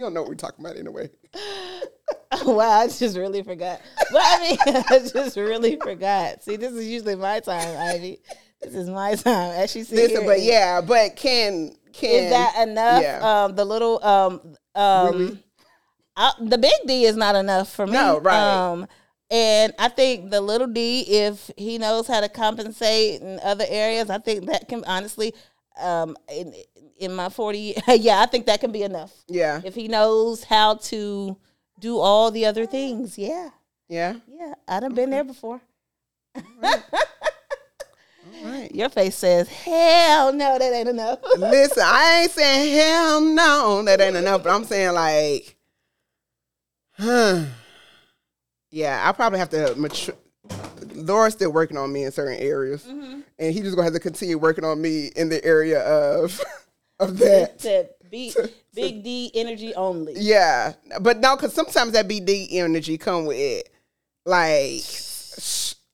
You 0.00 0.06
don't 0.06 0.14
know 0.14 0.22
what 0.22 0.30
we're 0.30 0.34
talking 0.36 0.64
about 0.64 0.78
anyway. 0.78 1.10
wow, 2.46 2.80
I 2.80 2.88
just 2.88 3.18
really 3.18 3.42
forgot. 3.42 3.82
But 4.10 4.22
I 4.24 4.40
mean, 4.40 4.58
I 4.88 4.98
just 5.12 5.36
really 5.36 5.76
forgot. 5.76 6.42
See, 6.42 6.56
this 6.56 6.72
is 6.72 6.86
usually 6.88 7.16
my 7.16 7.40
time, 7.40 7.76
Ivy. 7.76 8.18
This 8.62 8.74
is 8.74 8.88
my 8.88 9.14
time. 9.14 9.50
As 9.50 9.70
she 9.70 9.82
said, 9.82 10.10
but 10.24 10.38
is- 10.38 10.46
yeah, 10.46 10.80
but 10.80 11.16
can 11.16 11.76
can 11.92 12.10
is 12.24 12.30
that 12.30 12.66
enough? 12.66 13.02
Yeah. 13.02 13.44
Um, 13.44 13.54
the 13.56 13.66
little 13.66 14.02
um 14.02 14.56
um, 14.74 15.18
Really? 15.18 15.44
I, 16.16 16.32
the 16.40 16.56
big 16.56 16.72
D 16.86 17.04
is 17.04 17.16
not 17.16 17.34
enough 17.34 17.70
for 17.70 17.86
me. 17.86 17.92
No, 17.92 18.20
right. 18.20 18.70
Um, 18.70 18.86
and 19.30 19.74
I 19.78 19.88
think 19.90 20.30
the 20.30 20.40
little 20.40 20.66
D, 20.66 21.00
if 21.02 21.50
he 21.58 21.76
knows 21.76 22.06
how 22.06 22.22
to 22.22 22.28
compensate 22.30 23.20
in 23.20 23.38
other 23.42 23.66
areas, 23.68 24.08
I 24.08 24.16
think 24.16 24.46
that 24.46 24.66
can 24.66 24.82
honestly, 24.86 25.34
um, 25.78 26.16
in 26.32 26.54
in 27.00 27.12
my 27.14 27.28
forty, 27.30 27.74
yeah, 27.88 28.20
I 28.20 28.26
think 28.26 28.46
that 28.46 28.60
can 28.60 28.70
be 28.70 28.82
enough. 28.84 29.12
yeah, 29.26 29.60
If 29.64 29.74
he 29.74 29.88
knows 29.88 30.44
how 30.44 30.74
to 30.76 31.36
do 31.80 31.98
all 31.98 32.30
the 32.30 32.46
other 32.46 32.66
things, 32.66 33.18
yeah, 33.18 33.48
yeah. 33.88 34.14
yeah, 34.28 34.54
I 34.68 34.78
done 34.80 34.94
been 34.94 35.10
there 35.10 35.24
before. 35.24 35.60
All 36.36 36.42
right. 36.62 36.82
Your 38.74 38.88
face 38.88 39.16
says, 39.16 39.48
"Hell 39.48 40.32
no, 40.32 40.58
that 40.58 40.72
ain't 40.72 40.88
enough." 40.88 41.18
Listen, 41.38 41.82
I 41.86 42.20
ain't 42.22 42.30
saying 42.30 42.74
hell 42.76 43.20
no, 43.20 43.82
that 43.84 44.00
ain't 44.00 44.16
enough, 44.16 44.42
but 44.44 44.50
I'm 44.54 44.64
saying 44.64 44.92
like, 44.94 45.56
huh. 46.92 47.44
Yeah, 48.70 49.02
I 49.06 49.12
probably 49.12 49.40
have 49.40 49.50
to 49.50 49.74
mature. 49.76 50.14
Lord's 50.94 51.34
still 51.34 51.50
working 51.52 51.76
on 51.76 51.92
me 51.92 52.04
in 52.04 52.12
certain 52.12 52.38
areas, 52.38 52.84
Mm-hmm. 52.84 53.20
and 53.38 53.52
he 53.54 53.60
just 53.62 53.74
gonna 53.74 53.84
have 53.84 53.94
to 53.94 54.00
continue 54.00 54.38
working 54.38 54.64
on 54.64 54.80
me 54.80 55.10
in 55.16 55.28
the 55.28 55.44
area 55.44 55.80
of 55.80 56.40
of 57.00 57.18
that. 57.18 57.60
Said, 57.60 57.90
"Big 58.10 58.32
big 58.74 59.02
D 59.02 59.30
energy 59.34 59.74
only." 59.74 60.14
Yeah, 60.16 60.74
but 61.00 61.18
no, 61.18 61.36
because 61.36 61.52
sometimes 61.54 61.92
that 61.92 62.06
BD 62.08 62.48
energy 62.52 62.96
come 62.98 63.26
with 63.26 63.38
it, 63.38 63.68
like 64.24 64.84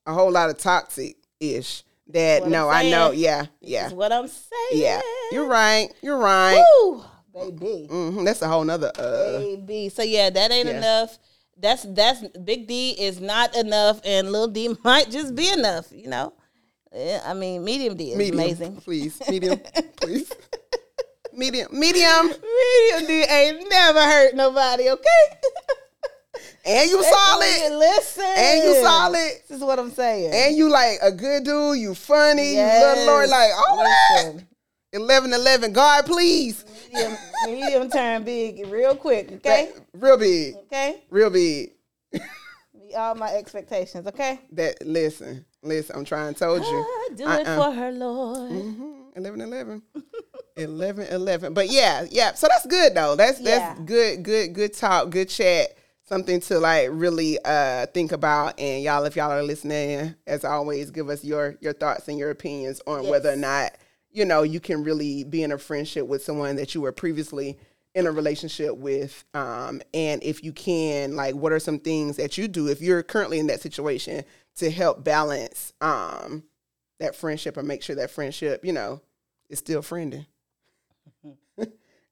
a 0.07 0.13
whole 0.15 0.31
lot 0.31 0.51
of 0.51 0.59
toxic 0.59 1.17
ish. 1.41 1.83
That 2.09 2.43
What 2.43 2.51
no, 2.51 2.69
I 2.69 2.89
know. 2.89 3.11
Yeah, 3.11 3.47
yeah, 3.61 3.91
what 3.91 4.13
I'm 4.13 4.29
saying. 4.29 4.83
yeah. 4.83 5.01
You're 5.33 5.47
right. 5.49 5.89
You're 6.03 6.19
right. 6.19 6.65
Woo, 6.85 7.03
baby, 7.35 7.87
hmm 7.91 8.23
That's 8.25 8.43
a 8.43 8.49
whole 8.49 8.63
nother. 8.63 8.93
Uh, 8.97 9.39
baby. 9.41 9.89
So 9.89 10.03
yeah, 10.03 10.31
that 10.31 10.53
ain't 10.53 10.69
Yeah. 10.69 10.79
enough. 10.79 11.19
That's 11.59 11.83
that's 11.83 12.23
big 12.45 12.69
D 12.69 12.91
is 12.93 13.21
not 13.21 13.57
enough, 13.57 14.01
and 14.05 14.31
little 14.31 14.47
D 14.47 14.77
might 14.85 15.11
just 15.11 15.35
be 15.35 15.51
enough. 15.51 15.91
You 15.91 16.09
know, 16.09 16.33
Yeah, 16.95 17.23
I 17.25 17.35
mean, 17.35 17.65
medium 17.65 17.97
D 17.97 18.13
is 18.13 18.19
medium, 18.19 18.35
amazing. 18.41 18.77
please. 18.77 19.21
Medium, 19.29 19.61
please. 19.97 20.33
Medium, 21.37 21.68
medium, 21.70 22.26
Medium 22.28 23.07
D 23.07 23.22
ain't 23.28 23.68
never 23.68 24.01
hurt 24.03 24.34
nobody. 24.34 24.89
Okay, 24.91 25.05
and 26.64 26.91
you 26.91 27.03
solid, 27.03 27.72
Listen, 27.78 28.24
and 28.37 28.62
you 28.64 28.74
solid, 28.82 29.32
This 29.49 29.59
is 29.59 29.61
what 29.61 29.78
I'm 29.78 29.91
saying. 29.91 30.32
and 30.32 30.57
you 30.57 30.68
like 30.70 30.99
a 31.03 31.12
good 31.12 31.45
dude. 31.45 31.78
You 31.78 31.95
funny. 31.95 32.55
Yes. 32.55 32.80
You 32.82 32.89
little 32.89 33.14
Lord, 33.14 33.28
like 33.28 33.51
all. 33.68 33.84
Listen. 34.24 34.49
11 34.93 35.32
11 35.34 35.72
God, 35.74 36.07
please. 36.07 36.64
medium, 36.91 37.16
medium 37.47 37.91
turn 37.91 38.22
big 38.24 38.66
real 38.68 38.97
quick. 38.97 39.30
Okay, 39.32 39.72
Real 39.93 40.16
big. 40.16 40.55
okay. 40.57 41.03
Real 41.11 41.28
big. 41.28 41.72
All 42.97 43.14
my 43.14 43.34
expectations. 43.34 44.07
Okay. 44.07 44.41
That 44.53 44.76
listen, 44.87 45.45
listen, 45.62 45.97
I'm 45.97 46.05
trying 46.07 46.32
to 46.32 46.39
told 46.39 46.62
you. 46.62 46.68
I 46.68 47.09
do 47.14 47.24
it 47.24 47.47
Uh-uh. 47.47 47.57
for 47.64 47.72
her, 47.76 47.93
Lord. 47.93 48.51
Mhm. 48.53 48.93
11 49.16 49.41
11. 49.43 49.82
11 50.57 51.07
11. 51.09 51.55
But 51.55 51.69
yeah, 51.71 52.07
yeah. 52.11 52.35
So 52.35 52.49
that's 52.49 52.67
good 52.67 52.95
though. 52.95 53.17
That's 53.17 53.39
that's 53.39 53.79
Yeah. 53.79 53.85
good, 53.85 54.23
good, 54.23 54.53
good 54.55 54.73
talk, 54.75 55.11
good 55.11 55.29
chat. 55.29 55.77
Something 56.09 56.41
to 56.43 56.59
like 56.59 56.89
really 56.93 57.39
uh 57.45 57.87
think 57.87 58.13
about. 58.13 58.59
And 58.59 58.83
y'all, 58.83 59.05
if 59.05 59.17
y'all 59.17 59.31
are 59.33 59.43
listening, 59.43 60.15
as 60.27 60.45
always, 60.45 60.91
give 60.91 61.09
us 61.09 61.25
your 61.25 61.57
your 61.61 61.73
thoughts 61.73 62.09
and 62.09 62.19
your 62.19 62.31
opinions 62.31 62.81
on 62.87 63.03
Yes. 63.03 63.11
whether 63.11 63.33
or 63.33 63.37
not, 63.37 63.73
you 64.11 64.25
know, 64.25 64.43
you 64.43 64.61
can 64.61 64.83
really 64.85 65.25
be 65.25 65.43
in 65.43 65.53
a 65.53 65.59
friendship 65.59 66.07
with 66.07 66.23
someone 66.25 66.57
that 66.57 66.75
you 66.75 66.81
were 66.81 66.93
previously 66.93 67.59
in 67.95 68.07
a 68.07 68.13
relationship 68.13 68.77
with. 68.77 69.25
Um, 69.35 69.81
and 69.95 70.23
if 70.23 70.45
you 70.45 70.53
can, 70.53 71.17
like 71.17 71.35
what 71.35 71.53
are 71.53 71.59
some 71.59 71.79
things 71.81 72.17
that 72.17 72.39
you 72.39 72.47
do 72.47 72.69
if 72.69 72.81
you're 72.81 73.03
currently 73.03 73.39
in 73.39 73.47
that 73.49 73.61
situation 73.61 74.25
to 74.57 74.71
help 74.71 75.03
balance 75.05 75.73
um 75.83 76.45
that 76.99 77.15
friendship 77.15 77.59
or 77.59 77.63
make 77.63 77.83
sure 77.83 77.97
that 77.97 78.11
friendship, 78.11 78.65
you 78.65 78.73
know, 78.73 79.03
is 79.51 79.59
still 79.59 79.83
friending. 79.83 80.25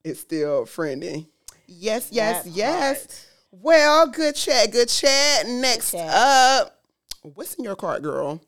It's 0.05 0.21
still 0.21 0.67
friendly. 0.67 1.29
Yes, 1.67 2.09
yes, 2.13 2.47
yes. 2.47 3.27
Well, 3.51 4.09
good 4.09 4.35
chat, 4.35 4.73
good 4.73 4.89
chat. 4.89 5.47
Next 5.47 5.93
chat. 5.93 6.09
up, 6.09 6.81
what's 7.23 7.55
in 7.55 7.65
your 7.65 7.77
cart, 7.77 8.03
girl? 8.03 8.41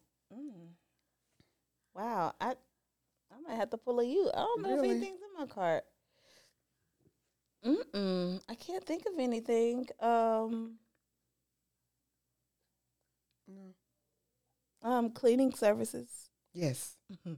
Wow, 1.95 2.35
I 2.41 2.51
I 3.31 3.41
might 3.49 3.57
have 3.57 3.71
to 3.71 3.79
pull 3.79 4.01
a 4.01 4.05
you. 4.05 4.31
I 4.35 4.39
don't 4.41 4.63
know 4.63 4.77
Really? 4.77 4.91
if 4.91 4.97
anything's 4.97 5.21
in 5.23 5.39
my 5.41 5.47
cart. 5.47 5.85
Mm-mm. 7.65 8.41
I 8.49 8.55
can't 8.55 8.85
think 8.85 9.07
of 9.07 9.19
anything. 9.19 9.89
Um, 10.01 10.79
um, 14.83 15.11
cleaning 15.11 15.53
services, 15.53 16.26
Yes, 16.59 16.97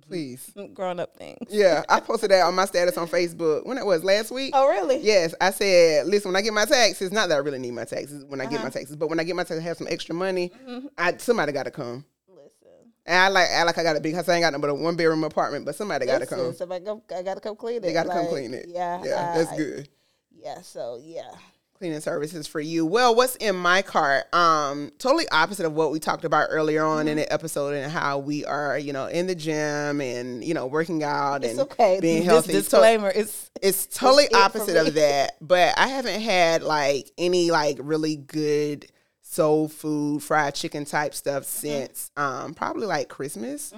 please. 0.09 0.53
grown 0.75 1.01
up 1.01 1.17
things. 1.17 1.39
Yeah, 1.51 1.83
I 1.89 1.99
posted 2.09 2.31
that 2.31 2.43
on 2.43 2.55
my 2.55 2.67
status 2.67 2.97
on 2.97 3.09
Facebook 3.09 3.67
when 3.67 3.77
it 3.77 3.85
was 3.85 4.05
last 4.05 4.31
week. 4.31 4.53
Oh, 4.55 4.69
really? 4.69 4.99
Yes, 4.99 5.35
I 5.41 5.51
said, 5.51 6.07
listen, 6.07 6.29
when 6.31 6.37
I 6.37 6.43
get 6.43 6.53
my 6.55 6.65
taxes, 6.67 7.11
not 7.11 7.29
that 7.29 7.35
I 7.35 7.39
really 7.39 7.59
need 7.59 7.73
my 7.73 7.85
taxes 7.85 8.25
when 8.27 8.41
I 8.41 8.45
get 8.45 8.55
Uh-huh. 8.57 8.65
my 8.67 8.71
taxes, 8.71 8.95
but 8.95 9.09
when 9.09 9.19
I 9.19 9.25
get 9.25 9.35
my 9.35 9.43
taxes, 9.43 9.65
have 9.65 9.77
some 9.77 9.89
extra 9.91 10.15
money, 10.15 10.53
Mhm. 10.69 10.85
I 10.97 11.17
somebody 11.17 11.51
got 11.51 11.65
to 11.65 11.73
come. 11.73 12.05
Listen, 12.29 12.93
And 13.07 13.17
I 13.17 13.27
like, 13.29 13.49
I 13.51 13.63
like, 13.65 13.77
I 13.79 13.83
got 13.83 13.97
a 13.97 14.01
big 14.01 14.15
house. 14.15 14.29
I 14.29 14.35
ain't 14.37 14.43
got 14.43 14.53
no 14.53 14.61
but 14.61 14.71
a 14.71 14.75
one 14.75 14.95
bedroom 14.95 15.25
apartment, 15.25 15.65
but 15.65 15.75
somebody 15.75 16.07
got 16.07 16.21
to 16.21 16.27
come. 16.27 16.55
So 16.55 16.71
I 16.73 16.79
go, 16.79 17.03
I 17.13 17.23
gotta 17.23 17.41
come 17.41 17.57
clean 17.57 17.79
it. 17.79 17.83
They 17.83 17.93
got 17.93 18.05
to 18.05 18.11
come 18.11 18.29
clean 18.29 18.55
it. 18.55 18.67
Yeah, 18.69 19.03
yeah, 19.05 19.33
I- 19.35 19.39
that's 19.43 19.57
good. 19.57 19.89
Yeah, 20.31 20.61
so 20.63 21.01
yeah. 21.03 21.33
Cleaning 21.79 22.01
services 22.01 22.49
for 22.49 22.59
you. 22.61 22.85
Well, 22.85 23.15
what's 23.15 23.37
in 23.37 23.55
my 23.55 23.83
cart? 23.83 24.33
Um, 24.35 24.91
totally 24.99 25.29
opposite 25.31 25.65
of 25.65 25.75
what 25.75 25.93
we 25.93 26.01
talked 26.01 26.25
about 26.25 26.49
earlier 26.51 26.85
on 26.85 26.99
Mm-hmm. 27.01 27.09
in 27.09 27.17
the 27.19 27.33
episode 27.33 27.75
and 27.75 27.91
how 27.93 28.19
we 28.19 28.45
are, 28.45 28.77
you 28.77 28.93
know, 28.93 29.07
in 29.07 29.29
the 29.29 29.37
gym 29.37 30.01
and 30.01 30.43
you 30.45 30.55
know 30.55 30.67
working 30.67 31.05
out 31.05 31.45
It's 31.45 31.53
and 31.53 31.61
okay. 31.61 32.01
being 32.01 32.25
healthy. 32.25 32.53
Disclaimer 32.55 33.11
is 33.11 33.49
it's 33.63 33.87
totally 33.87 34.25
it 34.25 34.31
for 34.33 34.39
opposite 34.39 34.77
of 34.77 34.95
that 34.95 35.33
but 35.41 35.75
i 35.77 35.89
haven't 35.89 36.21
had 36.21 36.63
like 36.63 37.11
any 37.19 37.51
like 37.51 37.77
really 37.81 38.15
good 38.17 38.87
soul 39.23 39.69
food, 39.69 40.23
fried 40.23 40.55
chicken 40.55 40.85
type 40.85 41.15
stuff 41.15 41.43
Mm-hmm. 41.45 41.67
since 41.69 42.11
um, 42.17 42.55
probably 42.55 42.87
like 42.87 43.09
Christmas 43.09 43.73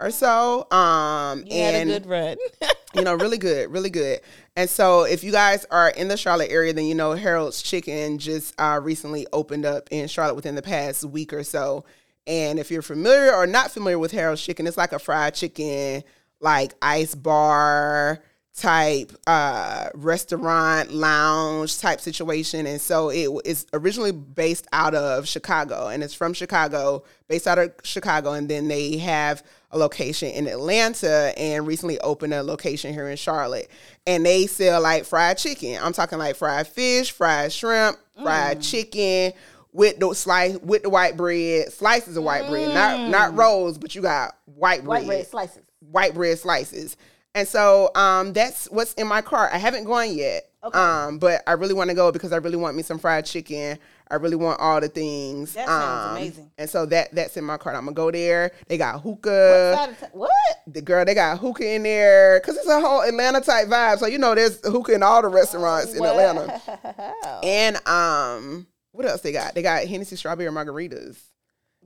or 0.00 0.10
so. 0.10 0.66
Um, 0.72 1.44
You 1.46 1.60
had 1.62 1.74
a 1.74 1.78
and 1.78 1.90
good 1.90 2.06
run. 2.06 2.36
you 2.94 3.02
know, 3.02 3.14
really 3.14 3.38
good, 3.38 3.70
really 3.70 3.90
good. 3.90 4.20
And 4.56 4.68
so, 4.68 5.02
if 5.04 5.24
you 5.24 5.32
guys 5.32 5.64
are 5.70 5.90
in 5.90 6.08
the 6.08 6.16
Charlotte 6.16 6.50
area, 6.50 6.72
then 6.72 6.86
you 6.86 6.94
know 6.94 7.12
Harold's 7.12 7.62
Chicken 7.62 8.18
just 8.18 8.54
uh, 8.60 8.80
recently 8.82 9.26
opened 9.32 9.64
up 9.64 9.88
in 9.90 10.08
Charlotte 10.08 10.34
within 10.34 10.54
the 10.54 10.62
past 10.62 11.04
week 11.04 11.32
or 11.32 11.42
so. 11.42 11.84
And 12.26 12.58
if 12.58 12.70
you're 12.70 12.82
familiar 12.82 13.34
or 13.34 13.46
not 13.46 13.70
familiar 13.70 13.98
with 13.98 14.12
Harold's 14.12 14.42
Chicken, 14.42 14.66
it's 14.66 14.76
like 14.76 14.92
a 14.92 14.98
fried 14.98 15.34
chicken, 15.34 16.04
like 16.40 16.74
ice 16.80 17.14
bar 17.14 18.22
type 18.56 19.10
uh 19.26 19.88
restaurant 19.94 20.92
lounge 20.92 21.78
type 21.80 22.00
situation. 22.00 22.66
And 22.66 22.80
so 22.80 23.08
it 23.10 23.28
is 23.44 23.66
originally 23.72 24.12
based 24.12 24.66
out 24.72 24.94
of 24.94 25.26
chicago 25.26 25.88
and 25.88 26.04
it's 26.04 26.14
from 26.14 26.32
chicago 26.34 27.02
based 27.26 27.48
out 27.48 27.58
of 27.58 27.72
chicago 27.82 28.32
and 28.32 28.48
then 28.48 28.68
they 28.68 28.98
have 28.98 29.42
a 29.72 29.78
location 29.78 30.28
in 30.30 30.46
atlanta 30.46 31.32
and 31.36 31.66
recently 31.66 31.98
opened 32.00 32.32
a 32.32 32.44
location 32.44 32.92
here 32.94 33.08
in 33.08 33.16
charlotte. 33.16 33.68
And 34.06 34.24
they 34.24 34.46
sell 34.46 34.80
like 34.80 35.04
fried 35.04 35.36
chicken. 35.38 35.76
I'm 35.82 35.92
talking 35.92 36.18
like 36.18 36.36
fried 36.36 36.68
fish 36.68 37.10
fried 37.10 37.52
shrimp 37.52 37.98
fried 38.22 38.62
chicken 38.62 39.32
with 39.72 39.98
the 39.98 40.14
slice 40.14 40.56
with 40.58 40.84
the 40.84 40.90
white 40.90 41.16
bread. 41.16 41.72
Slices 41.72 42.16
of 42.16 42.22
white 42.22 42.48
bread 42.48 42.72
not 42.72 43.08
not 43.10 43.36
rolls 43.36 43.78
but 43.78 43.96
you 43.96 44.02
got 44.02 44.36
white 44.44 44.84
bread 44.84 44.86
White 44.86 45.06
bread. 45.06 45.26
slices. 45.26 45.62
white 45.80 46.14
bread 46.14 46.38
slices. 46.38 46.96
And 47.34 47.48
so 47.48 47.90
um, 47.94 48.32
that's 48.32 48.66
what's 48.70 48.94
in 48.94 49.06
my 49.06 49.20
cart. 49.20 49.50
I 49.52 49.58
haven't 49.58 49.84
gone 49.84 50.14
yet, 50.14 50.48
Okay. 50.62 50.78
um, 50.78 51.18
but 51.18 51.42
I 51.46 51.52
really 51.52 51.74
want 51.74 51.90
to 51.90 51.94
go 51.96 52.12
because 52.12 52.32
I 52.32 52.36
really 52.36 52.56
want 52.56 52.76
me 52.76 52.82
some 52.82 52.98
fried 52.98 53.26
chicken. 53.26 53.78
I 54.10 54.16
really 54.16 54.36
want 54.36 54.60
all 54.60 54.80
the 54.80 54.88
things. 54.88 55.54
That 55.54 55.66
sounds 55.66 56.10
Um, 56.10 56.16
amazing. 56.16 56.50
And 56.58 56.70
so 56.70 56.86
that 56.86 57.12
that's 57.12 57.36
in 57.36 57.42
my 57.44 57.56
cart. 57.56 57.74
I'm 57.74 57.84
gonna 57.86 57.94
go 57.94 58.10
there. 58.10 58.52
They 58.68 58.78
got 58.78 59.00
hookah. 59.00 59.88
of 59.90 60.08
What? 60.12 60.30
The 60.68 60.82
girl, 60.82 61.04
they 61.04 61.14
got 61.14 61.38
hookah 61.38 61.74
in 61.74 61.82
there 61.82 62.38
because 62.40 62.56
it's 62.56 62.68
a 62.68 62.80
whole 62.80 63.00
Atlanta 63.02 63.40
type 63.40 63.66
vibe. 63.66 63.98
So 63.98 64.06
you 64.06 64.18
know, 64.18 64.34
there's 64.34 64.60
hookah 64.64 64.92
in 64.94 65.02
all 65.02 65.22
the 65.22 65.28
restaurants 65.28 65.94
in 65.94 66.04
Atlanta. 66.04 66.60
And 67.42 67.76
um, 67.88 68.66
what 68.92 69.06
else 69.06 69.22
they 69.22 69.32
got? 69.32 69.54
They 69.54 69.62
got 69.62 69.84
Hennessy 69.86 70.16
strawberry 70.16 70.50
margaritas. 70.52 71.16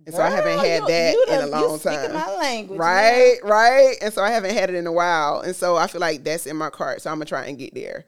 And 0.08 0.14
so 0.16 0.22
I 0.22 0.30
haven't 0.30 0.58
had 0.58 0.80
you- 0.82 0.88
that 0.88 1.12
you 1.14 1.24
in 1.28 1.40
a 1.42 1.46
long 1.46 1.72
you 1.74 1.78
time. 1.78 2.12
my 2.14 2.34
language, 2.36 2.78
Right, 2.80 3.36
right. 3.44 3.94
And 4.00 4.12
so 4.12 4.22
I 4.22 4.30
haven't 4.30 4.54
had 4.54 4.70
it 4.70 4.74
in 4.76 4.86
a 4.86 4.92
while. 4.92 5.40
And 5.40 5.54
so 5.54 5.76
I 5.76 5.86
feel 5.86 6.00
like 6.00 6.24
that's 6.24 6.46
in 6.46 6.56
my 6.56 6.70
cart. 6.70 7.02
So 7.02 7.10
I'm 7.10 7.16
gonna 7.16 7.26
try 7.26 7.44
and 7.46 7.58
get 7.58 7.74
there. 7.74 8.06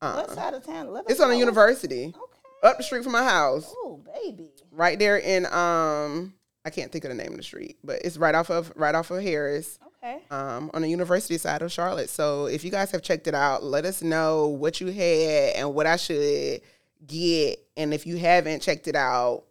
man. 0.00 0.10
Um, 0.12 0.16
What 0.16 0.30
side 0.30 0.54
of 0.54 0.64
town? 0.64 0.92
Let 0.92 1.08
it's 1.10 1.20
on 1.20 1.30
a 1.30 1.34
university 1.34 2.06
Okay. 2.06 2.68
up 2.68 2.78
the 2.78 2.82
street 2.82 3.02
from 3.04 3.12
my 3.12 3.22
house. 3.22 3.72
Oh, 3.84 4.00
baby. 4.14 4.50
Right 4.70 4.98
there 4.98 5.18
in 5.18 5.44
um 5.46 6.34
I 6.64 6.70
can't 6.70 6.90
think 6.90 7.04
of 7.04 7.08
the 7.10 7.16
name 7.16 7.32
of 7.32 7.36
the 7.36 7.42
street, 7.42 7.76
but 7.84 8.00
it's 8.02 8.16
right 8.16 8.34
off 8.34 8.48
of 8.50 8.72
right 8.76 8.94
off 8.94 9.10
of 9.10 9.22
Harris. 9.22 9.78
Okay. 10.02 10.20
Um, 10.30 10.70
on 10.74 10.82
the 10.82 10.88
university 10.88 11.36
side 11.38 11.60
of 11.62 11.70
Charlotte. 11.70 12.08
So 12.10 12.46
if 12.46 12.64
you 12.64 12.70
guys 12.72 12.90
have 12.92 13.02
checked 13.02 13.26
it 13.28 13.34
out, 13.34 13.62
let 13.62 13.84
us 13.84 14.00
know 14.02 14.48
what 14.48 14.80
you 14.80 14.88
had 14.88 15.54
and 15.54 15.74
what 15.74 15.86
I 15.86 15.94
should 15.96 16.60
get. 17.06 17.58
And 17.76 17.92
if 17.94 18.06
you 18.06 18.16
haven't 18.16 18.62
checked 18.62 18.88
it 18.88 18.96
out, 18.96 19.44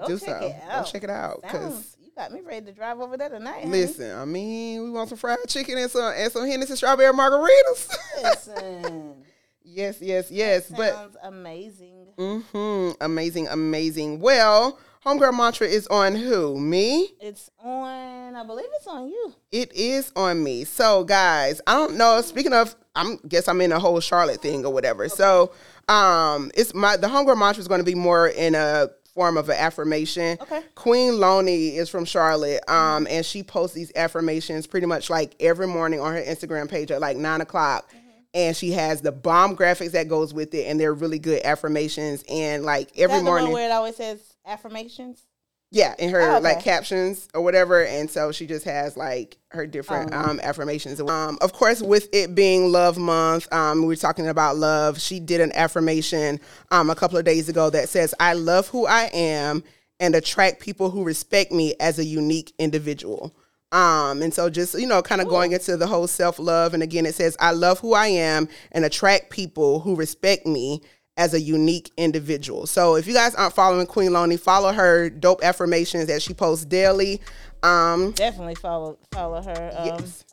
Go 0.00 0.06
do 0.08 0.18
check 0.18 0.28
so. 0.40 0.46
it 0.46 0.56
out. 0.68 0.84
Go 0.84 0.90
check 0.90 1.04
it 1.04 1.10
out. 1.10 1.42
Cause 1.42 1.52
Sounds, 1.52 1.96
you 2.02 2.10
got 2.16 2.32
me 2.32 2.40
ready 2.40 2.66
to 2.66 2.72
drive 2.72 3.00
over 3.00 3.16
there 3.16 3.28
tonight. 3.28 3.60
honey. 3.60 3.70
Listen, 3.70 4.16
I 4.18 4.24
mean, 4.24 4.82
we 4.84 4.90
want 4.90 5.08
some 5.08 5.18
fried 5.18 5.38
chicken 5.48 5.78
and 5.78 5.90
some 5.90 6.12
and 6.16 6.32
some 6.32 6.46
Hennessy 6.46 6.76
strawberry 6.76 7.12
margaritas. 7.12 7.96
Listen. 8.22 9.14
yes, 9.62 10.00
yes, 10.00 10.30
yes. 10.30 10.70
But 10.74 10.94
Sounds 10.94 11.16
amazing. 11.22 12.06
hmm 12.18 12.90
amazing, 13.00 13.48
amazing. 13.48 14.20
Well, 14.20 14.78
homegirl 15.04 15.36
mantra 15.36 15.66
is 15.66 15.86
on 15.88 16.14
who? 16.14 16.58
Me? 16.58 17.10
It's 17.20 17.50
on. 17.62 18.36
I 18.36 18.44
believe 18.44 18.66
it's 18.74 18.86
on 18.86 19.08
you. 19.08 19.34
It 19.52 19.72
is 19.72 20.12
on 20.16 20.42
me. 20.42 20.64
So, 20.64 21.04
guys, 21.04 21.60
I 21.66 21.74
don't 21.74 21.96
know. 21.96 22.20
Speaking 22.22 22.52
of, 22.52 22.74
I'm 22.94 23.18
guess 23.28 23.48
I'm 23.48 23.60
in 23.60 23.72
a 23.72 23.78
whole 23.78 24.00
Charlotte 24.00 24.40
thing 24.42 24.64
or 24.66 24.72
whatever. 24.72 25.08
So, 25.08 25.52
um, 25.88 26.50
it's 26.54 26.74
my 26.74 26.96
the 26.96 27.06
homegirl 27.06 27.38
mantra 27.38 27.60
is 27.60 27.68
going 27.68 27.80
to 27.80 27.84
be 27.84 27.94
more 27.94 28.28
in 28.28 28.54
a 28.54 28.88
form 29.20 29.36
of 29.36 29.50
an 29.50 29.56
affirmation. 29.58 30.38
Okay. 30.40 30.62
Queen 30.74 31.20
Loney 31.20 31.76
is 31.76 31.90
from 31.90 32.06
Charlotte, 32.06 32.66
um, 32.70 33.06
and 33.10 33.24
she 33.24 33.42
posts 33.42 33.76
these 33.76 33.92
affirmations 33.94 34.66
pretty 34.66 34.86
much 34.86 35.10
like 35.10 35.34
every 35.40 35.66
morning 35.66 36.00
on 36.00 36.14
her 36.14 36.22
Instagram 36.22 36.70
page 36.70 36.90
at 36.90 37.02
like 37.02 37.18
nine 37.18 37.42
o'clock. 37.42 37.92
And 38.32 38.56
she 38.56 38.70
has 38.72 39.02
the 39.02 39.12
bomb 39.12 39.56
graphics 39.56 39.90
that 39.90 40.08
goes 40.08 40.32
with 40.32 40.54
it, 40.54 40.64
and 40.68 40.80
they're 40.80 40.94
really 40.94 41.18
good 41.18 41.42
affirmations. 41.44 42.24
And 42.30 42.64
like 42.64 42.88
every 42.96 43.08
That's 43.08 43.20
the 43.20 43.24
morning, 43.24 43.44
one 43.48 43.52
where 43.52 43.68
it 43.68 43.72
always 43.72 43.96
says 43.96 44.20
affirmations. 44.46 45.20
Yeah, 45.70 45.94
in 45.98 46.10
her 46.10 46.20
Oh, 46.20 46.34
okay. 46.36 46.42
like 46.44 46.60
captions 46.60 47.28
or 47.34 47.42
whatever, 47.42 47.84
and 47.84 48.10
so 48.10 48.32
she 48.32 48.46
just 48.46 48.64
has 48.64 48.96
like 48.96 49.36
her 49.48 49.66
different 49.66 50.10
Oh. 50.12 50.18
um, 50.18 50.40
affirmations. 50.42 51.00
Um, 51.00 51.38
of 51.40 51.52
course, 51.52 51.80
with 51.80 52.08
it 52.12 52.34
being 52.34 52.72
Love 52.72 52.98
Month, 52.98 53.52
um, 53.52 53.82
we 53.82 53.86
were 53.88 53.96
talking 53.96 54.28
about 54.28 54.56
love. 54.56 55.00
She 55.00 55.20
did 55.20 55.40
an 55.40 55.52
affirmation 55.54 56.40
um, 56.70 56.90
a 56.90 56.94
couple 56.94 57.18
of 57.18 57.24
days 57.24 57.48
ago 57.48 57.70
that 57.70 57.88
says, 57.88 58.14
"I 58.20 58.32
love 58.34 58.68
who 58.68 58.86
I 58.86 59.10
am 59.12 59.62
and 60.00 60.14
attract 60.14 60.60
people 60.60 60.90
who 60.90 61.04
respect 61.04 61.52
me 61.52 61.74
as 61.80 61.98
a 61.98 62.04
unique 62.04 62.52
individual." 62.58 63.34
Um, 63.72 64.20
and 64.22 64.34
so 64.34 64.50
just, 64.50 64.76
you 64.76 64.86
know, 64.88 65.00
kind 65.00 65.20
of 65.20 65.28
going 65.28 65.52
into 65.52 65.76
the 65.76 65.86
whole 65.86 66.08
self 66.08 66.40
love. 66.40 66.74
And 66.74 66.82
again, 66.82 67.06
it 67.06 67.14
says, 67.14 67.36
I 67.38 67.52
love 67.52 67.78
who 67.78 67.94
I 67.94 68.08
am 68.08 68.48
and 68.72 68.84
attract 68.84 69.30
people 69.30 69.78
who 69.78 69.94
respect 69.94 70.44
me 70.44 70.82
as 71.20 71.34
a 71.34 71.40
unique 71.40 71.92
individual. 71.98 72.66
So 72.66 72.96
if 72.96 73.06
you 73.06 73.12
guys 73.12 73.34
aren't 73.34 73.52
following 73.52 73.86
Queen 73.86 74.10
Loney, 74.10 74.38
follow 74.38 74.72
her 74.72 75.10
dope 75.10 75.44
affirmations 75.44 76.06
that 76.06 76.22
she 76.22 76.32
posts 76.32 76.64
daily. 76.64 77.20
Um, 77.62 78.12
Definitely 78.12 78.54
follow 78.54 78.98
follow 79.12 79.42
her. 79.42 79.70
Um, 79.76 79.86
yes. 79.86 80.24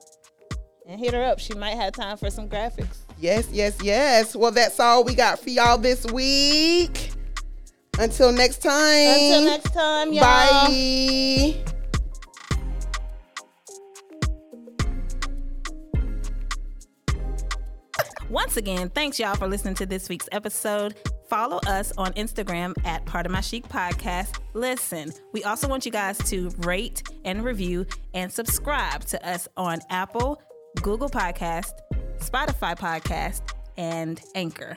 and 0.88 0.98
hit 0.98 1.14
her 1.14 1.22
up. 1.22 1.40
She 1.40 1.54
might 1.56 1.76
have 1.76 1.92
time 1.92 2.16
for 2.16 2.30
some 2.30 2.48
graphics. 2.48 3.00
Yes, 3.20 3.50
yes, 3.52 3.78
yes. 3.84 4.34
Well, 4.34 4.52
that's 4.52 4.80
all 4.80 5.04
we 5.04 5.14
got 5.14 5.40
for 5.40 5.50
y'all 5.50 5.78
this 5.78 6.06
week. 6.06 7.12
Until 8.00 8.32
next 8.32 8.62
time. 8.62 8.74
Until 8.74 9.42
next 9.42 9.74
time, 9.74 10.14
y'all. 10.14 10.22
Bye. 10.22 11.77
Once 18.30 18.58
again, 18.58 18.90
thanks 18.90 19.18
y'all 19.20 19.36
for 19.36 19.48
listening 19.48 19.74
to 19.76 19.86
this 19.86 20.10
week's 20.10 20.28
episode. 20.34 20.96
Follow 21.30 21.60
us 21.66 21.94
on 21.98 22.12
Instagram 22.14 22.74
at 22.86 23.06
Part 23.06 23.26
of 23.26 23.32
My 23.32 23.40
Chic 23.40 23.68
Podcast. 23.68 24.40
Listen, 24.54 25.14
we 25.32 25.44
also 25.46 25.68
want 25.68 25.86
you 25.86 25.92
guys 25.92 26.18
to 26.30 26.50
rate 26.60 27.04
and 27.24 27.44
review 27.44 27.86
and 28.14 28.32
subscribe 28.32 29.06
to 29.06 29.28
us 29.28 29.48
on 29.56 29.80
Apple, 29.90 30.42
Google 30.82 31.10
Podcast, 31.10 31.72
Spotify 32.18 32.78
Podcast, 32.78 33.42
and 33.78 34.22
Anchor. 34.36 34.76